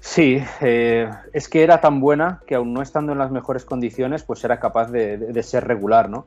Sí, 0.00 0.42
eh, 0.62 1.10
es 1.34 1.48
que 1.48 1.62
era 1.62 1.80
tan 1.80 2.00
buena 2.00 2.40
que 2.46 2.54
aún 2.54 2.72
no 2.72 2.80
estando 2.80 3.12
en 3.12 3.18
las 3.18 3.30
mejores 3.30 3.66
condiciones, 3.66 4.24
pues 4.24 4.42
era 4.44 4.58
capaz 4.58 4.90
de, 4.90 5.42
ser 5.42 5.68
regular, 5.68 6.08
¿no? 6.08 6.24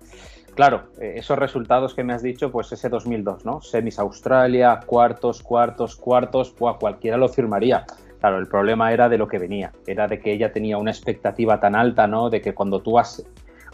Claro, 0.53 0.83
eh, 1.01 1.15
esos 1.17 1.39
resultados 1.39 1.95
que 1.95 2.03
me 2.03 2.13
has 2.13 2.21
dicho, 2.21 2.51
pues 2.51 2.71
ese 2.71 2.87
2002, 2.87 3.45
¿no? 3.45 3.61
Semis 3.61 3.97
Australia, 3.97 4.79
cuartos, 4.85 5.41
cuartos, 5.41 5.95
cuartos, 5.95 6.53
cualquiera 6.79 7.17
lo 7.17 7.27
firmaría. 7.27 7.83
Claro, 8.19 8.37
el 8.37 8.47
problema 8.47 8.93
era 8.93 9.09
de 9.09 9.17
lo 9.17 9.27
que 9.27 9.39
venía, 9.39 9.73
era 9.87 10.07
de 10.07 10.19
que 10.19 10.31
ella 10.31 10.53
tenía 10.53 10.77
una 10.77 10.91
expectativa 10.91 11.59
tan 11.59 11.75
alta, 11.75 12.05
¿no? 12.05 12.29
De 12.29 12.41
que 12.41 12.53
cuando 12.53 12.79
tú 12.79 12.99
has, 12.99 13.25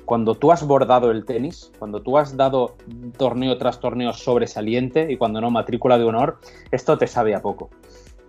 cuando 0.06 0.34
tú 0.34 0.54
has 0.54 0.66
bordado 0.66 1.12
el 1.12 1.26
tenis, 1.26 1.72
cuando 1.78 2.02
tú 2.02 2.18
has 2.18 2.38
dado 2.38 2.78
torneo 3.18 3.58
tras 3.58 3.82
torneo 3.82 4.14
sobresaliente 4.14 5.12
y 5.12 5.18
cuando 5.18 5.42
no 5.42 5.52
matrícula 5.52 5.98
de 5.98 6.06
honor, 6.06 6.40
esto 6.72 6.98
te 6.98 7.06
sabe 7.06 7.36
a 7.36 7.42
poco. 7.42 7.70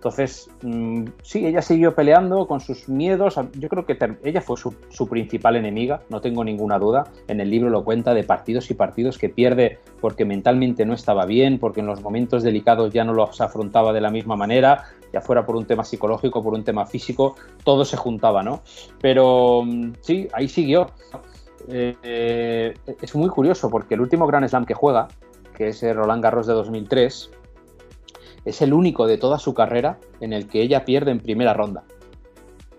Entonces, 0.01 0.49
mm, 0.63 1.09
sí, 1.21 1.45
ella 1.45 1.61
siguió 1.61 1.93
peleando 1.93 2.47
con 2.47 2.59
sus 2.59 2.89
miedos. 2.89 3.35
Yo 3.53 3.69
creo 3.69 3.85
que 3.85 3.99
ella 4.23 4.41
fue 4.41 4.57
su, 4.57 5.07
principal 5.07 5.57
enemiga, 5.57 6.01
no 6.09 6.21
tengo 6.21 6.43
ninguna 6.43 6.79
duda. 6.79 7.03
En 7.27 7.39
el 7.39 7.51
libro 7.51 7.69
lo 7.69 7.83
cuenta 7.83 8.15
de 8.15 8.23
partidos 8.23 8.71
y 8.71 8.73
partidos 8.73 9.19
que 9.19 9.29
pierde 9.29 9.77
porque 9.99 10.25
mentalmente 10.25 10.87
no 10.87 10.95
estaba 10.95 11.27
bien, 11.27 11.59
porque 11.59 11.81
en 11.81 11.85
los 11.85 12.01
momentos 12.01 12.41
delicados 12.41 12.91
ya 12.91 13.03
no 13.03 13.13
los 13.13 13.41
afrontaba 13.41 13.93
de 13.93 14.01
la 14.01 14.09
misma 14.09 14.35
manera, 14.35 14.85
ya 15.13 15.21
fuera 15.21 15.45
por 15.45 15.55
un 15.55 15.65
tema 15.65 15.83
psicológico, 15.83 16.41
por 16.41 16.55
un 16.55 16.63
tema 16.63 16.87
físico, 16.87 17.35
todo 17.63 17.85
se 17.85 17.95
juntaba, 17.95 18.41
¿no? 18.41 18.63
Pero 18.99 19.61
mm, 19.63 19.91
sí, 20.01 20.27
ahí 20.33 20.47
siguió. 20.47 20.87
Eh, 21.67 22.73
es 22.99 23.13
muy 23.15 23.29
curioso 23.29 23.69
porque 23.69 23.93
el 23.93 24.01
último 24.01 24.25
Grand 24.25 24.49
Slam 24.49 24.65
que 24.65 24.73
juega, 24.73 25.09
que 25.55 25.67
es 25.67 25.83
el 25.83 25.95
Roland 25.95 26.23
Garros 26.23 26.47
de 26.47 26.53
2003, 26.53 27.29
es 28.45 28.61
el 28.61 28.73
único 28.73 29.07
de 29.07 29.17
toda 29.17 29.39
su 29.39 29.53
carrera 29.53 29.99
en 30.19 30.33
el 30.33 30.47
que 30.47 30.61
ella 30.61 30.85
pierde 30.85 31.11
en 31.11 31.19
primera 31.19 31.53
ronda. 31.53 31.83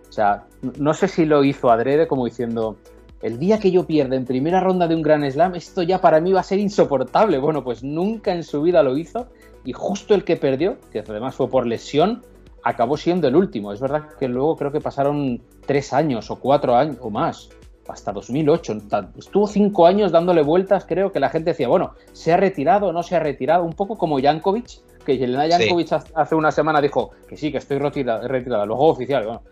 O 0.09 0.13
sea, 0.13 0.45
no 0.79 0.93
sé 0.95 1.09
si 1.09 1.25
lo 1.25 1.43
hizo 1.43 1.71
adrede 1.71 2.07
como 2.07 2.27
diciendo, 2.27 2.77
el 3.23 3.39
día 3.39 3.59
que 3.59 3.71
yo 3.71 3.87
pierda 3.87 4.17
en 4.17 4.25
primera 4.25 4.61
ronda 4.61 4.89
de 4.89 4.95
un 4.95 5.03
Grand 5.03 5.29
Slam, 5.31 5.55
esto 5.55 5.83
ya 5.83 6.01
para 6.01 6.21
mí 6.21 6.33
va 6.33 6.41
a 6.41 6.45
ser 6.45 6.59
insoportable. 6.59 7.39
Bueno, 7.39 7.63
pues 7.63 7.83
nunca 7.83 8.35
en 8.35 8.43
su 8.43 8.63
vida 8.63 8.83
lo 8.83 8.97
hizo 8.97 9.29
y 9.65 9.73
justo 9.73 10.15
el 10.15 10.25
que 10.25 10.37
perdió, 10.37 10.79
que 10.91 10.99
además 10.99 11.37
fue 11.37 11.49
por 11.49 11.67
lesión, 11.67 12.23
acabó 12.65 12.97
siendo 12.97 13.29
el 13.29 13.37
último. 13.37 13.73
Es 13.73 13.81
verdad 13.81 14.09
que 14.19 14.29
luego 14.29 14.57
creo 14.57 14.73
que 14.73 14.81
pasaron 14.81 15.41
tres 15.65 15.93
años 15.93 16.31
o 16.31 16.37
cuatro 16.37 16.75
años 16.75 16.99
o 17.01 17.11
más, 17.11 17.51
hasta 17.89 18.13
2008. 18.13 18.79
Estuvo 19.17 19.47
cinco 19.47 19.87
años 19.87 20.13
dándole 20.13 20.43
vueltas, 20.43 20.85
creo 20.85 21.13
que 21.13 21.21
la 21.21 21.31
gente 21.31 21.51
decía, 21.51 21.69
bueno, 21.69 21.95
¿se 22.13 22.33
ha 22.33 22.37
retirado 22.37 22.89
o 22.89 22.93
no 22.93 23.03
se 23.03 23.17
ha 23.17 23.21
retirado? 23.21 23.65
Un 23.65 23.73
poco 23.73 23.97
como 23.97 24.21
Jankovic, 24.21 24.81
que 25.05 25.19
Yelena 25.19 25.49
Jankovic 25.49 25.93
hace 26.15 26.35
una 26.35 26.51
semana 26.51 26.81
dijo 26.81 27.11
que 27.29 27.37
sí, 27.37 27.51
que 27.51 27.59
estoy 27.59 27.79
retirada, 27.79 28.27
retirada. 28.27 28.65
luego 28.67 28.89
oficial, 28.89 29.25
bueno, 29.25 29.43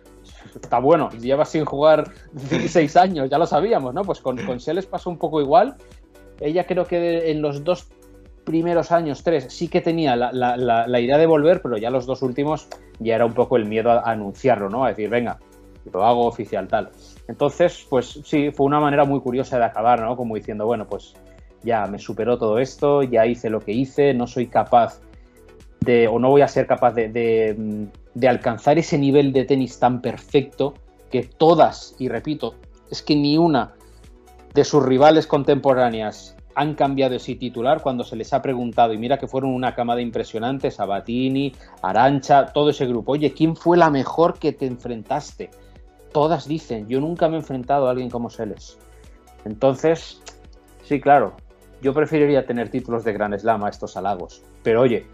está 0.60 0.78
bueno, 0.78 1.10
lleva 1.10 1.44
sin 1.44 1.64
jugar 1.64 2.10
16 2.32 2.96
años, 2.96 3.30
ya 3.30 3.38
lo 3.38 3.46
sabíamos, 3.46 3.94
¿no? 3.94 4.02
Pues 4.02 4.20
con, 4.20 4.36
con 4.44 4.60
Seles 4.60 4.86
pasó 4.86 5.10
un 5.10 5.18
poco 5.18 5.40
igual. 5.40 5.76
Ella 6.40 6.66
creo 6.66 6.86
que 6.86 7.30
en 7.30 7.42
los 7.42 7.64
dos 7.64 7.88
primeros 8.44 8.90
años, 8.92 9.22
tres, 9.22 9.46
sí 9.48 9.68
que 9.68 9.80
tenía 9.80 10.16
la, 10.16 11.00
idea 11.00 11.18
de 11.18 11.26
volver, 11.26 11.62
pero 11.62 11.76
ya 11.76 11.90
los 11.90 12.06
dos 12.06 12.22
últimos 12.22 12.68
ya 12.98 13.14
era 13.14 13.26
un 13.26 13.34
poco 13.34 13.56
el 13.56 13.66
miedo 13.66 13.90
a, 13.90 14.10
anunciarlo, 14.10 14.68
¿no? 14.68 14.84
A 14.84 14.88
decir, 14.88 15.08
venga, 15.08 15.38
lo 15.92 16.04
hago 16.04 16.26
oficial, 16.26 16.66
tal. 16.66 16.90
Entonces, 17.28 17.86
pues 17.88 18.20
sí, 18.24 18.50
fue 18.50 18.66
una 18.66 18.80
manera 18.80 19.04
muy 19.04 19.20
curiosa 19.20 19.58
de 19.58 19.64
acabar, 19.64 20.00
¿no? 20.00 20.16
Como 20.16 20.34
diciendo, 20.34 20.66
bueno, 20.66 20.86
pues 20.86 21.14
ya 21.62 21.86
me 21.86 21.98
superó 21.98 22.38
todo 22.38 22.58
esto, 22.58 23.02
ya 23.02 23.26
hice 23.26 23.50
lo 23.50 23.60
que 23.60 23.72
hice, 23.72 24.14
no 24.14 24.26
soy 24.26 24.46
capaz 24.46 25.00
de, 25.80 26.08
o 26.08 26.18
no 26.18 26.30
voy 26.30 26.42
a 26.42 26.48
ser 26.48 26.66
capaz 26.66 26.92
de, 26.92 27.08
de 28.14 28.28
alcanzar 28.28 28.78
ese 28.78 28.98
nivel 28.98 29.32
de 29.32 29.44
tenis 29.44 29.78
tan 29.78 30.00
perfecto 30.00 30.74
que 31.10 31.22
todas, 31.22 31.94
y 31.98 32.08
repito, 32.08 32.54
es 32.90 33.02
que 33.02 33.16
ni 33.16 33.38
una 33.38 33.74
de 34.54 34.64
sus 34.64 34.84
rivales 34.84 35.26
contemporáneas 35.26 36.36
han 36.54 36.74
cambiado 36.74 37.14
ese 37.14 37.36
titular 37.36 37.80
cuando 37.80 38.04
se 38.04 38.16
les 38.16 38.32
ha 38.32 38.42
preguntado, 38.42 38.92
y 38.92 38.98
mira 38.98 39.18
que 39.18 39.28
fueron 39.28 39.54
una 39.54 39.74
camada 39.74 40.00
impresionante, 40.00 40.70
Sabatini, 40.70 41.54
Arancha, 41.82 42.46
todo 42.46 42.70
ese 42.70 42.86
grupo, 42.86 43.12
oye, 43.12 43.32
¿quién 43.32 43.56
fue 43.56 43.76
la 43.76 43.90
mejor 43.90 44.38
que 44.38 44.52
te 44.52 44.66
enfrentaste? 44.66 45.50
Todas 46.12 46.46
dicen, 46.46 46.88
yo 46.88 47.00
nunca 47.00 47.28
me 47.28 47.36
he 47.36 47.38
enfrentado 47.38 47.86
a 47.86 47.92
alguien 47.92 48.10
como 48.10 48.30
Seles. 48.30 48.78
Entonces, 49.44 50.20
sí, 50.82 51.00
claro, 51.00 51.36
yo 51.80 51.94
preferiría 51.94 52.44
tener 52.44 52.68
títulos 52.68 53.04
de 53.04 53.12
Gran 53.12 53.38
Slam 53.38 53.64
a 53.64 53.70
estos 53.70 53.96
halagos, 53.96 54.42
pero 54.62 54.82
oye, 54.82 55.06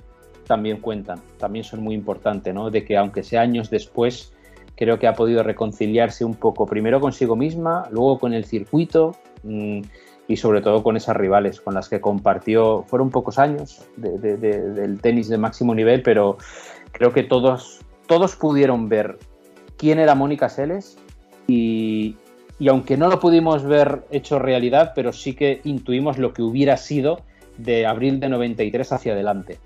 también 0.47 0.79
cuentan, 0.79 1.21
también 1.39 1.65
son 1.65 1.83
muy 1.83 1.95
importantes, 1.95 2.55
¿no? 2.55 2.71
De 2.71 2.85
que 2.85 2.97
aunque 2.97 3.23
sea 3.23 3.43
años 3.43 3.71
después, 3.71 4.33
creo 4.77 4.99
que 4.99 5.07
ha 5.07 5.15
podido 5.15 5.43
reconciliarse 5.43 6.25
un 6.25 6.35
poco, 6.35 6.67
primero 6.67 7.01
consigo 7.01 7.37
misma, 7.37 7.89
luego 7.91 8.19
con 8.19 8.33
el 8.33 8.45
circuito 8.45 9.17
mm, 9.43 9.81
y 10.29 10.37
sobre 10.37 10.61
todo 10.61 10.83
con 10.83 10.97
esas 10.97 11.17
rivales 11.17 11.61
con 11.61 11.75
las 11.75 11.89
que 11.89 12.01
compartió, 12.01 12.85
fueron 12.87 13.11
pocos 13.11 13.39
años 13.39 13.87
del 13.97 15.01
tenis 15.01 15.29
de 15.29 15.39
máximo 15.39 15.75
nivel, 15.75 16.03
pero 16.03 16.37
creo 16.93 17.13
que 17.13 17.23
todos, 17.23 17.81
todos 18.07 18.37
pudieron 18.37 18.89
ver 18.89 19.19
quién 19.77 19.99
era 19.99 20.15
Mónica 20.15 20.49
Seles 20.49 20.99
y, 21.47 22.17
y 22.59 22.69
aunque 22.69 22.97
no 22.97 23.09
lo 23.09 23.21
pudimos 23.21 23.65
ver 23.65 24.05
hecho 24.11 24.39
realidad, 24.39 24.93
pero 24.95 25.13
sí 25.13 25.35
que 25.35 25.61
intuimos 25.65 26.19
lo 26.19 26.33
que 26.33 26.43
hubiera 26.43 26.77
sido 26.77 27.21
de 27.57 27.87
abril 27.87 28.21
de 28.21 28.29
93 28.29 28.93
hacia 28.93 29.13
adelante. 29.13 29.59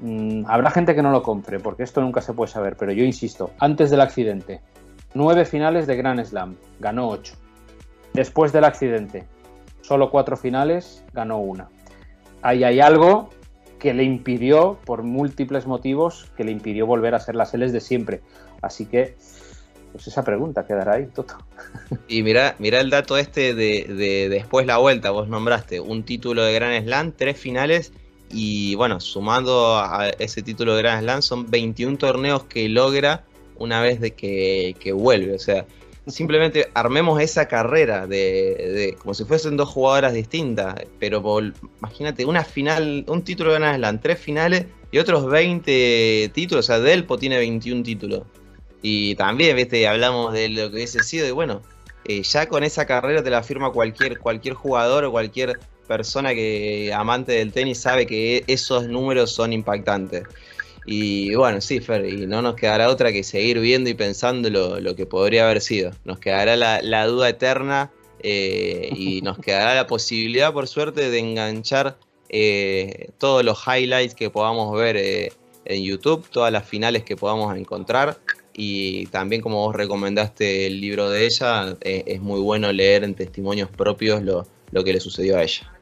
Mm, 0.00 0.44
habrá 0.46 0.70
gente 0.70 0.94
que 0.94 1.02
no 1.02 1.10
lo 1.10 1.22
compre, 1.22 1.60
porque 1.60 1.82
esto 1.82 2.00
nunca 2.00 2.22
se 2.22 2.32
puede 2.32 2.50
saber, 2.50 2.76
pero 2.76 2.92
yo 2.92 3.04
insisto, 3.04 3.50
antes 3.58 3.90
del 3.90 4.00
accidente, 4.00 4.60
nueve 5.12 5.44
finales 5.44 5.86
de 5.86 5.96
Grand 5.96 6.24
Slam, 6.24 6.56
ganó 6.78 7.08
ocho. 7.08 7.34
Después 8.14 8.52
del 8.52 8.64
accidente, 8.64 9.26
solo 9.82 10.10
cuatro 10.10 10.36
finales, 10.36 11.04
ganó 11.12 11.38
una. 11.38 11.68
Ahí 12.42 12.64
hay 12.64 12.80
algo 12.80 13.28
que 13.78 13.92
le 13.92 14.02
impidió, 14.02 14.78
por 14.84 15.02
múltiples 15.02 15.66
motivos, 15.66 16.30
que 16.36 16.44
le 16.44 16.52
impidió 16.52 16.86
volver 16.86 17.14
a 17.14 17.20
ser 17.20 17.36
las 17.36 17.54
L's 17.54 17.72
de 17.72 17.80
siempre. 17.80 18.20
Así 18.62 18.86
que, 18.86 19.16
pues 19.92 20.06
esa 20.06 20.24
pregunta 20.24 20.66
quedará 20.66 20.94
ahí, 20.94 21.06
Toto. 21.06 21.36
Y 22.08 22.22
mira, 22.22 22.56
mira 22.58 22.80
el 22.80 22.88
dato 22.88 23.18
este 23.18 23.54
de, 23.54 23.84
de 23.84 24.28
después 24.30 24.66
la 24.66 24.78
vuelta, 24.78 25.10
vos 25.10 25.28
nombraste 25.28 25.78
un 25.78 26.04
título 26.04 26.42
de 26.42 26.54
Grand 26.54 26.84
Slam, 26.84 27.12
tres 27.12 27.38
finales 27.38 27.92
y 28.32 28.74
bueno, 28.76 29.00
sumando 29.00 29.76
a 29.76 30.08
ese 30.18 30.42
título 30.42 30.76
de 30.76 30.82
Grand 30.82 31.02
Slam, 31.02 31.22
son 31.22 31.50
21 31.50 31.98
torneos 31.98 32.44
que 32.44 32.68
logra 32.68 33.24
una 33.58 33.80
vez 33.80 34.00
de 34.00 34.12
que, 34.12 34.92
vuelve. 34.92 35.34
O 35.34 35.38
sea, 35.38 35.66
simplemente 36.06 36.70
armemos 36.74 37.20
esa 37.20 37.46
carrera 37.48 38.06
de, 38.06 38.96
como 39.00 39.14
si 39.14 39.24
fuesen 39.24 39.56
dos 39.56 39.68
jugadoras 39.68 40.12
distintas. 40.12 40.76
Pero 40.98 41.22
imagínate, 41.78 42.24
una 42.24 42.44
final, 42.44 43.04
un 43.08 43.22
título 43.22 43.52
de 43.52 43.58
Grand 43.58 43.76
Slam, 43.78 44.00
tres 44.00 44.18
finales 44.18 44.66
y 44.92 44.98
otros 44.98 45.26
20 45.26 46.30
títulos. 46.32 46.66
O 46.66 46.66
sea, 46.66 46.78
Delpo 46.78 47.18
tiene 47.18 47.36
21 47.38 47.82
títulos. 47.82 48.22
Y 48.82 49.14
también, 49.16 49.56
viste, 49.56 49.86
hablamos 49.88 50.32
de 50.32 50.48
lo 50.48 50.70
que 50.70 50.76
hubiese 50.76 51.02
sido. 51.02 51.26
Y 51.26 51.32
bueno, 51.32 51.62
eh, 52.04 52.22
ya 52.22 52.48
con 52.48 52.62
esa 52.62 52.86
carrera 52.86 53.22
te 53.22 53.30
la 53.30 53.42
firma 53.42 53.70
cualquier, 53.72 54.18
cualquier 54.20 54.54
jugador 54.54 55.04
o 55.04 55.10
cualquier 55.10 55.58
persona 55.90 56.36
que 56.36 56.92
amante 56.94 57.32
del 57.32 57.50
tenis 57.50 57.78
sabe 57.78 58.06
que 58.06 58.44
esos 58.46 58.86
números 58.86 59.32
son 59.32 59.52
impactantes. 59.52 60.22
Y 60.86 61.34
bueno, 61.34 61.60
sí, 61.60 61.80
Fer, 61.80 62.06
y 62.06 62.28
no 62.28 62.42
nos 62.42 62.54
quedará 62.54 62.88
otra 62.88 63.10
que 63.10 63.24
seguir 63.24 63.58
viendo 63.58 63.90
y 63.90 63.94
pensando 63.94 64.48
lo, 64.50 64.94
que 64.94 65.04
podría 65.04 65.46
haber 65.46 65.60
sido. 65.60 65.90
Nos 66.04 66.20
quedará 66.20 66.54
la, 66.54 67.06
duda 67.06 67.28
eterna 67.28 67.90
eh, 68.20 68.88
y 68.94 69.20
nos 69.22 69.38
quedará 69.44 69.74
la 69.74 69.88
posibilidad, 69.88 70.52
por 70.52 70.68
suerte, 70.68 71.10
de 71.10 71.18
enganchar 71.18 71.98
eh, 72.28 73.08
todos 73.18 73.44
los 73.44 73.58
highlights 73.66 74.14
que 74.14 74.30
podamos 74.30 74.72
ver 74.78 74.96
eh, 74.96 75.32
en 75.64 75.82
YouTube, 75.82 76.24
todas 76.30 76.52
las 76.52 76.68
finales 76.68 77.02
que 77.02 77.16
podamos 77.16 77.56
encontrar. 77.56 78.16
Y 78.54 79.06
también, 79.06 79.42
como 79.42 79.56
vos 79.56 79.74
recomendaste 79.74 80.68
el 80.68 80.80
libro 80.80 81.10
de 81.10 81.26
ella, 81.26 81.76
es 81.80 82.20
muy 82.20 82.40
bueno 82.40 82.72
leer 82.72 83.02
en 83.02 83.14
testimonios 83.14 83.68
propios 83.70 84.22
lo 84.22 84.84
que 84.84 84.92
le 84.92 85.00
sucedió 85.00 85.36
a 85.36 85.42
ella. 85.42 85.79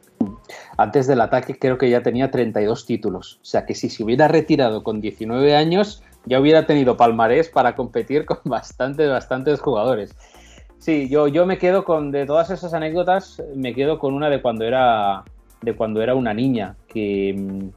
Antes 0.77 1.07
del 1.07 1.21
ataque 1.21 1.59
creo 1.59 1.77
que 1.77 1.91
ya 1.91 2.03
tenía 2.03 2.31
32 2.31 2.87
títulos. 2.87 3.41
O 3.43 3.45
sea 3.45 3.67
que 3.67 3.75
si 3.75 3.91
se 3.91 4.05
hubiera 4.05 4.29
retirado 4.29 4.83
con 4.83 5.01
19 5.01 5.57
años, 5.57 6.03
ya 6.25 6.41
hubiera 6.41 6.67
tenido 6.67 6.97
palmarés 6.97 7.49
para 7.49 7.75
competir 7.75 8.25
con 8.25 8.39
bastantes, 8.45 9.09
bastantes 9.11 9.61
jugadores. 9.61 10.15
Sí, 10.79 11.09
yo, 11.09 11.27
yo 11.27 11.47
me 11.47 11.59
quedo 11.59 11.85
con, 11.85 12.13
de 12.13 12.25
todas 12.27 12.51
esas 12.51 12.73
anécdotas, 12.73 13.43
me 13.57 13.75
quedo 13.75 13.99
con 13.99 14.15
una 14.15 14.31
de 14.31 14.41
cuando 14.41 14.65
era, 14.65 15.25
de 15.61 15.75
cuando 15.75 16.01
era 16.01 16.15
una 16.15 16.33
niña, 16.33 16.77
que, 16.87 17.71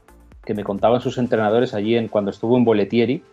que 0.44 0.54
me 0.54 0.62
contaban 0.62 1.00
sus 1.00 1.18
entrenadores 1.18 1.74
allí 1.74 1.96
en, 1.96 2.06
cuando 2.06 2.30
estuvo 2.30 2.56
en 2.56 2.64
Boletieri, 2.64 3.24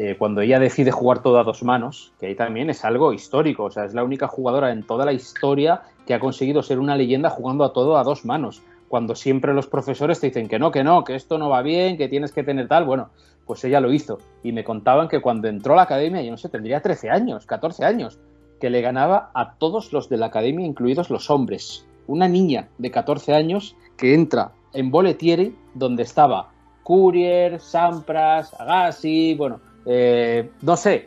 eh, 0.00 0.14
cuando 0.16 0.42
ella 0.42 0.60
decide 0.60 0.92
jugar 0.92 1.22
todo 1.22 1.40
a 1.40 1.44
dos 1.44 1.64
manos, 1.64 2.12
que 2.20 2.26
ahí 2.26 2.34
también 2.36 2.70
es 2.70 2.84
algo 2.84 3.12
histórico, 3.12 3.64
o 3.64 3.70
sea, 3.70 3.84
es 3.84 3.94
la 3.94 4.04
única 4.04 4.28
jugadora 4.28 4.70
en 4.70 4.84
toda 4.84 5.04
la 5.04 5.12
historia 5.12 5.82
que 6.06 6.14
ha 6.14 6.20
conseguido 6.20 6.62
ser 6.62 6.78
una 6.78 6.96
leyenda 6.96 7.30
jugando 7.30 7.64
a 7.64 7.72
todo 7.72 7.98
a 7.98 8.04
dos 8.04 8.24
manos. 8.24 8.62
Cuando 8.88 9.16
siempre 9.16 9.52
los 9.52 9.66
profesores 9.66 10.20
te 10.20 10.28
dicen 10.28 10.48
que 10.48 10.58
no, 10.58 10.70
que 10.70 10.84
no, 10.84 11.02
que 11.02 11.16
esto 11.16 11.36
no 11.36 11.50
va 11.50 11.62
bien, 11.62 11.96
que 11.96 12.08
tienes 12.08 12.32
que 12.32 12.44
tener 12.44 12.68
tal, 12.68 12.84
bueno, 12.84 13.10
pues 13.44 13.64
ella 13.64 13.80
lo 13.80 13.92
hizo. 13.92 14.18
Y 14.44 14.52
me 14.52 14.62
contaban 14.62 15.08
que 15.08 15.20
cuando 15.20 15.48
entró 15.48 15.72
a 15.72 15.76
la 15.76 15.82
academia, 15.82 16.22
yo 16.22 16.30
no 16.30 16.36
sé, 16.36 16.48
tendría 16.48 16.80
13 16.80 17.10
años, 17.10 17.44
14 17.44 17.84
años, 17.84 18.20
que 18.60 18.70
le 18.70 18.80
ganaba 18.80 19.30
a 19.34 19.54
todos 19.54 19.92
los 19.92 20.08
de 20.08 20.16
la 20.16 20.26
academia, 20.26 20.64
incluidos 20.64 21.10
los 21.10 21.28
hombres. 21.28 21.86
Una 22.06 22.28
niña 22.28 22.68
de 22.78 22.90
14 22.90 23.34
años 23.34 23.76
que 23.96 24.14
entra 24.14 24.52
en 24.72 24.90
Boletieri, 24.90 25.56
donde 25.74 26.04
estaba 26.04 26.50
Courier, 26.84 27.60
Sampras, 27.60 28.54
Agassi, 28.58 29.34
bueno, 29.34 29.60
eh, 29.90 30.50
no 30.60 30.76
sé, 30.76 31.06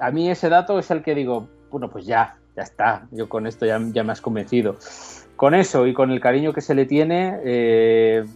a 0.00 0.10
mí 0.10 0.30
ese 0.30 0.50
dato 0.50 0.78
es 0.78 0.90
el 0.90 1.02
que 1.02 1.14
digo, 1.14 1.48
bueno, 1.70 1.88
pues 1.88 2.04
ya, 2.04 2.36
ya 2.54 2.62
está, 2.62 3.06
yo 3.10 3.26
con 3.26 3.46
esto 3.46 3.64
ya, 3.64 3.78
me 3.78 4.12
has 4.12 4.20
convencido. 4.20 4.76
Con 5.36 5.54
eso 5.54 5.86
y 5.86 5.94
con 5.94 6.10
el 6.10 6.20
cariño 6.20 6.52
que 6.52 6.60
se 6.60 6.74
le 6.74 6.84
tiene, 6.84 7.40
eh, 7.42 8.26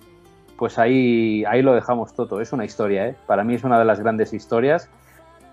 pues 0.56 0.78
ahí, 0.78 1.44
ahí 1.44 1.60
lo 1.60 1.74
dejamos 1.74 2.14
todo. 2.14 2.40
Es 2.40 2.52
una 2.52 2.64
historia, 2.64 3.08
¿eh? 3.08 3.16
Para 3.26 3.44
mí 3.44 3.54
es 3.54 3.64
una 3.64 3.78
de 3.78 3.84
las 3.84 4.00
grandes 4.00 4.32
historias. 4.32 4.88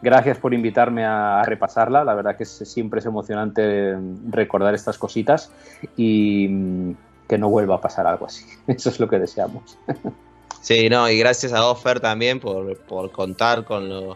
Gracias 0.02 0.38
por 0.38 0.54
invitarme 0.54 1.04
a, 1.04 1.44
repasarla. 1.44 2.06
La 2.06 2.14
verdad 2.14 2.38
que 2.38 2.46
siempre 2.46 3.00
es 3.00 3.06
emocionante 3.06 3.98
recordar 4.30 4.74
estas 4.74 4.98
cositas 4.98 5.52
y 5.98 6.48
mm, 6.48 6.92
que 7.28 7.38
no 7.38 7.50
vuelva 7.50 7.76
a 7.76 7.82
pasar 7.82 8.08
algo 8.08 8.28
así. 8.28 8.46
Eso 8.68 8.90
es 8.90 9.00
lo 9.00 9.10
que 9.10 9.20
deseamos. 9.20 9.78
Sí, 10.62 10.90
no, 10.90 11.10
y 11.10 11.18
gracias 11.18 11.54
a 11.54 11.66
Offer 11.66 12.00
también 12.00 12.40
por, 12.40 13.12
contar 13.12 13.64
con, 13.64 14.16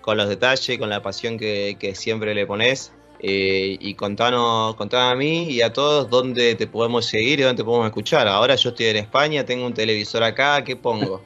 con 0.00 0.16
los 0.16 0.28
detalles, 0.28 0.78
con 0.78 0.90
la 0.90 1.02
pasión 1.02 1.38
que, 1.38 1.92
siempre 1.94 2.34
le 2.34 2.46
pones. 2.46 2.92
Eh, 3.26 3.78
y 3.80 3.94
contanos, 3.94 4.74
contanos 4.74 5.12
a 5.12 5.16
mí 5.16 5.44
y 5.44 5.62
a 5.62 5.72
todos 5.72 6.10
dónde 6.10 6.56
te 6.56 6.66
podemos 6.66 7.06
seguir 7.06 7.40
y 7.40 7.42
dónde 7.42 7.62
te 7.62 7.64
podemos 7.64 7.86
escuchar. 7.86 8.28
Ahora 8.28 8.54
yo 8.54 8.70
estoy 8.70 8.86
en 8.86 8.96
España, 8.96 9.46
tengo 9.46 9.64
un 9.64 9.72
televisor 9.72 10.22
acá, 10.22 10.62
¿qué 10.62 10.76
pongo? 10.76 11.22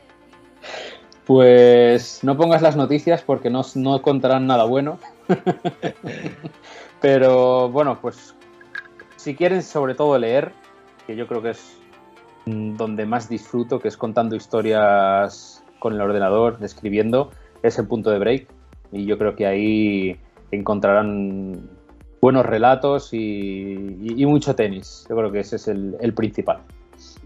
Pues 1.27 2.21
no 2.23 2.37
pongas 2.37 2.63
las 2.63 2.77
noticias 2.77 3.23
porque 3.23 3.51
no, 3.51 3.63
no 3.75 4.01
contarán 4.01 4.47
nada 4.47 4.65
bueno. 4.65 5.01
Pero 7.01 7.69
bueno, 7.69 7.99
pues 8.01 8.35
si 9.17 9.35
quieren 9.35 9.63
sobre 9.63 9.95
todo 9.95 10.17
leer, 10.19 10.53
que 11.07 11.17
yo 11.17 11.27
creo 11.27 11.43
que 11.43 11.51
es 11.51 11.78
donde 12.77 13.07
más 13.07 13.29
disfruto, 13.29 13.81
que 13.81 13.89
es 13.89 13.97
contando 13.97 14.37
historias 14.37 15.65
con 15.79 15.95
el 15.95 16.01
ordenador, 16.01 16.59
escribiendo, 16.63 17.31
es 17.63 17.79
el 17.79 17.87
punto 17.87 18.11
de 18.11 18.19
break. 18.19 18.49
Y 18.93 19.05
yo 19.05 19.19
creo 19.19 19.37
que 19.37 19.47
ahí 19.47 20.17
encontrarán 20.51 21.69
buenos 22.21 22.47
relatos 22.47 23.11
y, 23.13 24.25
mucho 24.27 24.55
tenis. 24.55 25.07
Yo 25.09 25.17
creo 25.17 25.33
que 25.33 25.41
ese 25.41 25.57
es 25.57 25.69
el 25.69 26.15
principal 26.15 26.63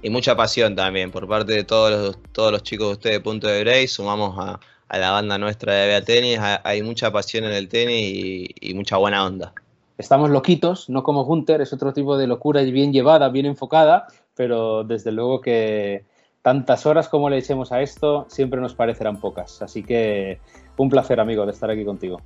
y 0.02 0.10
mucha 0.10 0.36
pasión 0.36 0.74
también 0.74 1.10
por 1.10 1.28
parte 1.28 1.52
de 1.52 1.64
todos 1.64 1.90
los, 1.90 2.18
todos 2.32 2.52
los 2.52 2.62
chicos 2.62 2.88
de 2.88 2.92
ustedes 2.92 3.16
de 3.16 3.20
Punto 3.20 3.46
de 3.46 3.62
Break. 3.62 3.88
Sumamos 3.88 4.36
a, 4.38 4.60
la 4.98 5.10
banda 5.10 5.38
nuestra 5.38 5.74
de 5.74 5.86
Bea 5.86 6.02
Tenis. 6.02 6.38
Hay 6.64 6.82
mucha 6.82 7.10
pasión 7.10 7.44
en 7.44 7.52
el 7.52 7.68
tenis 7.68 8.52
y, 8.60 8.74
mucha 8.74 8.96
buena 8.96 9.24
onda. 9.24 9.54
Estamos 9.96 10.30
loquitos, 10.30 10.88
no 10.90 11.02
como 11.02 11.22
Hunter, 11.22 11.60
es 11.60 11.72
otro 11.72 11.92
tipo 11.92 12.16
de 12.16 12.26
locura 12.26 12.62
y 12.62 12.72
bien 12.72 12.92
llevada, 12.92 13.28
bien 13.28 13.46
enfocada, 13.46 14.08
pero 14.34 14.84
desde 14.84 15.12
luego 15.12 15.40
que 15.40 16.04
tantas 16.42 16.86
horas 16.86 17.08
como 17.08 17.30
le 17.30 17.38
echemos 17.38 17.72
a 17.72 17.82
esto 17.82 18.26
siempre 18.28 18.60
nos 18.60 18.74
parecerán 18.74 19.20
pocas. 19.20 19.62
Así 19.62 19.82
que 19.82 20.40
un 20.76 20.90
placer, 20.90 21.20
amigo, 21.20 21.46
de 21.46 21.52
estar 21.52 21.70
aquí 21.70 21.84
contigo. 21.84 22.20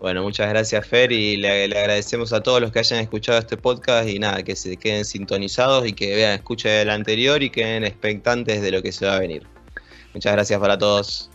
Bueno, 0.00 0.22
muchas 0.22 0.48
gracias 0.48 0.86
Fer 0.86 1.12
y 1.12 1.36
le, 1.36 1.64
agradecemos 1.64 2.32
a 2.32 2.42
todos 2.42 2.58
los 2.58 2.72
que 2.72 2.78
hayan 2.78 3.00
escuchado 3.00 3.38
este 3.38 3.58
podcast 3.58 4.08
y 4.08 4.18
nada, 4.18 4.42
que 4.42 4.56
se 4.56 4.78
queden 4.78 5.04
sintonizados 5.04 5.86
y 5.86 5.92
que 5.92 6.16
vean, 6.16 6.32
escuchen 6.32 6.72
el 6.72 6.88
anterior 6.88 7.42
y 7.42 7.50
queden 7.50 7.84
expectantes 7.84 8.62
de 8.62 8.70
lo 8.70 8.82
que 8.82 8.92
se 8.92 9.04
va 9.04 9.16
a 9.16 9.20
venir. 9.20 9.46
Muchas 10.14 10.32
gracias 10.32 10.58
para 10.58 10.78
todos. 10.78 11.29